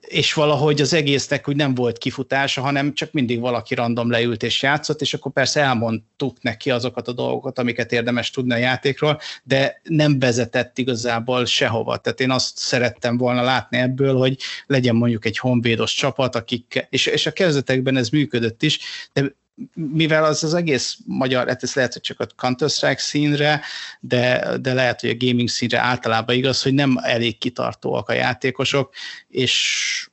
és 0.00 0.32
valahogy 0.32 0.80
az 0.80 0.92
egésznek 0.92 1.48
úgy 1.48 1.56
nem 1.56 1.74
volt 1.74 1.98
kifutása, 1.98 2.60
hanem 2.60 2.94
csak 2.94 3.12
mindig 3.12 3.40
valaki 3.40 3.74
random 3.74 4.10
leült 4.10 4.42
és 4.42 4.62
játszott, 4.62 5.00
és 5.00 5.14
akkor 5.14 5.32
persze 5.32 5.60
elmondtuk 5.60 6.42
neki 6.42 6.70
azokat 6.70 7.08
a 7.08 7.12
dolgokat, 7.12 7.58
amiket 7.58 7.92
érdemes 7.92 8.30
tudni 8.30 8.52
a 8.52 8.56
játékról, 8.56 9.20
de 9.42 9.80
nem 9.82 10.18
vezetett 10.18 10.78
igazából 10.78 11.44
sehova. 11.44 11.96
Tehát 11.96 12.20
én 12.20 12.30
azt 12.30 12.58
szerettem 12.58 13.16
volna 13.16 13.42
látni 13.42 13.78
ebből, 13.78 14.16
hogy 14.16 14.38
legyen 14.66 14.94
mondjuk 14.94 15.24
egy 15.24 15.38
honvédos 15.38 15.94
csapat, 15.94 16.34
akik, 16.34 16.86
és, 16.90 17.06
és 17.06 17.26
a 17.26 17.32
kezdetekben 17.32 17.96
ez 17.96 18.08
működött 18.08 18.62
is, 18.62 18.78
de 19.12 19.40
mivel 19.74 20.24
az 20.24 20.44
az 20.44 20.54
egész 20.54 20.98
magyar, 21.06 21.48
hát 21.48 21.62
ez 21.62 21.74
lehet, 21.74 21.92
hogy 21.92 22.02
csak 22.02 22.20
a 22.20 22.26
Counter-Strike 22.36 23.00
színre, 23.00 23.60
de, 24.00 24.56
de 24.58 24.72
lehet, 24.72 25.00
hogy 25.00 25.10
a 25.10 25.26
gaming 25.26 25.48
színre 25.48 25.78
általában 25.78 26.36
igaz, 26.36 26.62
hogy 26.62 26.74
nem 26.74 26.96
elég 27.02 27.38
kitartóak 27.38 28.08
a 28.08 28.12
játékosok, 28.12 28.94
és, 29.28 30.08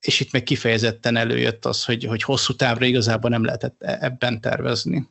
és 0.00 0.20
itt 0.20 0.32
meg 0.32 0.42
kifejezetten 0.42 1.16
előjött 1.16 1.64
az, 1.64 1.84
hogy, 1.84 2.04
hogy 2.04 2.22
hosszú 2.22 2.52
távra 2.52 2.84
igazából 2.84 3.30
nem 3.30 3.44
lehetett 3.44 3.82
e-, 3.82 3.98
ebben 4.00 4.40
tervezni. 4.40 5.08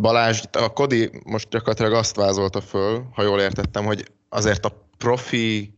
Balázs, 0.00 0.42
a 0.52 0.72
Kodi 0.72 1.10
most 1.24 1.48
gyakorlatilag 1.48 1.92
azt 1.92 2.16
vázolta 2.16 2.60
föl, 2.60 3.08
ha 3.12 3.22
jól 3.22 3.40
értettem, 3.40 3.84
hogy 3.84 4.04
azért 4.28 4.64
a 4.64 4.88
profi 4.98 5.74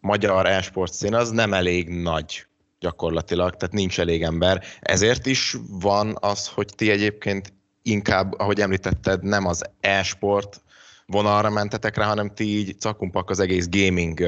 magyar 0.00 0.46
e-sport 0.46 0.92
szín 0.92 1.14
az 1.14 1.30
nem 1.30 1.52
elég 1.52 1.88
nagy 1.88 2.46
gyakorlatilag, 2.84 3.56
tehát 3.56 3.74
nincs 3.74 4.00
elég 4.00 4.22
ember. 4.22 4.62
Ezért 4.80 5.26
is 5.26 5.56
van 5.68 6.16
az, 6.20 6.48
hogy 6.48 6.68
ti 6.76 6.90
egyébként 6.90 7.52
inkább, 7.82 8.38
ahogy 8.38 8.60
említetted, 8.60 9.22
nem 9.22 9.46
az 9.46 9.64
e-sport 9.80 10.62
vonalra 11.06 11.50
mentetek 11.50 11.96
rá, 11.96 12.04
hanem 12.06 12.34
ti 12.34 12.44
így 12.44 12.80
cakumpak 12.80 13.30
az 13.30 13.40
egész 13.40 13.68
gaming 13.70 14.22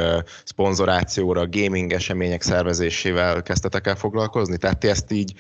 szponzorációra, 0.45 1.49
gaming 1.49 1.93
események 1.93 2.43
szervezésével 2.43 3.43
kezdtetek 3.43 3.87
el 3.87 3.97
foglalkozni? 3.97 4.57
Tehát 4.57 4.79
ti 4.79 4.89
ezt 4.89 5.13
így 5.13 5.33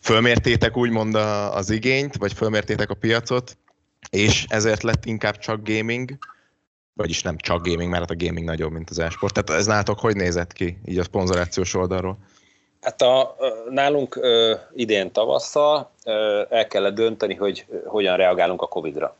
fölmértétek 0.00 0.76
úgymond 0.76 1.14
az 1.52 1.70
igényt, 1.70 2.16
vagy 2.16 2.32
fölmértétek 2.32 2.90
a 2.90 2.94
piacot, 2.94 3.58
és 4.10 4.44
ezért 4.48 4.82
lett 4.82 5.04
inkább 5.04 5.38
csak 5.38 5.68
gaming, 5.68 6.18
vagyis 6.92 7.22
nem 7.22 7.36
csak 7.36 7.66
gaming, 7.66 7.90
mert 7.90 8.00
hát 8.08 8.20
a 8.20 8.24
gaming 8.24 8.46
nagyobb, 8.46 8.72
mint 8.72 8.90
az 8.90 8.98
e-sport. 8.98 9.34
Tehát 9.34 9.60
ez 9.60 9.66
nálatok 9.66 9.98
hogy 9.98 10.16
nézett 10.16 10.52
ki, 10.52 10.78
így 10.84 10.98
a 10.98 11.04
szponzorációs 11.04 11.74
oldalról? 11.74 12.18
Hát 12.84 13.02
a, 13.02 13.36
nálunk 13.70 14.16
ö, 14.16 14.54
idén 14.74 15.12
tavasszal 15.12 15.90
ö, 16.04 16.42
el 16.48 16.66
kellett 16.66 16.94
dönteni, 16.94 17.34
hogy 17.34 17.66
hogyan 17.84 18.16
reagálunk 18.16 18.62
a 18.62 18.68
Covid-ra. 18.68 19.16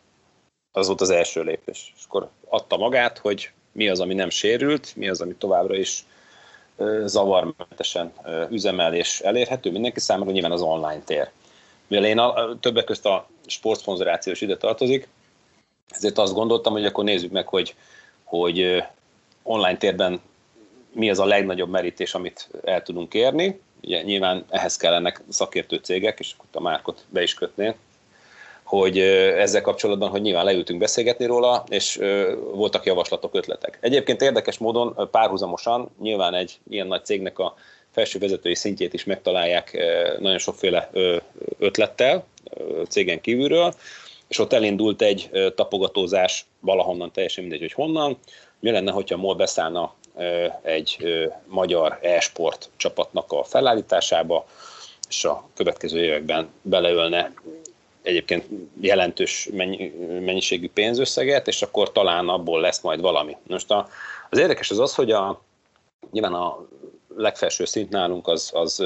Az 0.72 0.86
volt 0.86 1.00
az 1.00 1.10
első 1.10 1.42
lépés. 1.42 1.92
És 1.96 2.02
akkor 2.08 2.28
adta 2.48 2.76
magát, 2.76 3.18
hogy 3.18 3.50
mi 3.72 3.88
az, 3.88 4.00
ami 4.00 4.14
nem 4.14 4.30
sérült, 4.30 4.96
mi 4.96 5.08
az, 5.08 5.20
ami 5.20 5.34
továbbra 5.34 5.76
is 5.76 6.04
ö, 6.76 7.02
zavarmentesen 7.06 8.12
ö, 8.24 8.44
üzemel 8.50 8.94
és 8.94 9.20
elérhető 9.20 9.70
mindenki 9.70 10.00
számára, 10.00 10.30
nyilván 10.30 10.52
az 10.52 10.62
online 10.62 11.02
tér. 11.04 11.30
Mivel 11.86 12.04
én 12.04 12.18
a, 12.18 12.58
többek 12.60 12.84
között 12.84 13.04
a 13.04 13.28
sportszponzorációs 13.46 14.40
ide 14.40 14.56
tartozik, 14.56 15.08
ezért 15.88 16.18
azt 16.18 16.34
gondoltam, 16.34 16.72
hogy 16.72 16.84
akkor 16.84 17.04
nézzük 17.04 17.30
meg, 17.30 17.48
hogy, 17.48 17.74
hogy 18.24 18.82
online 19.42 19.76
térben 19.76 20.20
mi 20.94 21.10
az 21.10 21.18
a 21.18 21.24
legnagyobb 21.24 21.70
merítés, 21.70 22.14
amit 22.14 22.48
el 22.64 22.82
tudunk 22.82 23.14
érni. 23.14 23.60
Ugye 23.82 24.02
nyilván 24.02 24.44
ehhez 24.48 24.76
kellenek 24.76 25.22
szakértő 25.28 25.76
cégek, 25.76 26.18
és 26.18 26.32
akkor 26.36 26.46
a 26.52 26.60
Márkot 26.60 27.04
be 27.08 27.22
is 27.22 27.34
kötnél, 27.34 27.74
hogy 28.62 28.98
ezzel 28.98 29.60
kapcsolatban, 29.60 30.08
hogy 30.08 30.20
nyilván 30.20 30.44
leültünk 30.44 30.78
beszélgetni 30.78 31.26
róla, 31.26 31.64
és 31.68 32.00
voltak 32.52 32.86
javaslatok, 32.86 33.34
ötletek. 33.34 33.78
Egyébként 33.80 34.22
érdekes 34.22 34.58
módon 34.58 35.08
párhuzamosan 35.10 35.90
nyilván 36.00 36.34
egy 36.34 36.58
ilyen 36.70 36.86
nagy 36.86 37.04
cégnek 37.04 37.38
a 37.38 37.54
felső 37.90 38.18
vezetői 38.18 38.54
szintjét 38.54 38.92
is 38.92 39.04
megtalálják 39.04 39.78
nagyon 40.20 40.38
sokféle 40.38 40.90
ötlettel 41.58 42.24
cégen 42.88 43.20
kívülről, 43.20 43.74
és 44.28 44.38
ott 44.38 44.52
elindult 44.52 45.02
egy 45.02 45.30
tapogatózás 45.54 46.46
valahonnan, 46.60 47.12
teljesen 47.12 47.44
mindegy, 47.44 47.60
hogy 47.60 47.72
honnan. 47.72 48.18
Mi 48.60 48.70
lenne, 48.70 48.90
hogyha 48.90 49.16
MOL 49.16 49.34
beszállna 49.34 49.94
egy 50.62 51.06
magyar 51.46 51.98
e-sport 52.02 52.68
csapatnak 52.76 53.32
a 53.32 53.44
felállításába, 53.44 54.46
és 55.08 55.24
a 55.24 55.48
következő 55.54 56.02
években 56.02 56.48
beleölne 56.62 57.32
egyébként 58.02 58.46
jelentős 58.80 59.48
mennyiségű 60.20 60.70
pénzösszeget, 60.74 61.48
és 61.48 61.62
akkor 61.62 61.92
talán 61.92 62.28
abból 62.28 62.60
lesz 62.60 62.80
majd 62.80 63.00
valami. 63.00 63.36
Most 63.46 63.70
a, 63.70 63.88
az 64.30 64.38
érdekes 64.38 64.70
az 64.70 64.78
az, 64.78 64.94
hogy 64.94 65.10
a, 65.10 65.40
nyilván 66.10 66.34
a 66.34 66.66
legfelső 67.16 67.64
szint 67.64 67.90
nálunk 67.90 68.28
az, 68.28 68.50
az 68.54 68.84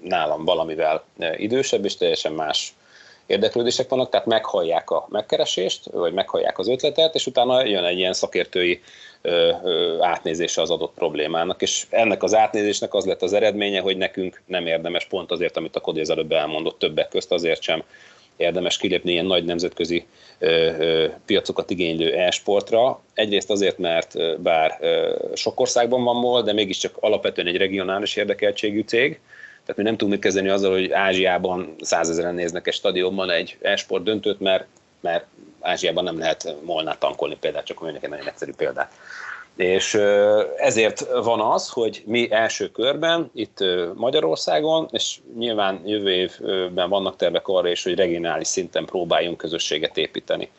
nálam 0.00 0.44
valamivel 0.44 1.04
idősebb, 1.36 1.84
és 1.84 1.96
teljesen 1.96 2.32
más 2.32 2.74
érdeklődések 3.26 3.88
vannak, 3.88 4.08
tehát 4.08 4.26
meghallják 4.26 4.90
a 4.90 5.06
megkeresést, 5.10 5.90
vagy 5.92 6.12
meghallják 6.12 6.58
az 6.58 6.68
ötletet, 6.68 7.14
és 7.14 7.26
utána 7.26 7.64
jön 7.64 7.84
egy 7.84 7.98
ilyen 7.98 8.12
szakértői 8.12 8.82
átnézése 10.00 10.60
az 10.60 10.70
adott 10.70 10.94
problémának, 10.94 11.62
és 11.62 11.86
ennek 11.90 12.22
az 12.22 12.34
átnézésnek 12.34 12.94
az 12.94 13.04
lett 13.04 13.22
az 13.22 13.32
eredménye, 13.32 13.80
hogy 13.80 13.96
nekünk 13.96 14.42
nem 14.46 14.66
érdemes 14.66 15.04
pont 15.04 15.30
azért, 15.30 15.56
amit 15.56 15.76
a 15.76 15.80
Kodi 15.80 16.00
az 16.00 16.10
előbb 16.10 16.32
elmondott 16.32 16.78
többek 16.78 17.08
közt, 17.08 17.32
azért 17.32 17.62
sem 17.62 17.82
érdemes 18.36 18.76
kilépni 18.76 19.12
ilyen 19.12 19.26
nagy 19.26 19.44
nemzetközi 19.44 20.06
ö, 20.38 20.48
ö, 20.78 21.06
piacokat 21.26 21.70
igénylő 21.70 22.12
e-sportra. 22.12 23.02
Egyrészt 23.14 23.50
azért, 23.50 23.78
mert 23.78 24.40
bár 24.40 24.78
ö, 24.80 25.16
sok 25.34 25.60
országban 25.60 26.04
van 26.04 26.16
MOL, 26.16 26.42
de 26.42 26.52
mégiscsak 26.52 26.96
alapvetően 27.00 27.46
egy 27.46 27.56
regionális 27.56 28.16
érdekeltségű 28.16 28.80
cég, 28.80 29.20
tehát 29.66 29.76
mi 29.76 29.82
nem 29.82 29.92
tudunk 29.92 30.12
mit 30.12 30.20
kezdeni 30.20 30.48
azzal, 30.48 30.72
hogy 30.72 30.92
Ázsiában 30.92 31.74
százezeren 31.80 32.34
néznek 32.34 32.66
egy 32.66 32.74
stadionban 32.74 33.30
egy 33.30 33.56
e-sport 33.60 34.02
döntőt, 34.02 34.40
mert, 34.40 34.66
mert 35.00 35.26
Ázsiában 35.60 36.04
nem 36.04 36.18
lehet 36.18 36.56
molnát 36.62 36.98
tankolni 36.98 37.36
például, 37.36 37.64
csak 37.64 37.80
mondjuk 37.80 38.04
egy 38.04 38.10
nagyon 38.10 38.26
egyszerű 38.26 38.52
példát. 38.56 38.92
És 39.56 39.94
ezért 40.56 41.06
van 41.22 41.40
az, 41.40 41.68
hogy 41.68 42.02
mi 42.06 42.30
első 42.30 42.70
körben 42.70 43.30
itt 43.34 43.64
Magyarországon, 43.94 44.88
és 44.90 45.18
nyilván 45.38 45.80
jövő 45.84 46.10
évben 46.10 46.88
vannak 46.88 47.16
tervek 47.16 47.48
arra 47.48 47.68
is, 47.68 47.82
hogy 47.82 47.94
regionális 47.94 48.46
szinten 48.46 48.84
próbáljunk 48.84 49.36
közösséget 49.36 49.96
építeni 49.96 50.50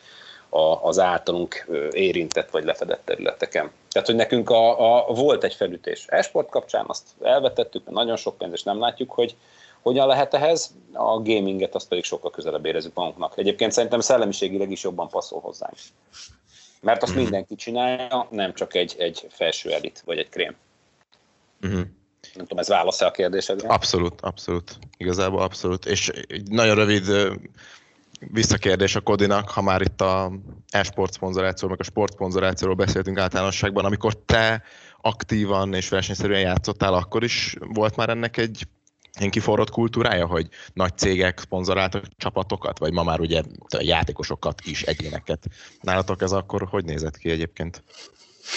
az 0.82 0.98
általunk 0.98 1.66
érintett 1.90 2.50
vagy 2.50 2.64
lefedett 2.64 3.04
területeken. 3.04 3.70
Tehát, 3.90 4.08
hogy 4.08 4.16
nekünk 4.16 4.50
a, 4.50 5.08
a, 5.08 5.14
volt 5.14 5.44
egy 5.44 5.54
felütés 5.54 6.04
esport 6.08 6.48
kapcsán, 6.48 6.84
azt 6.88 7.08
elvetettük, 7.22 7.84
mert 7.84 7.96
nagyon 7.96 8.16
sok 8.16 8.38
pénz, 8.38 8.52
és 8.52 8.62
nem 8.62 8.80
látjuk, 8.80 9.10
hogy, 9.10 9.36
Hogyan 9.86 10.06
lehet 10.06 10.34
ehhez? 10.34 10.74
A 10.92 11.22
gaminget 11.22 11.74
azt 11.74 11.88
pedig 11.88 12.04
sokkal 12.04 12.30
közelebb 12.30 12.66
érezzük 12.66 12.94
magunknak. 12.94 13.38
Egyébként 13.38 13.72
szerintem 13.72 14.00
szellemiségileg 14.00 14.70
is 14.70 14.82
jobban 14.82 15.08
passzol 15.08 15.40
hozzánk. 15.40 15.74
Mert 16.80 17.02
azt 17.02 17.12
mm. 17.12 17.16
mindenki 17.16 17.54
csinálja, 17.54 18.26
nem 18.30 18.54
csak 18.54 18.74
egy, 18.74 18.94
egy 18.98 19.26
felső 19.30 19.72
elit, 19.72 20.02
vagy 20.04 20.18
egy 20.18 20.28
krém. 20.28 20.56
Mm-hmm. 21.66 21.80
Nem 22.34 22.46
tudom, 22.46 22.58
ez 22.58 22.68
válasz 22.68 23.00
a 23.00 23.10
kérdésedre? 23.10 23.68
Abszolút, 23.68 24.20
abszolút. 24.20 24.78
Igazából 24.96 25.42
abszolút. 25.42 25.86
És 25.86 26.08
egy 26.08 26.48
nagyon 26.50 26.74
rövid 26.74 27.04
visszakérdés 28.20 28.94
a 28.94 29.00
Kodinak, 29.00 29.48
ha 29.48 29.62
már 29.62 29.80
itt 29.80 30.00
a 30.00 30.32
e-sport 30.68 31.12
szponzorációról, 31.12 31.76
meg 31.78 31.86
a 31.86 31.90
sport 31.90 32.12
szponzorációról 32.12 32.76
beszéltünk 32.76 33.18
általánosságban, 33.18 33.84
amikor 33.84 34.16
te 34.16 34.62
aktívan 35.00 35.74
és 35.74 35.88
versenyszerűen 35.88 36.40
játszottál, 36.40 36.94
akkor 36.94 37.24
is 37.24 37.56
volt 37.60 37.96
már 37.96 38.08
ennek 38.08 38.36
egy 38.36 38.66
ilyen 39.18 39.30
kiforrott 39.30 39.70
kultúrája, 39.70 40.26
hogy 40.26 40.48
nagy 40.72 40.98
cégek 40.98 41.38
szponzoráltak 41.38 42.04
csapatokat, 42.16 42.78
vagy 42.78 42.92
ma 42.92 43.02
már 43.02 43.20
ugye 43.20 43.42
játékosokat 43.78 44.60
is, 44.64 44.82
egyéneket. 44.82 45.46
Nálatok 45.80 46.22
ez 46.22 46.32
akkor 46.32 46.66
hogy 46.70 46.84
nézett 46.84 47.16
ki 47.16 47.30
egyébként? 47.30 47.82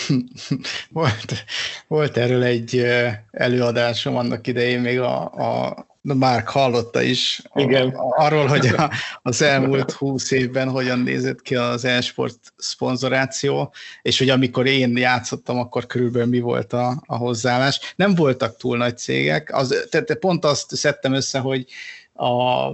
volt, 0.89 1.45
volt 1.88 2.18
erről 2.18 2.43
egy 2.43 2.86
előadásom 3.32 4.16
annak 4.16 4.47
idején, 4.47 4.80
még 4.80 4.99
a, 4.99 5.22
a 5.24 5.88
Márk 6.02 6.50
hallotta 6.50 7.02
is 7.02 7.41
Igen. 7.54 7.93
Arról, 7.95 8.47
hogy 8.47 8.68
a, 8.68 8.91
az 9.22 9.41
elmúlt 9.41 9.91
húsz 9.91 10.32
évben 10.32 10.70
hogyan 10.70 11.00
nézett 11.00 11.41
ki 11.41 11.56
az 11.56 11.86
e-sport 11.86 12.54
szponzoráció, 12.56 13.74
és 14.02 14.18
hogy 14.18 14.30
amikor 14.30 14.66
én 14.66 14.97
játszottam, 14.97 15.60
akkor 15.60 15.86
körülbelül 15.86 16.28
mi 16.28 16.39
volt 16.39 16.74
a, 16.74 17.04
a 17.06 17.16
hozzáállás. 17.16 17.93
Nem 17.95 18.16
voltak 18.16 18.58
túl 18.58 18.78
nagy 18.78 18.97
cégek, 18.97 19.54
az, 19.54 19.88
tehát 19.89 20.18
pont 20.20 20.45
azt 20.45 20.76
szedtem 20.76 21.14
össze, 21.14 21.39
hogy 21.39 21.66
a 22.14 22.70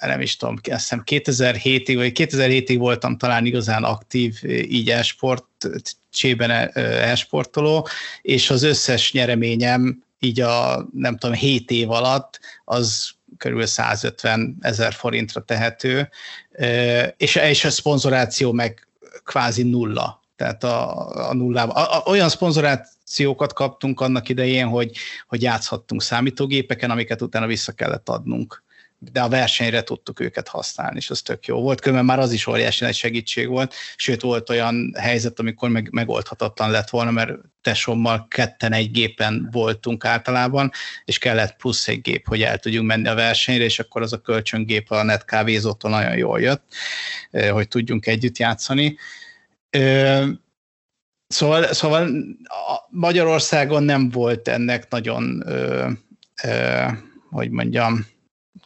nem 0.00 0.20
is 0.20 0.36
tudom, 0.36 0.54
azt 0.70 0.80
hiszem 0.80 1.02
2007-ig, 1.06 1.94
vagy 1.96 2.12
2007-ig 2.14 2.76
voltam 2.78 3.16
talán 3.16 3.46
igazán 3.46 3.84
aktív 3.84 4.40
így 4.44 4.90
e-sport, 4.90 5.44
csében 6.10 6.50
e-sportoló, 6.74 7.88
és 8.22 8.50
az 8.50 8.62
összes 8.62 9.12
nyereményem 9.12 10.02
így 10.20 10.40
a 10.40 10.86
nem 10.92 11.16
tudom, 11.16 11.36
7 11.36 11.70
év 11.70 11.90
alatt 11.90 12.40
az 12.64 13.10
körül 13.36 13.66
150 13.66 14.56
ezer 14.60 14.92
forintra 14.92 15.40
tehető, 15.40 16.08
és, 17.16 17.34
és 17.34 17.64
a 17.64 17.70
szponzoráció 17.70 18.52
meg 18.52 18.88
kvázi 19.24 19.62
nulla. 19.62 20.20
Tehát 20.36 20.64
a, 20.64 21.28
a 21.28 21.34
nullában. 21.34 21.76
A, 21.76 21.96
a, 21.96 22.02
olyan 22.06 22.28
szponzorációkat 22.28 23.52
kaptunk 23.52 24.00
annak 24.00 24.28
idején, 24.28 24.66
hogy, 24.66 24.96
hogy 25.28 25.42
játszhattunk 25.42 26.02
számítógépeken, 26.02 26.90
amiket 26.90 27.22
utána 27.22 27.46
vissza 27.46 27.72
kellett 27.72 28.08
adnunk 28.08 28.62
de 29.02 29.20
a 29.20 29.28
versenyre 29.28 29.82
tudtuk 29.82 30.20
őket 30.20 30.48
használni, 30.48 30.96
és 30.96 31.10
az 31.10 31.22
tök 31.22 31.46
jó 31.46 31.60
volt. 31.60 31.80
Különben 31.80 32.04
már 32.04 32.18
az 32.18 32.32
is 32.32 32.46
óriási 32.46 32.84
nagy 32.84 32.94
segítség 32.94 33.48
volt, 33.48 33.74
sőt 33.96 34.20
volt 34.20 34.50
olyan 34.50 34.94
helyzet, 34.98 35.38
amikor 35.38 35.68
meg, 35.68 35.88
megoldhatatlan 35.92 36.70
lett 36.70 36.90
volna, 36.90 37.10
mert 37.10 37.32
tesommal 37.60 38.26
ketten 38.28 38.72
egy 38.72 38.90
gépen 38.90 39.48
voltunk 39.52 40.04
általában, 40.04 40.70
és 41.04 41.18
kellett 41.18 41.56
plusz 41.56 41.88
egy 41.88 42.00
gép, 42.00 42.26
hogy 42.26 42.42
el 42.42 42.58
tudjunk 42.58 42.86
menni 42.86 43.08
a 43.08 43.14
versenyre, 43.14 43.64
és 43.64 43.78
akkor 43.78 44.02
az 44.02 44.12
a 44.12 44.20
kölcsöngép 44.20 44.90
a 44.90 45.02
netkávézótól 45.02 45.90
nagyon 45.90 46.16
jól 46.16 46.40
jött, 46.40 46.62
hogy 47.50 47.68
tudjunk 47.68 48.06
együtt 48.06 48.38
játszani. 48.38 48.98
Szóval, 51.26 51.72
szóval 51.72 52.10
Magyarországon 52.88 53.82
nem 53.82 54.10
volt 54.10 54.48
ennek 54.48 54.88
nagyon, 54.88 55.44
hogy 57.30 57.50
mondjam, 57.50 58.06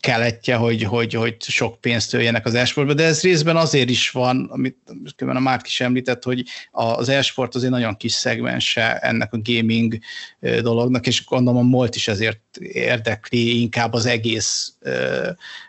keletje, 0.05 0.55
hogy, 0.55 0.83
hogy, 0.83 1.13
hogy 1.13 1.37
sok 1.39 1.81
pénzt 1.81 2.15
öljenek 2.15 2.47
az 2.47 2.55
esportba, 2.55 2.95
de 2.95 3.05
ez 3.05 3.23
részben 3.23 3.57
azért 3.57 3.91
is 3.91 4.11
van, 4.11 4.49
amit 4.51 4.77
a 5.17 5.41
Márk 5.41 5.67
is 5.67 5.81
említett, 5.81 6.23
hogy 6.23 6.45
az 6.71 7.09
esport 7.09 7.55
azért 7.55 7.73
nagyon 7.73 7.97
kis 7.97 8.13
szegmense 8.13 8.99
ennek 8.99 9.33
a 9.33 9.41
gaming 9.43 9.99
dolognak, 10.41 11.07
és 11.07 11.25
gondolom 11.25 11.61
a 11.61 11.63
Molt 11.63 11.95
is 11.95 12.09
ezért 12.09 12.41
érdekli 12.59 13.61
inkább 13.61 13.93
az 13.93 14.07
egész 14.07 14.75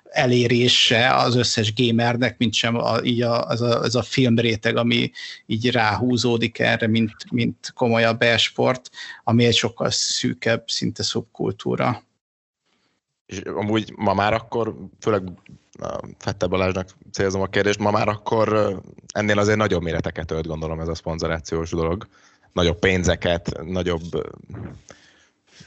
elérése 0.04 1.16
az 1.16 1.36
összes 1.36 1.74
gamernek, 1.74 2.38
mint 2.38 2.54
sem 2.54 2.76
a, 2.76 3.04
így 3.04 3.22
a, 3.22 3.48
az, 3.48 3.62
a, 3.62 3.80
az 3.80 3.96
a 3.96 4.02
filmréteg, 4.02 4.78
ami 4.78 5.12
így 5.46 5.72
ráhúzódik 5.72 6.60
erre, 6.60 6.88
mint, 6.88 7.16
mint 7.32 7.72
komolyabb 7.74 8.22
esport, 8.22 8.90
ami 9.24 9.46
egy 9.46 9.56
sokkal 9.56 9.90
szűkebb, 9.90 10.64
szinte 10.68 11.04
szubkultúra 11.04 12.04
és 13.26 13.40
amúgy 13.40 13.94
ma 13.96 14.14
már 14.14 14.34
akkor, 14.34 14.76
főleg 15.00 15.24
Fette 16.18 16.48
Balázsnak 16.48 16.90
célzom 17.12 17.42
a 17.42 17.48
kérdést, 17.48 17.80
ma 17.80 17.92
már 17.92 18.08
akkor 18.08 18.80
ennél 19.14 19.40
azért 19.40 19.58
nagyobb 19.58 19.82
méreteket 19.82 20.32
ölt, 20.32 20.48
gondolom 20.48 20.80
ez 20.80 20.88
a 20.88 20.96
szponzorációs 20.96 21.70
dolog. 21.70 22.08
Nagyobb 22.54 22.80
pénzeket, 22.80 23.64
nagyobb, 23.64 24.10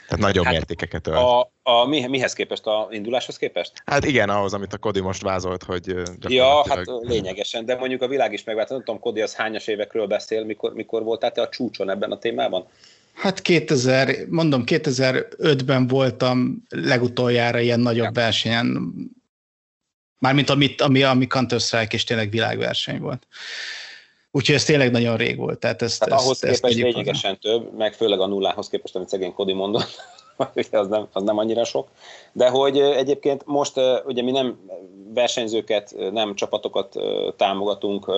tehát 0.06 0.18
nagyobb 0.18 0.44
hát 0.44 0.52
mértékeket 0.52 1.06
ölt. 1.06 1.16
A, 1.16 1.52
a, 1.62 1.84
mi, 1.84 2.06
mihez 2.06 2.32
képest, 2.32 2.66
a 2.66 2.88
induláshoz 2.90 3.36
képest? 3.36 3.72
Hát 3.84 4.04
igen, 4.04 4.28
ahhoz, 4.28 4.54
amit 4.54 4.72
a 4.72 4.78
Kodi 4.78 5.00
most 5.00 5.22
vázolt, 5.22 5.62
hogy 5.62 5.94
Ja, 6.28 6.68
hát 6.68 6.84
lényegesen, 7.00 7.64
de 7.64 7.76
mondjuk 7.76 8.02
a 8.02 8.08
világ 8.08 8.32
is 8.32 8.44
megváltozott. 8.44 8.86
Nem 8.86 8.86
tudom, 8.86 9.00
Kodi 9.00 9.20
az 9.20 9.34
hányas 9.34 9.66
évekről 9.66 10.06
beszél, 10.06 10.44
mikor, 10.44 10.72
mikor 10.72 11.02
voltál 11.02 11.32
te 11.32 11.42
a 11.42 11.48
csúcson 11.48 11.90
ebben 11.90 12.12
a 12.12 12.18
témában? 12.18 12.66
Hát 13.18 13.42
2000, 13.42 14.26
mondom, 14.28 14.62
2005-ben 14.66 15.86
voltam 15.86 16.62
legutoljára 16.68 17.58
ilyen 17.58 17.80
nagyobb 17.80 18.04
ja. 18.04 18.22
versenyen, 18.22 18.92
mármint 20.18 20.50
amit, 20.50 20.80
ami, 20.80 21.02
ami 21.02 21.26
Counter-Strike 21.26 21.94
és 21.94 22.04
tényleg 22.04 22.30
világverseny 22.30 23.00
volt. 23.00 23.26
Úgyhogy 24.30 24.54
ez 24.54 24.64
tényleg 24.64 24.90
nagyon 24.90 25.16
rég 25.16 25.36
volt. 25.36 25.58
Tehát 25.58 25.82
ezt, 25.82 26.00
hát 26.00 26.12
ezt, 26.12 26.24
ahhoz 26.24 26.44
ezt 26.44 26.60
képest 26.60 26.82
lényegesen 26.82 27.38
több, 27.38 27.76
meg 27.76 27.94
főleg 27.94 28.20
a 28.20 28.26
nullához 28.26 28.68
képest, 28.68 28.96
amit 28.96 29.08
szegény 29.08 29.32
Kodi 29.32 29.52
mondott, 29.52 30.02
az 30.70 30.88
nem, 30.88 31.08
az 31.12 31.22
nem 31.22 31.38
annyira 31.38 31.64
sok. 31.64 31.88
De 32.32 32.48
hogy 32.48 32.78
egyébként 32.78 33.46
most 33.46 33.80
ugye 34.04 34.22
mi 34.22 34.30
nem 34.30 34.58
versenyzőket, 35.14 35.94
nem 36.12 36.34
csapatokat 36.34 36.94
támogatunk 37.36 38.08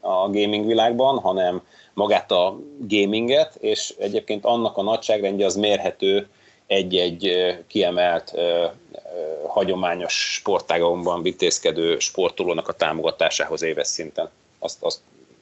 a 0.00 0.28
gaming 0.30 0.66
világban, 0.66 1.18
hanem 1.18 1.62
magát 1.96 2.30
a 2.30 2.58
gaminget, 2.78 3.54
és 3.60 3.94
egyébként 3.98 4.44
annak 4.44 4.76
a 4.76 4.82
nagyságrendje 4.82 5.46
az 5.46 5.56
mérhető 5.56 6.28
egy-egy 6.66 7.56
kiemelt 7.66 8.34
hagyományos 9.46 10.34
sportágokban 10.34 11.22
vitézkedő 11.22 11.98
sportolónak 11.98 12.68
a 12.68 12.72
támogatásához 12.72 13.62
éves 13.62 13.86
szinten. 13.86 14.30
Azt, 14.58 14.82
azt, 14.82 15.00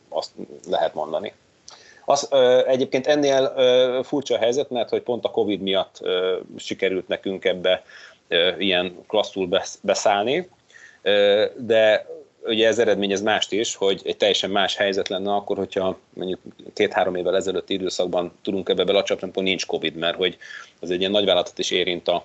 azt 0.09 0.31
lehet 0.69 0.95
mondani. 0.95 1.33
Az, 2.05 2.29
ö, 2.31 2.67
egyébként 2.67 3.07
ennél 3.07 3.53
ö, 3.57 4.01
furcsa 4.03 4.35
a 4.35 4.39
helyzet, 4.39 4.71
mert 4.71 4.89
hogy 4.89 5.03
pont 5.03 5.25
a 5.25 5.31
Covid 5.31 5.61
miatt 5.61 5.99
ö, 6.01 6.39
sikerült 6.57 7.09
nekünk 7.09 7.45
ebbe 7.45 7.85
ö, 8.29 8.51
ilyen 8.59 9.05
klasszul 9.07 9.49
beszállni, 9.81 10.49
ö, 11.03 11.45
de 11.57 12.07
ugye 12.45 12.66
ez 12.66 12.78
eredményez 12.78 13.22
mást 13.22 13.53
is, 13.53 13.74
hogy 13.74 14.01
egy 14.05 14.16
teljesen 14.16 14.51
más 14.51 14.76
helyzet 14.76 15.09
lenne 15.09 15.34
akkor, 15.34 15.57
hogyha 15.57 15.99
mondjuk 16.12 16.40
két-három 16.72 17.14
évvel 17.14 17.36
ezelőtti 17.36 17.74
időszakban 17.74 18.32
tudunk 18.42 18.68
ebbe 18.68 18.84
belecsapni, 18.84 19.28
akkor 19.28 19.42
nincs 19.42 19.66
Covid, 19.66 19.95
mert 19.95 20.16
hogy 20.16 20.36
az 20.80 20.90
egy 20.90 20.99
ilyen 20.99 21.11
nagyvállalatot 21.11 21.59
is 21.59 21.70
érint 21.70 22.09
a 22.09 22.24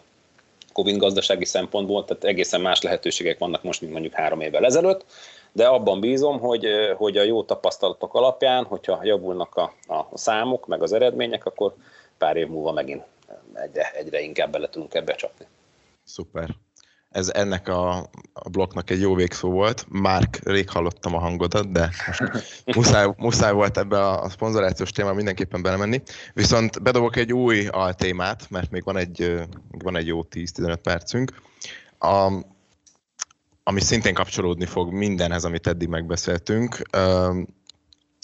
Covid 0.73 0.97
gazdasági 0.97 1.45
szempontból, 1.45 2.05
tehát 2.05 2.23
egészen 2.23 2.61
más 2.61 2.81
lehetőségek 2.81 3.39
vannak 3.39 3.63
most, 3.63 3.81
mint 3.81 3.93
mondjuk 3.93 4.13
három 4.13 4.41
évvel 4.41 4.65
ezelőtt, 4.65 5.05
de 5.51 5.67
abban 5.67 5.99
bízom, 5.99 6.39
hogy, 6.39 6.67
hogy 6.97 7.17
a 7.17 7.23
jó 7.23 7.43
tapasztalatok 7.43 8.13
alapján, 8.13 8.63
hogyha 8.63 8.99
javulnak 9.03 9.55
a, 9.55 9.73
a 9.87 10.17
számok, 10.17 10.67
meg 10.67 10.81
az 10.81 10.93
eredmények, 10.93 11.45
akkor 11.45 11.73
pár 12.17 12.37
év 12.37 12.47
múlva 12.47 12.71
megint 12.71 13.03
egyre, 13.53 13.91
egyre 13.91 14.21
inkább 14.21 14.51
bele 14.51 14.69
tudunk 14.69 14.93
ebbe 14.93 15.15
csapni. 15.15 15.45
Szuper 16.03 16.49
ez 17.09 17.29
ennek 17.29 17.67
a, 17.67 17.97
a 18.33 18.49
blokknak 18.49 18.89
egy 18.89 19.01
jó 19.01 19.15
végszó 19.15 19.49
volt. 19.49 19.85
Márk, 19.89 20.39
rég 20.43 20.69
hallottam 20.69 21.15
a 21.15 21.19
hangodat, 21.19 21.71
de 21.71 21.89
most 22.07 22.21
muszáj, 22.75 23.07
muszáj 23.17 23.51
volt 23.51 23.77
ebbe 23.77 23.97
a, 23.97 24.23
a 24.23 24.29
szponzorációs 24.29 24.91
témá 24.91 25.11
mindenképpen 25.11 25.61
belemenni. 25.61 26.01
Viszont 26.33 26.81
bedobok 26.81 27.15
egy 27.15 27.33
új 27.33 27.67
altémát, 27.67 28.49
mert 28.49 28.71
még 28.71 28.83
van 28.83 28.97
egy, 28.97 29.41
van 29.71 29.95
egy 29.95 30.07
jó 30.07 30.23
10-15 30.31 30.77
percünk, 30.83 31.41
a, 31.99 32.31
ami 33.63 33.81
szintén 33.81 34.13
kapcsolódni 34.13 34.65
fog 34.65 34.93
mindenhez, 34.93 35.43
amit 35.43 35.67
eddig 35.67 35.87
megbeszéltünk. 35.87 36.81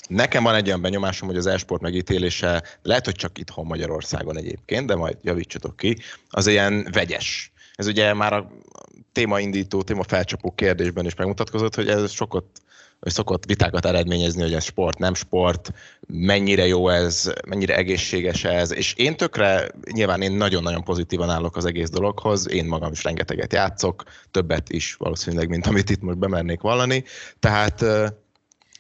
Nekem 0.08 0.44
van 0.44 0.56
egy 0.56 0.68
olyan 0.68 0.82
benyomásom, 0.82 1.28
hogy 1.28 1.38
az 1.38 1.46
esport 1.46 1.82
megítélése, 1.82 2.64
lehet, 2.82 3.06
hogy 3.06 3.16
csak 3.16 3.38
itthon 3.38 3.66
Magyarországon 3.66 4.38
egyébként, 4.38 4.88
de 4.88 4.96
majd 4.96 5.18
javítsatok 5.22 5.78
ki, 5.78 5.98
az 6.30 6.48
ilyen 6.48 6.88
vegyes 6.92 7.54
ez 7.76 7.88
ugye 7.88 8.14
már 8.14 8.34
a 8.34 8.52
témaindító, 9.12 9.82
téma 9.82 10.04
felcsapó 10.04 10.52
kérdésben 10.52 11.06
is 11.06 11.16
megmutatkozott, 11.16 11.76
hogy 11.76 11.90
ez 11.90 12.12
sokat 12.12 12.46
szokott 13.00 13.46
vitákat 13.46 13.86
eredményezni, 13.86 14.42
hogy 14.42 14.54
ez 14.54 14.64
sport, 14.64 14.98
nem 14.98 15.14
sport, 15.14 15.72
mennyire 16.08 16.68
jó 16.68 16.90
ez, 16.90 17.34
mennyire 17.48 17.76
egészséges 17.76 18.44
ez, 18.44 18.74
és 18.74 18.94
én 18.94 19.18
tökre, 19.18 19.68
nyilván 19.92 20.22
én 20.22 20.32
nagyon-nagyon 20.32 20.84
pozitívan 20.84 21.30
állok 21.30 21.56
az 21.56 21.66
egész 21.66 21.90
dologhoz, 21.90 22.50
én 22.50 22.66
magam 22.66 22.92
is 22.92 23.04
rengeteget 23.04 23.54
játszok, 23.54 24.04
többet 24.32 24.70
is 24.70 24.94
valószínűleg, 24.94 25.50
mint 25.50 25.68
amit 25.68 25.90
itt 25.90 26.02
most 26.02 26.18
bemernék 26.18 26.62
vallani, 26.62 27.04
tehát 27.40 27.86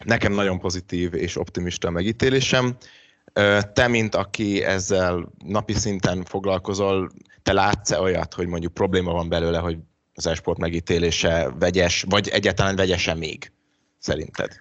nekem 0.03 0.33
nagyon 0.33 0.59
pozitív 0.59 1.13
és 1.13 1.37
optimista 1.37 1.89
megítélésem. 1.89 2.77
Te, 3.73 3.87
mint 3.87 4.15
aki 4.15 4.63
ezzel 4.63 5.31
napi 5.45 5.73
szinten 5.73 6.23
foglalkozol, 6.23 7.11
te 7.45 7.53
látsz-e 7.53 7.99
olyat, 7.99 8.33
hogy 8.33 8.47
mondjuk 8.47 8.73
probléma 8.73 9.11
van 9.11 9.29
belőle, 9.29 9.57
hogy 9.57 9.77
az 10.13 10.27
esport 10.27 10.57
megítélése 10.57 11.49
vegyes, 11.59 12.05
vagy 12.09 12.27
egyáltalán 12.27 12.75
vegyese 12.75 13.13
még, 13.13 13.51
szerinted? 13.97 14.51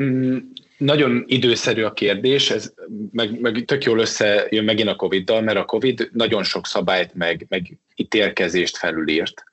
Mm, 0.00 0.36
nagyon 0.78 1.24
időszerű 1.26 1.82
a 1.82 1.92
kérdés, 1.92 2.50
ez 2.50 2.74
meg, 3.12 3.40
meg 3.40 3.64
tök 3.64 3.84
jól 3.84 3.98
összejön 3.98 4.64
megint 4.64 4.88
a 4.88 4.96
Covid-dal, 4.96 5.40
mert 5.40 5.58
a 5.58 5.64
Covid 5.64 6.08
nagyon 6.12 6.42
sok 6.42 6.66
szabályt 6.66 7.14
meg, 7.14 7.46
meg 7.48 7.78
ítélkezést 7.94 8.76
felülírt. 8.76 9.44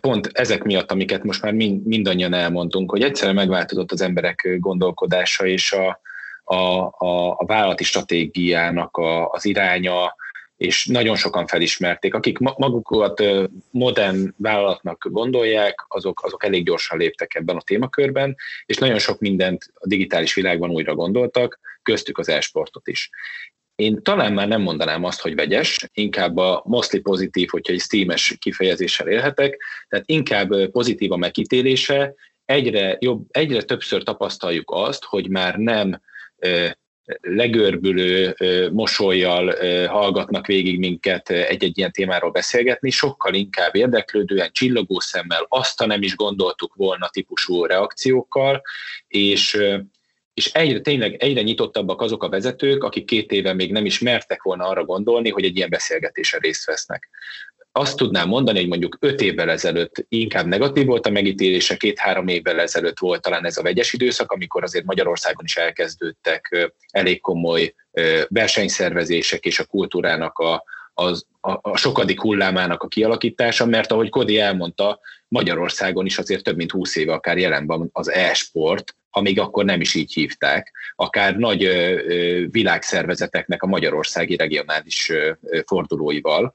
Pont 0.00 0.30
ezek 0.32 0.62
miatt, 0.62 0.90
amiket 0.90 1.24
most 1.24 1.42
már 1.42 1.52
mind, 1.52 1.86
mindannyian 1.86 2.34
elmondtunk, 2.34 2.90
hogy 2.90 3.02
egyszerűen 3.02 3.34
megváltozott 3.34 3.92
az 3.92 4.00
emberek 4.00 4.56
gondolkodása 4.60 5.46
és 5.46 5.72
a, 5.72 6.00
a, 6.44 6.54
a, 6.98 7.36
a 7.38 7.44
vállalati 7.46 7.84
stratégiának 7.84 8.96
a, 8.96 9.28
az 9.28 9.44
iránya, 9.44 10.14
és 10.60 10.86
nagyon 10.86 11.16
sokan 11.16 11.46
felismerték. 11.46 12.14
Akik 12.14 12.38
magukat 12.38 13.22
modern 13.70 14.34
vállalatnak 14.36 15.06
gondolják, 15.10 15.84
azok, 15.88 16.24
azok 16.24 16.44
elég 16.44 16.64
gyorsan 16.64 16.98
léptek 16.98 17.34
ebben 17.34 17.56
a 17.56 17.60
témakörben, 17.60 18.36
és 18.66 18.76
nagyon 18.76 18.98
sok 18.98 19.20
mindent 19.20 19.72
a 19.74 19.86
digitális 19.86 20.34
világban 20.34 20.70
újra 20.70 20.94
gondoltak, 20.94 21.60
köztük 21.82 22.18
az 22.18 22.28
e-sportot 22.28 22.88
is. 22.88 23.10
Én 23.74 24.02
talán 24.02 24.32
már 24.32 24.48
nem 24.48 24.60
mondanám 24.60 25.04
azt, 25.04 25.20
hogy 25.20 25.34
vegyes, 25.34 25.88
inkább 25.92 26.36
a 26.36 26.62
mostly 26.66 26.98
pozitív, 26.98 27.48
hogyha 27.48 27.72
egy 27.72 27.80
steames 27.80 28.36
kifejezéssel 28.38 29.08
élhetek, 29.08 29.62
tehát 29.88 30.04
inkább 30.08 30.70
pozitív 30.70 31.12
a 31.12 31.16
megítélése, 31.16 32.14
egyre, 32.44 32.96
jobb, 32.98 33.26
egyre 33.30 33.62
többször 33.62 34.02
tapasztaljuk 34.02 34.70
azt, 34.74 35.04
hogy 35.04 35.28
már 35.28 35.56
nem 35.56 36.00
legörbülő 37.20 38.36
mosolyjal 38.72 39.54
hallgatnak 39.86 40.46
végig 40.46 40.78
minket 40.78 41.30
egy-egy 41.30 41.78
ilyen 41.78 41.92
témáról 41.92 42.30
beszélgetni, 42.30 42.90
sokkal 42.90 43.34
inkább 43.34 43.74
érdeklődően, 43.74 44.50
csillogó 44.52 45.00
szemmel, 45.00 45.46
azt 45.48 45.86
nem 45.86 46.02
is 46.02 46.16
gondoltuk 46.16 46.74
volna 46.74 47.08
típusú 47.08 47.64
reakciókkal, 47.64 48.62
és 49.08 49.62
és 50.34 50.52
egyre, 50.52 50.80
tényleg 50.80 51.14
egyre 51.14 51.42
nyitottabbak 51.42 52.00
azok 52.00 52.22
a 52.22 52.28
vezetők, 52.28 52.84
akik 52.84 53.04
két 53.04 53.32
éve 53.32 53.52
még 53.52 53.72
nem 53.72 53.84
is 53.84 53.98
mertek 53.98 54.42
volna 54.42 54.66
arra 54.66 54.84
gondolni, 54.84 55.30
hogy 55.30 55.44
egy 55.44 55.56
ilyen 55.56 55.70
beszélgetésen 55.70 56.40
részt 56.40 56.66
vesznek 56.66 57.08
azt 57.72 57.96
tudnám 57.96 58.28
mondani, 58.28 58.58
hogy 58.58 58.68
mondjuk 58.68 58.96
öt 59.00 59.20
évvel 59.20 59.50
ezelőtt 59.50 60.04
inkább 60.08 60.46
negatív 60.46 60.86
volt 60.86 61.06
a 61.06 61.10
megítélése, 61.10 61.76
két-három 61.76 62.28
évvel 62.28 62.60
ezelőtt 62.60 62.98
volt 62.98 63.22
talán 63.22 63.46
ez 63.46 63.56
a 63.56 63.62
vegyes 63.62 63.92
időszak, 63.92 64.32
amikor 64.32 64.62
azért 64.62 64.84
Magyarországon 64.84 65.44
is 65.44 65.56
elkezdődtek 65.56 66.70
elég 66.90 67.20
komoly 67.20 67.74
versenyszervezések 68.28 69.44
és 69.44 69.58
a 69.58 69.64
kultúrának 69.64 70.38
a, 70.38 70.64
a, 70.94 71.18
a 71.40 71.76
sokadik 71.76 72.20
hullámának 72.20 72.82
a 72.82 72.88
kialakítása, 72.88 73.66
mert 73.66 73.92
ahogy 73.92 74.08
Kodi 74.08 74.38
elmondta, 74.38 75.00
Magyarországon 75.28 76.06
is 76.06 76.18
azért 76.18 76.42
több 76.42 76.56
mint 76.56 76.70
20 76.70 76.96
éve 76.96 77.12
akár 77.12 77.38
jelen 77.38 77.66
van 77.66 77.88
az 77.92 78.10
e-sport, 78.10 78.94
amíg 79.10 79.40
akkor 79.40 79.64
nem 79.64 79.80
is 79.80 79.94
így 79.94 80.12
hívták, 80.12 80.72
akár 80.96 81.36
nagy 81.36 81.68
világszervezeteknek 82.50 83.62
a 83.62 83.66
magyarországi 83.66 84.36
regionális 84.36 85.12
fordulóival, 85.66 86.54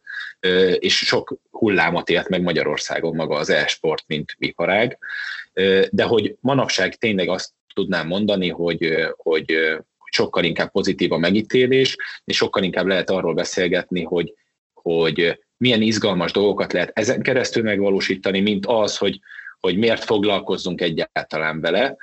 és 0.80 0.98
sok 0.98 1.38
hullámot 1.52 2.10
élt 2.10 2.30
meg 2.30 2.42
Magyarországon 2.42 3.16
maga 3.16 3.36
az 3.36 3.50
e-sport, 3.50 4.04
mint 4.08 4.36
iparág, 4.38 4.98
de 5.90 6.04
hogy 6.04 6.36
manapság 6.40 6.96
tényleg 6.96 7.30
azt 7.30 7.52
tudnám 7.74 8.08
mondani, 8.08 8.50
hogy, 8.50 8.96
hogy 9.18 9.56
sokkal 10.12 10.44
inkább 10.44 10.72
pozitív 10.72 11.12
a 11.12 11.18
megítélés, 11.18 11.96
és 12.24 12.36
sokkal 12.36 12.64
inkább 12.64 12.86
lehet 12.86 13.10
arról 13.10 13.34
beszélgetni, 13.34 14.04
hogy, 14.04 14.34
hogy 14.74 15.40
milyen 15.58 15.82
izgalmas 15.82 16.32
dolgokat 16.32 16.74
lehet 16.74 16.92
ezen 16.94 17.22
keresztül 17.22 17.64
megvalósítani, 17.64 18.40
mint 18.40 18.66
az, 18.66 18.98
hogy 18.98 19.20
hogy 19.66 19.78
miért 19.78 20.04
foglalkozzunk 20.04 20.82
egyáltalán 20.82 21.62
vele. 21.62 21.96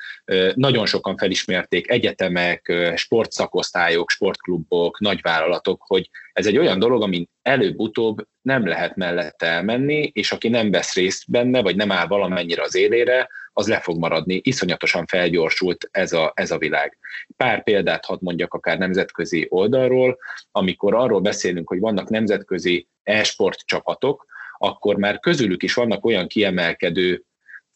Nagyon 0.54 0.86
sokan 0.86 1.16
felismerték 1.16 1.90
egyetemek, 1.90 2.92
sportszakosztályok, 2.96 4.10
sportklubok, 4.10 5.00
nagyvállalatok, 5.00 5.82
hogy 5.86 6.10
ez 6.32 6.46
egy 6.46 6.58
olyan 6.58 6.78
dolog, 6.78 7.02
amin 7.02 7.28
előbb-utóbb 7.42 8.26
nem 8.42 8.66
lehet 8.66 8.96
mellette 8.96 9.46
elmenni, 9.46 10.10
és 10.14 10.32
aki 10.32 10.48
nem 10.48 10.70
vesz 10.70 10.94
részt 10.94 11.30
benne, 11.30 11.62
vagy 11.62 11.76
nem 11.76 11.92
áll 11.92 12.06
valamennyire 12.06 12.62
az 12.62 12.74
élére, 12.74 13.28
az 13.52 13.68
le 13.68 13.80
fog 13.80 13.98
maradni. 13.98 14.40
Iszonyatosan 14.44 15.06
felgyorsult 15.06 15.88
ez 15.90 16.12
a, 16.12 16.32
ez 16.34 16.50
a 16.50 16.58
világ. 16.58 16.98
Pár 17.36 17.62
példát 17.62 18.04
hadd 18.04 18.18
mondjak 18.20 18.54
akár 18.54 18.78
nemzetközi 18.78 19.46
oldalról, 19.48 20.18
amikor 20.50 20.94
arról 20.94 21.20
beszélünk, 21.20 21.68
hogy 21.68 21.78
vannak 21.78 22.08
nemzetközi 22.08 22.88
e-sport 23.02 23.58
csapatok, 23.64 24.26
akkor 24.58 24.96
már 24.96 25.18
közülük 25.18 25.62
is 25.62 25.74
vannak 25.74 26.04
olyan 26.04 26.26
kiemelkedő 26.26 27.24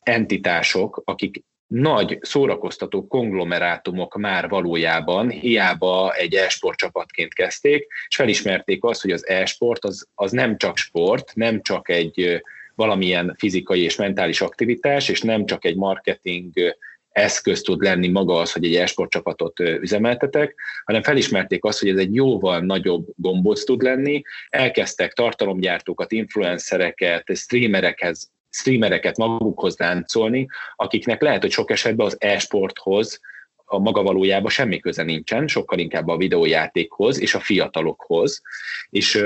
entitások, 0.07 1.03
akik 1.05 1.45
nagy 1.67 2.19
szórakoztató 2.21 3.07
konglomerátumok 3.07 4.17
már 4.17 4.49
valójában 4.49 5.31
hiába 5.31 6.13
egy 6.15 6.35
e-sport 6.35 6.79
csapatként 6.79 7.35
kezdték, 7.35 7.87
és 8.09 8.17
felismerték 8.17 8.85
azt, 8.85 9.03
hogy 9.03 9.11
az 9.11 9.27
e-sport 9.27 9.85
az, 9.85 10.07
az 10.15 10.33
nem 10.33 10.57
csak 10.57 10.77
sport, 10.77 11.35
nem 11.35 11.63
csak 11.63 11.89
egy 11.89 12.43
valamilyen 12.75 13.35
fizikai 13.39 13.83
és 13.83 13.97
mentális 13.97 14.41
aktivitás, 14.41 15.09
és 15.09 15.21
nem 15.21 15.47
csak 15.47 15.65
egy 15.65 15.77
marketing 15.77 16.77
eszköz 17.09 17.63
tud 17.63 17.83
lenni 17.83 18.09
maga 18.09 18.35
az, 18.35 18.53
hogy 18.53 18.65
egy 18.65 18.75
e-sport 18.75 19.11
csapatot 19.11 19.61
üzemeltetek, 19.61 20.55
hanem 20.85 21.03
felismerték 21.03 21.65
azt, 21.65 21.81
hogy 21.81 21.89
ez 21.89 21.99
egy 21.99 22.15
jóval 22.15 22.61
nagyobb 22.61 23.07
gombóc 23.15 23.65
tud 23.65 23.83
lenni, 23.83 24.23
elkezdtek 24.49 25.13
tartalomgyártókat, 25.13 26.13
influencereket, 26.13 27.25
streamerekhez 27.35 28.31
streamereket 28.59 29.17
magukhoz 29.17 29.79
láncolni, 29.79 30.47
akiknek 30.77 31.23
lehet, 31.23 31.41
hogy 31.41 31.51
sok 31.51 31.71
esetben 31.71 32.07
az 32.07 32.17
e-sporthoz 32.21 33.21
a 33.65 33.79
maga 33.79 34.03
valójában 34.03 34.51
semmi 34.51 34.79
köze 34.79 35.03
nincsen, 35.03 35.47
sokkal 35.47 35.79
inkább 35.79 36.09
a 36.09 36.17
videójátékhoz 36.17 37.21
és 37.21 37.35
a 37.35 37.41
fiatalokhoz, 37.41 38.43
és 38.91 39.25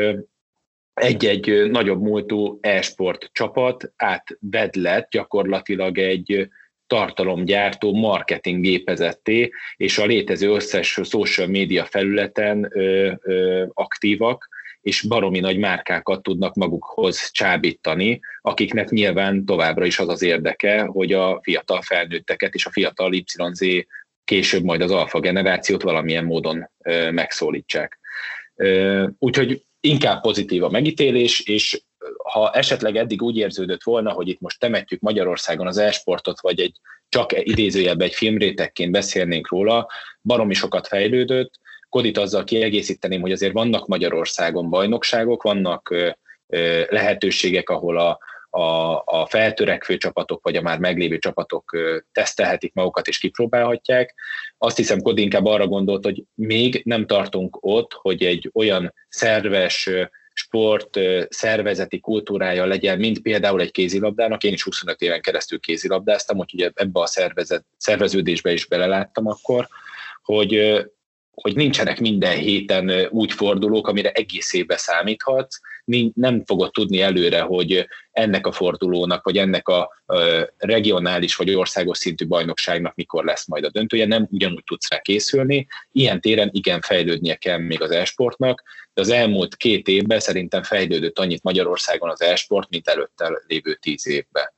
egy-egy 0.94 1.70
nagyobb 1.70 2.02
múltú 2.02 2.58
e-sport 2.60 3.30
csapat 3.32 3.92
átvedlet 3.96 5.08
gyakorlatilag 5.10 5.98
egy 5.98 6.48
tartalomgyártó 6.86 7.92
marketing 7.94 8.62
gépezetté, 8.62 9.50
és 9.76 9.98
a 9.98 10.06
létező 10.06 10.54
összes 10.54 11.00
social 11.02 11.46
média 11.46 11.84
felületen 11.84 12.72
aktívak, 13.74 14.48
és 14.80 15.02
baromi 15.02 15.40
nagy 15.40 15.58
márkákat 15.58 16.22
tudnak 16.22 16.54
magukhoz 16.54 17.30
csábítani, 17.30 18.20
akiknek 18.40 18.88
nyilván 18.88 19.44
továbbra 19.44 19.84
is 19.84 19.98
az 19.98 20.08
az 20.08 20.22
érdeke, 20.22 20.82
hogy 20.82 21.12
a 21.12 21.40
fiatal 21.42 21.82
felnőtteket 21.82 22.54
és 22.54 22.66
a 22.66 22.70
fiatal 22.70 23.14
YZ 23.14 23.84
később 24.24 24.62
majd 24.62 24.80
az 24.80 24.90
alfa 24.90 25.20
generációt 25.20 25.82
valamilyen 25.82 26.24
módon 26.24 26.70
megszólítsák. 27.10 27.98
Úgyhogy 29.18 29.64
inkább 29.80 30.20
pozitív 30.20 30.64
a 30.64 30.70
megítélés, 30.70 31.40
és 31.40 31.82
ha 32.32 32.50
esetleg 32.52 32.96
eddig 32.96 33.22
úgy 33.22 33.36
érződött 33.36 33.82
volna, 33.82 34.12
hogy 34.12 34.28
itt 34.28 34.40
most 34.40 34.60
temetjük 34.60 35.00
Magyarországon 35.00 35.66
az 35.66 35.78
e-sportot, 35.78 36.40
vagy 36.40 36.60
egy 36.60 36.76
csak 37.08 37.32
idézőjelben 37.38 38.06
egy 38.06 38.14
filmrétekként 38.14 38.90
beszélnénk 38.90 39.48
róla, 39.48 39.88
baromi 40.22 40.54
sokat 40.54 40.86
fejlődött, 40.86 41.52
Kodit 41.90 42.18
azzal 42.18 42.44
kiegészíteném, 42.44 43.20
hogy 43.20 43.32
azért 43.32 43.52
vannak 43.52 43.86
Magyarországon 43.86 44.70
bajnokságok, 44.70 45.42
vannak 45.42 45.94
lehetőségek, 46.88 47.68
ahol 47.68 47.98
a, 47.98 48.18
a, 48.50 49.02
a 49.04 49.26
feltörekvő 49.28 49.96
csapatok, 49.96 50.42
vagy 50.42 50.56
a 50.56 50.62
már 50.62 50.78
meglévő 50.78 51.18
csapatok 51.18 51.76
tesztelhetik 52.12 52.74
magukat 52.74 53.08
és 53.08 53.18
kipróbálhatják. 53.18 54.14
Azt 54.58 54.76
hiszem, 54.76 55.00
Kodi 55.00 55.22
inkább 55.22 55.44
arra 55.44 55.66
gondolt, 55.66 56.04
hogy 56.04 56.24
még 56.34 56.82
nem 56.84 57.06
tartunk 57.06 57.58
ott, 57.60 57.92
hogy 57.92 58.24
egy 58.24 58.50
olyan 58.54 58.94
szerves 59.08 59.90
sport 60.32 60.98
szervezeti 61.28 62.00
kultúrája 62.00 62.66
legyen, 62.66 62.98
mint 62.98 63.20
például 63.22 63.60
egy 63.60 63.70
kézilabdának. 63.70 64.44
Én 64.44 64.52
is 64.52 64.62
25 64.62 65.00
éven 65.00 65.20
keresztül 65.20 65.60
kézilabdáztam, 65.60 66.38
úgyhogy 66.38 66.72
ebbe 66.74 67.00
a 67.00 67.06
szervezet, 67.06 67.64
szerveződésbe 67.76 68.52
is 68.52 68.66
beleláttam 68.66 69.26
akkor, 69.26 69.68
hogy 70.22 70.84
hogy 71.40 71.56
nincsenek 71.56 72.00
minden 72.00 72.36
héten 72.36 73.08
úgy 73.10 73.32
fordulók, 73.32 73.88
amire 73.88 74.10
egész 74.10 74.52
évbe 74.52 74.76
számíthatsz, 74.76 75.60
nem 76.14 76.44
fogod 76.44 76.70
tudni 76.70 77.00
előre, 77.00 77.40
hogy 77.40 77.86
ennek 78.10 78.46
a 78.46 78.52
fordulónak, 78.52 79.24
vagy 79.24 79.36
ennek 79.36 79.68
a 79.68 80.02
regionális 80.56 81.36
vagy 81.36 81.54
országos 81.54 81.98
szintű 81.98 82.26
bajnokságnak 82.26 82.94
mikor 82.94 83.24
lesz 83.24 83.46
majd 83.46 83.64
a 83.64 83.70
döntője, 83.70 84.06
nem 84.06 84.28
ugyanúgy 84.30 84.64
tudsz 84.64 84.90
rá 84.90 84.98
készülni. 84.98 85.66
Ilyen 85.92 86.20
téren 86.20 86.48
igen 86.52 86.80
fejlődnie 86.80 87.34
kell 87.34 87.58
még 87.58 87.82
az 87.82 87.90
esportnak, 87.90 88.62
de 88.94 89.00
az 89.00 89.10
elmúlt 89.10 89.56
két 89.56 89.88
évben 89.88 90.20
szerintem 90.20 90.62
fejlődött 90.62 91.18
annyit 91.18 91.42
Magyarországon 91.42 92.10
az 92.10 92.22
esport, 92.22 92.70
mint 92.70 92.88
előtte 92.88 93.42
lévő 93.46 93.74
tíz 93.74 94.06
évben 94.06 94.48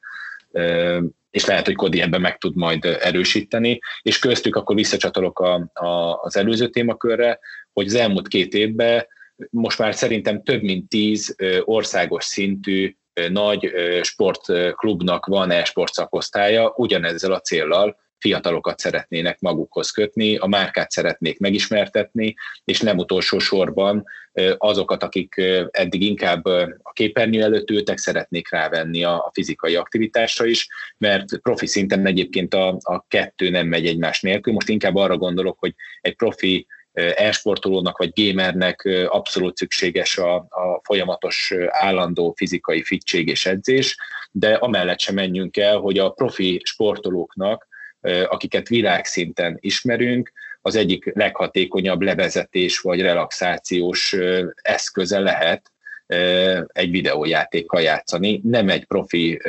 és 1.32 1.44
lehet, 1.44 1.66
hogy 1.66 1.74
Kodi 1.74 2.00
ebben 2.00 2.20
meg 2.20 2.38
tud 2.38 2.56
majd 2.56 2.84
erősíteni, 2.84 3.80
és 4.02 4.18
köztük 4.18 4.56
akkor 4.56 4.76
visszacsatolok 4.76 5.40
a, 5.40 5.70
a, 5.72 6.20
az 6.22 6.36
előző 6.36 6.68
témakörre, 6.68 7.38
hogy 7.72 7.86
az 7.86 7.94
elmúlt 7.94 8.28
két 8.28 8.54
évben 8.54 9.06
most 9.50 9.78
már 9.78 9.94
szerintem 9.94 10.42
több 10.42 10.62
mint 10.62 10.88
tíz 10.88 11.36
országos 11.64 12.24
szintű 12.24 12.96
nagy 13.28 13.72
sportklubnak 14.02 15.26
van 15.26 15.50
e-sport 15.50 15.92
szakosztálya, 15.92 16.72
ugyanezzel 16.76 17.32
a 17.32 17.40
céllal, 17.40 17.96
fiatalokat 18.22 18.78
szeretnének 18.78 19.40
magukhoz 19.40 19.90
kötni, 19.90 20.36
a 20.36 20.46
márkát 20.46 20.90
szeretnék 20.90 21.38
megismertetni, 21.38 22.34
és 22.64 22.80
nem 22.80 22.98
utolsó 22.98 23.38
sorban 23.38 24.04
azokat, 24.58 25.02
akik 25.02 25.34
eddig 25.70 26.02
inkább 26.02 26.44
a 26.82 26.92
képernyő 26.92 27.42
előtt 27.42 27.70
ültek, 27.70 27.98
szeretnék 27.98 28.50
rávenni 28.50 29.04
a, 29.04 29.30
fizikai 29.32 29.74
aktivitásra 29.74 30.44
is, 30.46 30.68
mert 30.98 31.38
profi 31.38 31.66
szinten 31.66 32.06
egyébként 32.06 32.54
a, 32.54 32.78
a 32.80 33.06
kettő 33.08 33.50
nem 33.50 33.66
megy 33.66 33.86
egymás 33.86 34.20
nélkül. 34.20 34.52
Most 34.52 34.68
inkább 34.68 34.96
arra 34.96 35.16
gondolok, 35.16 35.58
hogy 35.58 35.74
egy 36.00 36.16
profi 36.16 36.66
e-sportolónak 36.92 37.98
vagy 37.98 38.12
gamernek 38.14 38.88
abszolút 39.06 39.56
szükséges 39.56 40.18
a, 40.18 40.34
a 40.34 40.80
folyamatos 40.82 41.54
állandó 41.68 42.34
fizikai 42.36 42.82
fittség 42.82 43.28
és 43.28 43.46
edzés, 43.46 43.96
de 44.30 44.54
amellett 44.54 45.00
sem 45.00 45.14
menjünk 45.14 45.56
el, 45.56 45.78
hogy 45.78 45.98
a 45.98 46.10
profi 46.10 46.60
sportolóknak 46.64 47.70
akiket 48.28 48.68
világszinten 48.68 49.56
ismerünk, 49.60 50.32
az 50.60 50.74
egyik 50.74 51.14
leghatékonyabb 51.14 52.00
levezetés 52.00 52.78
vagy 52.78 53.00
relaxációs 53.00 54.16
eszköze 54.54 55.18
lehet 55.18 55.72
egy 56.66 56.90
videójátékkal 56.90 57.82
játszani. 57.82 58.40
Nem 58.44 58.68
egy 58.68 58.84
profi 58.84 59.40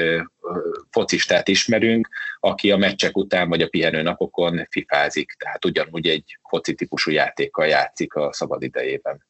focistát 0.92 1.48
ismerünk, 1.48 2.10
aki 2.40 2.72
a 2.72 2.78
meccsek 2.78 3.18
után 3.18 3.50
vagy 3.50 3.62
a 3.62 3.68
pihenő 3.68 4.02
napokon 4.02 4.68
fifázik, 4.70 5.36
tehát 5.38 5.66
ugyanúgy 5.66 6.08
egy 6.08 6.38
foci 6.50 6.74
típusú 6.74 7.12
játékkal 7.12 7.68
játszik 7.68 8.14
a 8.14 8.34
szabad 8.34 8.64
idejében. 8.64 9.26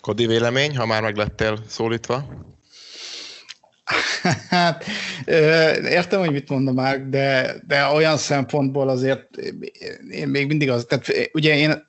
Kodi 0.00 0.26
vélemény, 0.26 0.76
ha 0.76 0.86
már 0.86 1.02
meglettél 1.02 1.58
szólítva? 1.66 2.24
Hát 4.48 4.84
értem, 5.84 6.20
hogy 6.20 6.32
mit 6.32 6.48
mondom 6.48 6.74
már, 6.74 7.08
de, 7.08 7.54
de 7.66 7.84
olyan 7.84 8.16
szempontból 8.16 8.88
azért 8.88 9.36
én 10.10 10.28
még 10.28 10.46
mindig 10.46 10.70
az, 10.70 10.84
tehát 10.88 11.30
ugye 11.32 11.56
én 11.56 11.84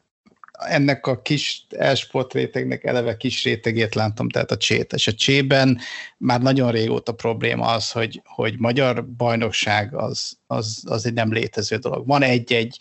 ennek 0.58 1.08
a 1.08 1.22
kis 1.22 1.66
esport 1.70 2.34
rétegnek 2.34 2.84
eleve 2.84 3.18
kis 3.18 3.44
rétegét 3.44 3.96
látom, 3.96 4.30
tehát 4.30 4.52
a 4.52 4.58
csét. 4.58 4.94
És 4.94 5.08
a 5.08 5.14
csében 5.14 5.80
már 6.18 6.42
nagyon 6.42 6.72
régóta 6.72 7.12
probléma 7.12 7.66
az, 7.66 7.92
hogy, 7.92 8.22
hogy 8.26 8.56
magyar 8.58 9.06
bajnokság 9.06 9.96
az, 9.96 10.38
az, 10.48 10.84
az 10.86 11.06
egy 11.06 11.14
nem 11.14 11.34
létező 11.34 11.76
dolog. 11.76 12.08
Van 12.08 12.22
egy-egy, 12.22 12.78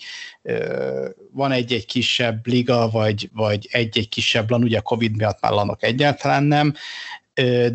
van 1.31 1.53
egy-egy 1.53 1.87
kisebb 1.87 2.47
liga, 2.47 2.91
vagy, 2.91 3.31
vagy 3.33 3.69
egy-egy 3.71 4.09
kisebb 4.09 4.51
lan, 4.51 4.63
ugye 4.63 4.79
a 4.79 4.83
Covid 4.83 5.17
miatt 5.17 5.41
már 5.41 5.53
lanok 5.53 5.83
egyáltalán 5.83 6.43
nem, 6.45 6.75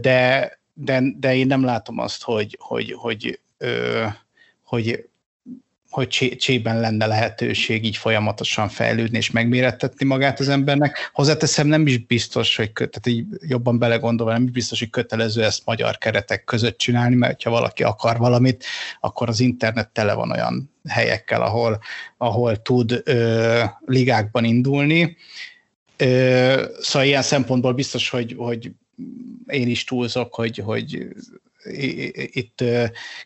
de 0.02 0.60
de, 0.74 1.02
de 1.20 1.36
én 1.36 1.48
nem 1.48 1.64
látom 1.64 2.00
azt, 2.00 2.24
hogy, 2.24 2.58
hogy, 2.60 2.96
hogy, 2.98 3.40
ö, 3.58 4.06
hogy, 4.64 5.10
hogy 5.92 6.36
csében 6.40 6.80
lenne 6.80 7.06
lehetőség 7.06 7.86
így 7.86 7.98
folyamatosan 7.98 8.70
fejlődni 8.70 9.18
és 9.18 9.32
megmérettetni 9.32 10.06
magát 10.06 10.40
az 10.40 10.50
embernek. 10.50 11.10
Hozzáteszem, 11.14 11.68
nem 11.68 11.88
is 11.88 11.98
biztos, 11.98 12.56
hogy 12.56 12.72
tehát 12.72 13.08
így 13.08 13.26
jobban 13.42 13.80
belegondolva, 13.80 14.32
nem 14.32 14.44
is 14.44 14.52
biztos, 14.52 14.80
hogy 14.80 14.90
kötelező 14.90 15.44
ezt 15.44 15.66
magyar 15.66 15.98
keretek 15.98 16.44
között 16.44 16.78
csinálni, 16.78 17.16
mert 17.16 17.44
ha 17.44 17.50
valaki 17.50 17.84
akar 17.84 18.18
valamit, 18.18 18.66
akkor 19.00 19.30
az 19.30 19.40
internet 19.40 19.90
tele 19.90 20.14
van 20.14 20.32
olyan 20.32 20.72
helyekkel, 20.88 21.42
ahol, 21.42 21.80
ahol 22.18 22.62
tud 22.62 23.02
ö, 23.04 23.64
ligákban 23.86 24.44
indulni. 24.44 25.18
Ö, 25.98 26.66
szóval 26.80 27.08
ilyen 27.08 27.22
szempontból 27.22 27.74
biztos, 27.74 28.10
hogy, 28.10 28.36
hogy 28.38 28.72
én 29.48 29.68
is 29.68 29.84
túlzok, 29.84 30.36
hogy, 30.36 30.58
hogy 30.58 31.08
itt 32.32 32.64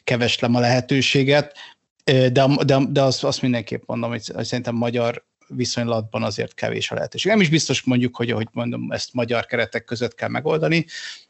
keveslem 0.04 0.56
a 0.56 0.60
lehetőséget, 0.60 1.58
de, 2.04 2.48
de, 2.66 2.78
de 2.90 3.02
azt, 3.02 3.24
azt 3.24 3.42
mindenképp 3.42 3.84
mondom, 3.86 4.10
hogy, 4.10 4.28
hogy 4.28 4.46
szerintem 4.46 4.76
magyar 4.76 5.26
viszonylatban 5.48 6.24
azért 6.24 6.54
kevés 6.54 6.92
a 6.92 6.96
lehetőség. 6.96 7.32
Nem 7.32 7.42
is 7.42 7.50
biztos 7.50 7.84
mondjuk, 7.84 8.16
hogy 8.16 8.32
ahogy 8.32 8.48
mondom, 8.52 8.92
ezt 8.92 9.14
magyar 9.14 9.46
keretek 9.46 9.84
között 9.84 10.16
kell 10.16 10.30
megoldani, 10.30 10.86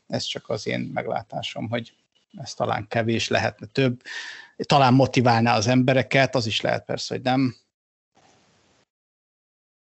ez 0.08 0.24
csak 0.24 0.50
az 0.50 0.68
én 0.68 0.80
meglátásom, 0.94 1.70
hogy 1.70 1.94
ez 2.38 2.54
talán 2.54 2.88
kevés, 2.88 3.28
lehetne 3.28 3.68
több, 3.68 4.02
talán 4.58 4.94
motiválná 4.94 5.56
az 5.56 5.68
embereket, 5.68 6.36
az 6.36 6.46
is 6.46 6.62
lehet 6.62 6.86
persze, 6.86 7.14
hogy 7.14 7.24
nem, 7.24 7.56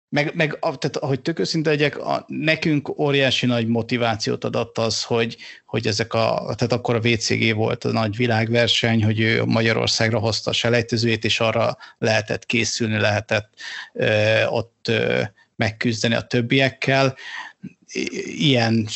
meg, 0.10 0.36
meg 0.36 0.60
tehát, 0.60 0.98
ahogy 0.98 1.22
tök 1.22 1.40
őszinte 1.40 1.70
legyek, 1.70 1.98
a, 1.98 2.26
nekünk 2.28 3.00
óriási 3.00 3.46
nagy 3.46 3.68
motivációt 3.68 4.44
adott 4.44 4.78
az, 4.78 5.04
hogy, 5.04 5.38
hogy 5.66 5.88
ezek 5.88 6.14
a, 6.14 6.54
tehát 6.56 6.74
akkor 6.74 6.96
a 6.96 7.00
VCG 7.00 7.56
volt 7.56 7.84
a 7.84 7.92
nagy 7.92 8.16
világverseny, 8.16 9.04
hogy 9.04 9.20
ő 9.20 9.46
Magyarországra 9.46 10.20
hozta 10.20 10.50
a 10.50 10.54
selejtezőjét, 10.54 11.26
és 11.26 11.40
arra 11.40 11.78
lehetett 11.98 12.46
készülni, 12.46 12.98
lehetett 12.98 13.54
ö, 13.94 14.46
ott 14.46 14.88
ö, 14.88 15.22
megküzdeni 15.56 16.16
a 16.16 16.22
többiekkel. 16.22 17.16
Ilyen, 18.38 18.88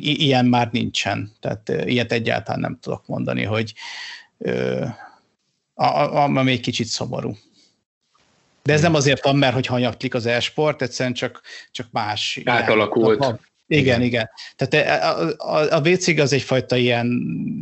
ilyen 0.00 0.46
már 0.46 0.68
nincsen, 0.72 1.32
tehát 1.40 1.72
ilyet 1.84 2.12
egyáltalán 2.12 2.60
nem 2.60 2.78
tudok 2.80 3.06
mondani, 3.06 3.42
hogy 3.42 3.74
ö, 4.38 4.84
a, 5.74 5.84
a, 5.84 6.22
a, 6.22 6.42
még 6.42 6.60
kicsit 6.60 6.86
szomorú. 6.86 7.36
De 8.66 8.72
ez 8.72 8.80
nem 8.80 8.94
azért 8.94 9.24
van, 9.24 9.36
mert 9.36 9.54
hogy 9.54 9.66
hanyaglik 9.66 10.14
az 10.14 10.26
e-sport, 10.26 10.82
egyszerűen 10.82 11.14
csak, 11.14 11.40
csak 11.70 11.86
más. 11.90 12.40
Átalakult. 12.44 13.24
Ilyen, 13.68 13.84
igen, 13.84 14.02
igen. 14.02 14.30
Tehát 14.56 15.02
a, 15.02 15.56
a, 15.56 15.76
a 15.76 15.88
WCG 15.88 16.18
az 16.18 16.32
egyfajta 16.32 16.76
ilyen 16.76 17.08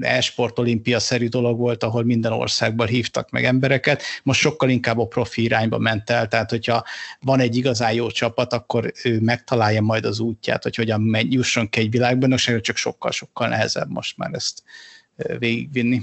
e-sport 0.00 0.59
olimpia-szerű 0.59 1.28
dolog 1.28 1.59
volt, 1.59 1.82
ahol 1.82 2.05
minden 2.05 2.32
országban 2.32 2.86
hívtak 2.86 3.30
meg 3.30 3.44
embereket. 3.44 4.02
Most 4.22 4.40
sokkal 4.40 4.68
inkább 4.68 4.98
a 4.98 5.07
profi 5.07 5.42
irányba 5.42 5.78
ment 5.78 6.11
el, 6.11 6.28
tehát 6.28 6.50
hogyha 6.50 6.84
van 7.20 7.40
egy 7.40 7.57
igazán 7.57 7.92
jó 7.92 8.11
csapat, 8.11 8.52
akkor 8.52 8.92
ő 9.05 9.20
megtalálja 9.20 9.80
majd 9.80 10.05
az 10.05 10.20
útját, 10.20 10.62
hogy 10.62 10.74
hogyan 10.76 11.00
megy, 11.00 11.32
jusson 11.32 11.68
ki 11.68 11.80
egy 11.80 11.90
világbajnokságra, 11.90 12.61
csak 12.61 12.76
sokkal-sokkal 12.76 13.48
nehezebb 13.48 13.90
most 13.90 14.16
már 14.16 14.30
ezt 14.32 14.62
végigvinni. 15.38 16.02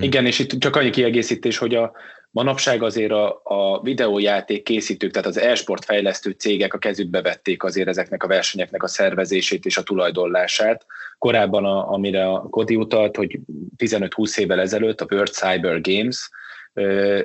Igen, 0.00 0.26
és 0.26 0.38
itt 0.38 0.60
csak 0.60 0.76
annyi 0.76 0.90
kiegészítés, 0.90 1.58
hogy 1.58 1.74
a, 1.74 1.92
Manapság 2.30 2.82
azért 2.82 3.10
a, 3.10 3.40
a 3.44 3.80
videójáték 3.82 4.62
készítők, 4.62 5.10
tehát 5.10 5.28
az 5.28 5.38
e-sport 5.38 5.84
fejlesztő 5.84 6.30
cégek 6.30 6.74
a 6.74 6.78
kezükbe 6.78 7.22
vették 7.22 7.62
azért 7.62 7.88
ezeknek 7.88 8.22
a 8.22 8.26
versenyeknek 8.26 8.82
a 8.82 8.88
szervezését 8.88 9.64
és 9.64 9.76
a 9.76 9.82
tulajdonlását. 9.82 10.86
Korábban, 11.18 11.64
a, 11.64 11.92
amire 11.92 12.30
a 12.30 12.40
Kodi 12.40 12.76
utalt, 12.76 13.16
hogy 13.16 13.38
15-20 13.76 14.38
évvel 14.38 14.60
ezelőtt 14.60 15.00
a 15.00 15.06
World 15.10 15.32
Cyber 15.32 15.80
Games, 15.80 16.30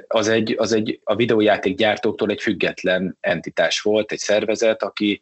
az 0.08 0.28
egy, 0.28 0.56
az 0.58 0.74
egy 0.74 0.99
a 1.03 1.16
videójáték 1.16 1.76
gyártóktól 1.76 2.30
egy 2.30 2.41
független 2.41 3.18
entitás 3.20 3.82
volt, 3.82 4.12
egy 4.12 4.20
szervezet, 4.20 4.84
aki 4.84 5.22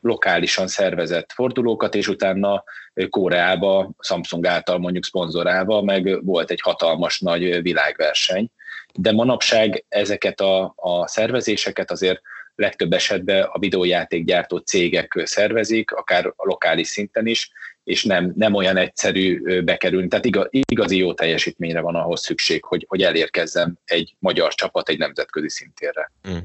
lokálisan 0.00 0.66
szervezett 0.66 1.32
fordulókat, 1.32 1.94
és 1.94 2.08
utána 2.08 2.64
Koreába, 3.10 3.90
Samsung 3.98 4.46
által 4.46 4.78
mondjuk 4.78 5.04
szponzorálva, 5.04 5.82
meg 5.82 6.24
volt 6.24 6.50
egy 6.50 6.60
hatalmas 6.60 7.20
nagy 7.20 7.62
világverseny 7.62 8.50
de 8.94 9.12
manapság 9.12 9.84
ezeket 9.88 10.40
a, 10.40 10.72
a 10.76 11.08
szervezéseket 11.08 11.90
azért 11.90 12.20
legtöbb 12.54 12.92
esetben 12.92 13.42
a 13.42 13.58
videójátékgyártó 13.58 14.56
cégek 14.56 15.20
szervezik, 15.24 15.90
akár 15.90 16.26
a 16.26 16.46
lokális 16.46 16.88
szinten 16.88 17.26
is, 17.26 17.50
és 17.84 18.04
nem, 18.04 18.32
nem 18.36 18.54
olyan 18.54 18.76
egyszerű 18.76 19.60
bekerülni. 19.62 20.08
Tehát 20.08 20.24
igaz, 20.24 20.48
igazi 20.50 20.96
jó 20.96 21.14
teljesítményre 21.14 21.80
van 21.80 21.94
ahhoz 21.94 22.20
szükség, 22.20 22.64
hogy, 22.64 22.84
hogy 22.88 23.02
elérkezzen 23.02 23.78
egy 23.84 24.14
magyar 24.18 24.54
csapat 24.54 24.88
egy 24.88 24.98
nemzetközi 24.98 25.48
szintérre. 25.48 26.12
Mm. 26.28 26.36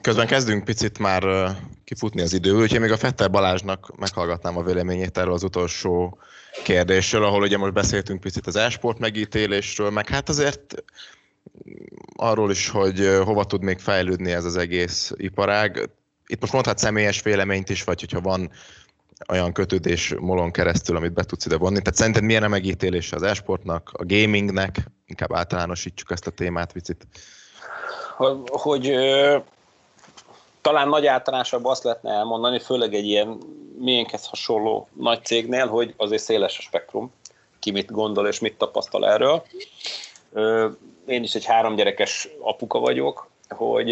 Közben 0.00 0.26
kezdünk 0.26 0.64
picit 0.64 0.98
már 0.98 1.52
kifutni 1.84 2.20
az 2.20 2.32
idő, 2.32 2.52
úgyhogy 2.52 2.80
még 2.80 2.92
a 2.92 2.96
Fettel 2.96 3.28
Balázsnak 3.28 3.96
meghallgatnám 3.96 4.56
a 4.56 4.62
véleményét 4.62 5.18
erről 5.18 5.32
az 5.32 5.42
utolsó 5.42 6.18
kérdésről, 6.64 7.24
ahol 7.24 7.42
ugye 7.42 7.56
most 7.56 7.72
beszéltünk 7.72 8.20
picit 8.20 8.46
az 8.46 8.56
e-sport 8.56 8.98
megítélésről, 8.98 9.90
meg 9.90 10.08
hát 10.08 10.28
azért 10.28 10.74
arról 12.16 12.50
is, 12.50 12.68
hogy 12.68 13.18
hova 13.24 13.44
tud 13.44 13.62
még 13.62 13.78
fejlődni 13.78 14.32
ez 14.32 14.44
az 14.44 14.56
egész 14.56 15.12
iparág. 15.16 15.90
Itt 16.26 16.40
most 16.40 16.52
mondhat 16.52 16.78
személyes 16.78 17.22
véleményt 17.22 17.68
is, 17.68 17.84
vagy 17.84 18.00
hogyha 18.00 18.20
van 18.20 18.50
olyan 19.28 19.52
kötődés 19.52 20.14
molon 20.18 20.50
keresztül, 20.50 20.96
amit 20.96 21.12
be 21.12 21.24
tudsz 21.24 21.46
ide 21.46 21.56
vonni. 21.56 21.78
Tehát 21.78 21.94
szerinted 21.94 22.22
milyen 22.22 22.42
a 22.42 22.48
megítélése 22.48 23.16
az 23.16 23.22
esportnak, 23.22 23.90
a 23.92 24.04
gamingnek? 24.04 24.76
Inkább 25.06 25.32
általánosítsuk 25.32 26.10
ezt 26.10 26.26
a 26.26 26.30
témát 26.30 26.72
vicit. 26.72 27.06
Hogy 28.46 28.92
talán 30.60 30.88
nagy 30.88 31.06
általánosabb 31.06 31.64
azt 31.64 31.84
lehetne 31.84 32.12
elmondani, 32.12 32.58
főleg 32.58 32.94
egy 32.94 33.06
ilyen 33.06 33.38
miénkhez 33.78 34.26
hasonló 34.26 34.88
nagy 34.92 35.24
cégnél, 35.24 35.66
hogy 35.66 35.94
azért 35.96 36.22
széles 36.22 36.58
a 36.58 36.62
spektrum, 36.62 37.12
ki 37.58 37.70
mit 37.70 37.90
gondol 37.90 38.26
és 38.26 38.38
mit 38.38 38.58
tapasztal 38.58 39.06
erről. 39.06 39.42
Én 41.06 41.22
is 41.22 41.34
egy 41.34 41.44
három 41.44 41.74
gyerekes 41.74 42.28
apuka 42.40 42.78
vagyok, 42.78 43.28
hogy, 43.48 43.88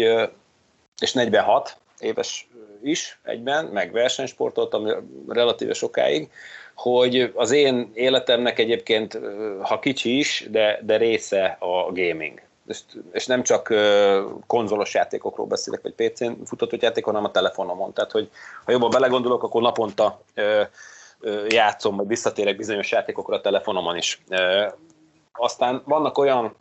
és 1.01 1.13
46 1.13 1.77
éves 1.99 2.47
is 2.83 3.19
egyben, 3.23 3.65
meg 3.65 3.91
versenysportoltam 3.91 4.87
relatíve 5.27 5.73
sokáig, 5.73 6.31
hogy 6.75 7.31
az 7.35 7.51
én 7.51 7.91
életemnek 7.93 8.59
egyébként, 8.59 9.19
ha 9.61 9.79
kicsi 9.79 10.17
is, 10.17 10.47
de, 10.49 10.79
de 10.83 10.97
része 10.97 11.57
a 11.59 11.91
gaming 11.91 12.41
és, 12.69 12.79
és 13.11 13.25
nem 13.25 13.43
csak 13.43 13.73
konzolos 14.47 14.93
játékokról 14.93 15.45
beszélek, 15.45 15.81
vagy 15.81 15.93
PC-n 15.93 16.31
futatott 16.45 16.81
játék, 16.81 17.05
hanem 17.05 17.23
a 17.23 17.31
telefonomon. 17.31 17.93
Tehát, 17.93 18.11
hogy 18.11 18.29
ha 18.65 18.71
jobban 18.71 18.89
belegondolok, 18.89 19.43
akkor 19.43 19.61
naponta 19.61 20.21
játszom, 21.47 21.95
vagy 21.95 22.07
visszatérek 22.07 22.55
bizonyos 22.55 22.91
játékokra 22.91 23.35
a 23.35 23.41
telefonomon 23.41 23.97
is. 23.97 24.21
Aztán 25.33 25.81
vannak 25.85 26.17
olyan 26.17 26.55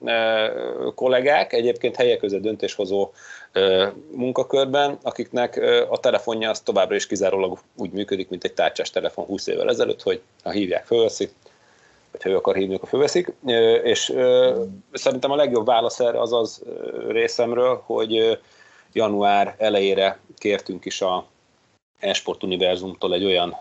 kollégák, 0.94 1.52
egyébként 1.52 1.96
helyek 1.96 2.18
között 2.18 2.40
döntéshozó 2.40 3.10
munkakörben, 4.10 4.98
akiknek 5.02 5.56
a 5.90 5.98
telefonja 5.98 6.50
az 6.50 6.60
továbbra 6.60 6.94
is 6.94 7.06
kizárólag 7.06 7.58
úgy 7.76 7.90
működik, 7.90 8.28
mint 8.28 8.44
egy 8.44 8.54
tárcsás 8.54 8.90
telefon 8.90 9.24
20 9.24 9.46
évvel 9.46 9.68
ezelőtt, 9.68 10.02
hogy 10.02 10.20
ha 10.42 10.50
hívják, 10.50 10.86
fölveszik, 10.86 11.32
hogyha 12.10 12.28
ő 12.28 12.36
akar 12.36 12.56
hívni, 12.56 12.74
akkor 12.74 12.88
fölveszik. 12.88 13.32
És 13.82 14.12
szerintem 14.92 15.30
a 15.30 15.36
legjobb 15.36 15.66
válasz 15.66 16.00
erre 16.00 16.20
az 16.20 16.32
az 16.32 16.62
részemről, 17.08 17.82
hogy 17.86 18.38
január 18.92 19.54
elejére 19.58 20.18
kértünk 20.36 20.84
is 20.84 21.00
a 21.00 21.24
Esport 22.00 22.42
Univerzumtól 22.42 23.14
egy 23.14 23.24
olyan 23.24 23.56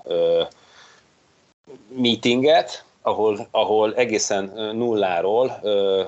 meetinget, 1.95 2.85
ahol, 3.01 3.47
ahol 3.51 3.95
egészen 3.95 4.51
nulláról 4.73 5.59
ö, 5.61 6.03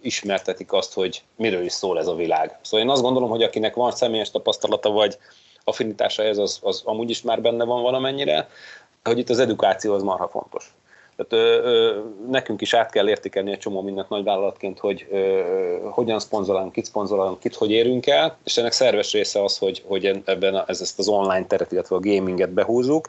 ismertetik 0.00 0.72
azt, 0.72 0.94
hogy 0.94 1.22
miről 1.36 1.64
is 1.64 1.72
szól 1.72 1.98
ez 1.98 2.06
a 2.06 2.14
világ. 2.14 2.58
Szóval 2.62 2.86
én 2.86 2.92
azt 2.92 3.02
gondolom, 3.02 3.28
hogy 3.28 3.42
akinek 3.42 3.74
van 3.74 3.92
személyes 3.92 4.30
tapasztalata, 4.30 4.90
vagy 4.90 5.18
affinitása 5.64 6.22
ez, 6.22 6.38
az, 6.38 6.58
az 6.62 6.82
amúgy 6.84 7.10
is 7.10 7.22
már 7.22 7.40
benne 7.40 7.64
van 7.64 7.82
valamennyire, 7.82 8.48
hogy 9.04 9.18
itt 9.18 9.30
az 9.30 9.38
edukáció 9.38 9.94
az 9.94 10.02
marha 10.02 10.28
fontos. 10.28 10.74
Tehát 11.18 11.46
ö, 11.46 11.68
ö, 11.68 12.00
nekünk 12.28 12.60
is 12.60 12.74
át 12.74 12.90
kell 12.90 13.08
értékelni 13.08 13.50
egy 13.50 13.58
csomó 13.58 13.82
mindent 13.82 14.08
nagyvállalatként, 14.08 14.78
hogy 14.78 15.06
ö, 15.10 15.40
hogyan 15.90 16.18
szponzorálunk, 16.18 16.72
kit 16.72 16.84
szponzorálunk, 16.84 17.38
kit 17.38 17.54
hogy 17.54 17.70
érünk 17.70 18.06
el, 18.06 18.36
és 18.44 18.56
ennek 18.56 18.72
szerves 18.72 19.12
része 19.12 19.44
az, 19.44 19.58
hogy, 19.58 19.82
hogy 19.86 20.22
ebben 20.24 20.54
a, 20.54 20.64
ez, 20.66 20.80
ezt 20.80 20.98
az 20.98 21.08
online 21.08 21.46
teret, 21.46 21.72
illetve 21.72 21.96
a 21.96 22.00
gaminget 22.00 22.50
behúzzuk, 22.50 23.08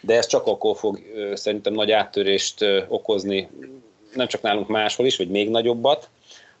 de 0.00 0.16
ez 0.16 0.26
csak 0.26 0.46
akkor 0.46 0.76
fog 0.76 1.00
ö, 1.14 1.36
szerintem 1.36 1.72
nagy 1.72 1.90
áttörést 1.90 2.62
ö, 2.62 2.82
okozni, 2.88 3.48
nem 4.14 4.26
csak 4.26 4.42
nálunk 4.42 4.68
máshol 4.68 5.06
is, 5.06 5.16
vagy 5.16 5.30
még 5.30 5.50
nagyobbat, 5.50 6.08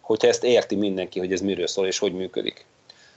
hogyha 0.00 0.28
ezt 0.28 0.44
érti 0.44 0.76
mindenki, 0.76 1.18
hogy 1.18 1.32
ez 1.32 1.40
miről 1.40 1.66
szól 1.66 1.86
és 1.86 1.98
hogy 1.98 2.12
működik. 2.12 2.66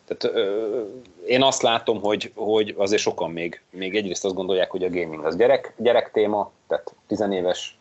Tehát 0.07 0.35
ö, 0.37 0.81
én 1.25 1.43
azt 1.43 1.61
látom, 1.61 2.01
hogy, 2.01 2.31
hogy 2.35 2.75
azért 2.77 3.01
sokan 3.01 3.31
még, 3.31 3.61
még 3.69 3.95
egyrészt 3.95 4.25
azt 4.25 4.35
gondolják, 4.35 4.71
hogy 4.71 4.83
a 4.83 4.89
gaming 4.89 5.25
az 5.25 5.35
gyerek, 5.35 5.73
gyerek 5.77 6.11
téma, 6.11 6.51
tehát 6.67 6.95
tizenéves 7.07 7.77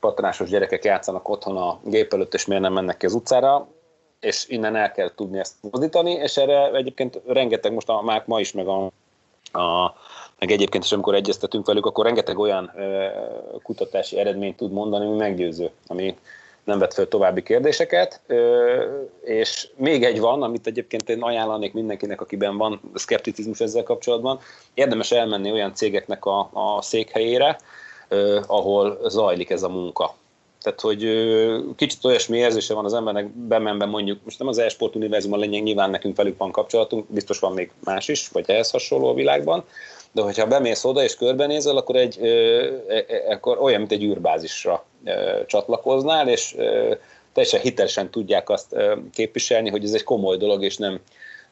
patronásos 0.00 0.48
gyerekek 0.48 0.84
játszanak 0.84 1.28
otthon 1.28 1.56
a 1.56 1.78
gép 1.84 2.12
előtt, 2.12 2.34
és 2.34 2.46
miért 2.46 2.62
nem 2.62 2.72
mennek 2.72 2.96
ki 2.96 3.06
az 3.06 3.14
utcára, 3.14 3.68
és 4.20 4.44
innen 4.48 4.76
el 4.76 4.92
kell 4.92 5.14
tudni 5.14 5.38
ezt 5.38 5.54
mozdítani, 5.60 6.12
és 6.12 6.36
erre 6.36 6.70
egyébként 6.72 7.20
rengeteg, 7.26 7.72
most 7.72 7.88
a, 7.88 8.00
már 8.00 8.22
ma 8.26 8.40
is, 8.40 8.52
meg 8.52 8.68
a, 8.68 8.84
a 9.52 9.94
meg 10.38 10.50
egyébként 10.50 10.84
is, 10.84 10.92
amikor 10.92 11.14
egyeztetünk 11.14 11.66
velük, 11.66 11.86
akkor 11.86 12.04
rengeteg 12.04 12.38
olyan 12.38 12.72
ö, 12.76 13.06
kutatási 13.62 14.18
eredményt 14.18 14.56
tud 14.56 14.72
mondani, 14.72 15.06
ami 15.06 15.16
meggyőző, 15.16 15.70
ami 15.86 16.16
nem 16.64 16.78
vett 16.78 16.94
fel 16.94 17.08
további 17.08 17.42
kérdéseket, 17.42 18.20
és 19.24 19.68
még 19.76 20.04
egy 20.04 20.20
van, 20.20 20.42
amit 20.42 20.66
egyébként 20.66 21.08
én 21.08 21.22
ajánlanék 21.22 21.72
mindenkinek, 21.72 22.20
akiben 22.20 22.56
van 22.56 22.80
szkepticizmus 22.94 23.60
ezzel 23.60 23.82
kapcsolatban, 23.82 24.38
érdemes 24.74 25.10
elmenni 25.10 25.52
olyan 25.52 25.74
cégeknek 25.74 26.24
a, 26.24 26.50
a 26.52 26.82
székhelyére, 26.82 27.58
ahol 28.46 28.98
zajlik 29.08 29.50
ez 29.50 29.62
a 29.62 29.68
munka. 29.68 30.14
Tehát, 30.62 30.80
hogy 30.80 31.00
kicsit 31.76 32.04
olyasmi 32.04 32.38
érzése 32.38 32.74
van 32.74 32.84
az 32.84 32.94
embernek, 32.94 33.28
bemenve 33.28 33.84
mondjuk, 33.84 34.20
most 34.24 34.38
nem 34.38 34.48
az 34.48 34.58
e-sport 34.58 34.94
a 35.30 35.36
lényeg, 35.36 35.62
nyilván 35.62 35.90
nekünk 35.90 36.16
velük 36.16 36.38
van 36.38 36.50
kapcsolatunk, 36.50 37.06
biztos 37.08 37.38
van 37.38 37.52
még 37.52 37.70
más 37.84 38.08
is, 38.08 38.28
vagy 38.28 38.50
ehhez 38.50 38.70
hasonló 38.70 39.08
a 39.08 39.14
világban, 39.14 39.64
de 40.12 40.22
hogyha 40.22 40.46
bemész 40.46 40.84
oda 40.84 41.02
és 41.02 41.16
körbenézel, 41.16 41.76
akkor, 41.76 41.96
egy, 41.96 42.18
akkor 43.28 43.58
olyan, 43.58 43.78
mint 43.78 43.92
egy 43.92 44.02
űrbázisra 44.02 44.84
csatlakoznál, 45.46 46.28
és 46.28 46.56
teljesen 47.32 47.60
hitelesen 47.60 48.10
tudják 48.10 48.50
azt 48.50 48.76
képviselni, 49.12 49.70
hogy 49.70 49.84
ez 49.84 49.94
egy 49.94 50.04
komoly 50.04 50.36
dolog, 50.36 50.64
és 50.64 50.76
nem, 50.76 51.00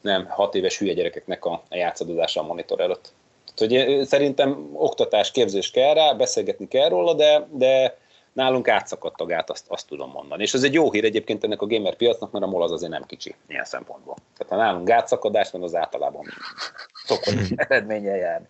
nem 0.01 0.25
hat 0.25 0.55
éves 0.55 0.77
hülye 0.77 0.93
gyerekeknek 0.93 1.45
a 1.45 1.63
játszadozása 1.69 2.41
a 2.41 2.45
monitor 2.45 2.79
előtt. 2.79 3.13
Tehát, 3.55 3.87
hogy 3.87 4.05
szerintem 4.05 4.69
oktatás, 4.73 5.31
képzés 5.31 5.71
kell 5.71 5.93
rá, 5.93 6.13
beszélgetni 6.13 6.67
kell 6.67 6.89
róla, 6.89 7.13
de, 7.13 7.47
de 7.51 7.97
nálunk 8.33 8.67
átszakadt 8.67 9.21
a 9.21 9.25
gát, 9.25 9.49
azt, 9.49 9.65
azt 9.67 9.87
tudom 9.87 10.11
mondani. 10.11 10.43
És 10.43 10.53
ez 10.53 10.63
egy 10.63 10.73
jó 10.73 10.91
hír 10.91 11.03
egyébként 11.03 11.43
ennek 11.43 11.61
a 11.61 11.67
gamer 11.67 11.95
piacnak, 11.95 12.31
mert 12.31 12.45
a 12.45 12.47
MOL 12.47 12.63
az 12.63 12.71
azért 12.71 12.91
nem 12.91 13.05
kicsi 13.05 13.35
ilyen 13.47 13.65
szempontból. 13.65 14.15
Tehát 14.37 14.53
ha 14.53 14.69
nálunk 14.69 14.87
gátszakadás 14.87 15.51
van, 15.51 15.63
az 15.63 15.75
általában 15.75 16.25
szokott 17.07 17.35
eredménnyel 17.55 18.17
járni. 18.17 18.47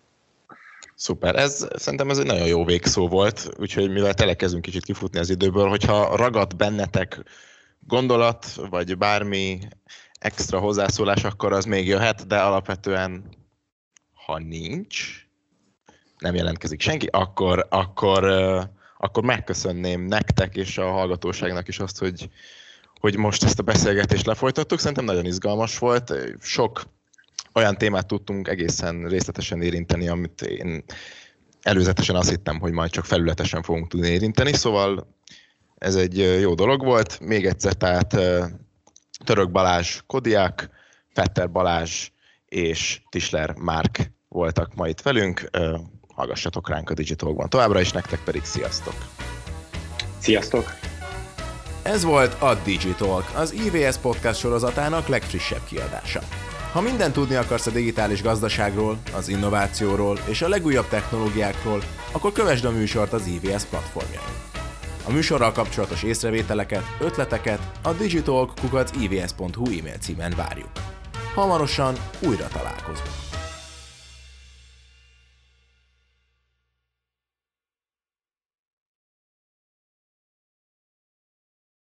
Szuper, 1.02 1.36
ez 1.36 1.66
szerintem 1.74 2.10
ez 2.10 2.18
egy 2.18 2.26
nagyon 2.26 2.46
jó 2.46 2.64
végszó 2.64 3.08
volt, 3.08 3.50
úgyhogy 3.58 3.90
mivel 3.90 4.14
telekezünk 4.14 4.62
kicsit 4.62 4.84
kifutni 4.84 5.18
az 5.18 5.30
időből, 5.30 5.68
hogyha 5.68 6.16
ragad 6.16 6.56
bennetek 6.56 7.22
gondolat, 7.80 8.46
vagy 8.70 8.98
bármi 8.98 9.58
extra 10.18 10.58
hozzászólás, 10.58 11.24
akkor 11.24 11.52
az 11.52 11.64
még 11.64 11.86
jöhet, 11.86 12.26
de 12.26 12.40
alapvetően 12.40 13.24
ha 14.14 14.38
nincs, 14.38 15.26
nem 16.18 16.34
jelentkezik 16.34 16.80
senki, 16.80 17.06
akkor, 17.10 17.66
akkor, 17.70 18.24
akkor 18.98 19.24
megköszönném 19.24 20.00
nektek 20.02 20.56
és 20.56 20.78
a 20.78 20.90
hallgatóságnak 20.90 21.68
is 21.68 21.78
azt, 21.78 21.98
hogy, 21.98 22.28
hogy 23.00 23.16
most 23.16 23.44
ezt 23.44 23.58
a 23.58 23.62
beszélgetést 23.62 24.26
lefolytattuk. 24.26 24.78
Szerintem 24.78 25.04
nagyon 25.04 25.26
izgalmas 25.26 25.78
volt. 25.78 26.14
Sok 26.40 26.82
olyan 27.54 27.76
témát 27.76 28.06
tudtunk 28.06 28.48
egészen 28.48 29.08
részletesen 29.08 29.62
érinteni, 29.62 30.08
amit 30.08 30.42
én 30.42 30.84
előzetesen 31.62 32.16
azt 32.16 32.30
hittem, 32.30 32.60
hogy 32.60 32.72
majd 32.72 32.90
csak 32.90 33.04
felületesen 33.04 33.62
fogunk 33.62 33.88
tudni 33.88 34.08
érinteni, 34.08 34.52
szóval 34.52 35.16
ez 35.78 35.94
egy 35.94 36.40
jó 36.40 36.54
dolog 36.54 36.84
volt. 36.84 37.20
Még 37.20 37.46
egyszer, 37.46 37.72
tehát 37.72 38.16
Török 39.24 39.50
Balázs 39.50 40.00
Kodiák, 40.06 40.70
Petter 41.14 41.50
Balázs 41.50 42.08
és 42.46 43.00
Tisler 43.10 43.54
Márk 43.54 44.10
voltak 44.28 44.74
ma 44.74 44.88
itt 44.88 45.00
velünk. 45.00 45.50
Hallgassatok 46.14 46.68
ránk 46.68 46.90
a 46.90 46.94
Digitalban 46.94 47.48
továbbra, 47.48 47.80
és 47.80 47.92
nektek 47.92 48.24
pedig 48.24 48.44
sziasztok! 48.44 48.94
Sziasztok! 50.18 50.74
Ez 51.82 52.04
volt 52.04 52.42
a 52.42 52.54
Digitalk, 52.64 53.30
az 53.34 53.52
IVS 53.52 53.96
podcast 53.96 54.40
sorozatának 54.40 55.08
legfrissebb 55.08 55.64
kiadása. 55.64 56.20
Ha 56.72 56.80
mindent 56.80 57.12
tudni 57.12 57.34
akarsz 57.34 57.66
a 57.66 57.70
digitális 57.70 58.22
gazdaságról, 58.22 58.98
az 59.16 59.28
innovációról 59.28 60.18
és 60.28 60.42
a 60.42 60.48
legújabb 60.48 60.88
technológiákról, 60.88 61.82
akkor 62.12 62.32
kövesd 62.32 62.64
a 62.64 62.70
műsort 62.70 63.12
az 63.12 63.26
IVS 63.26 63.64
platformjain. 63.64 64.36
A 65.06 65.12
műsorral 65.12 65.52
kapcsolatos 65.52 66.02
észrevételeket, 66.02 66.82
ötleteket 67.00 67.60
a 67.82 67.92
digitalk.ivs.hu 67.92 69.78
e-mail 69.78 69.98
címen 70.00 70.32
várjuk. 70.36 70.70
Hamarosan 71.34 71.94
újra 72.20 72.48
találkozunk. 72.48 73.31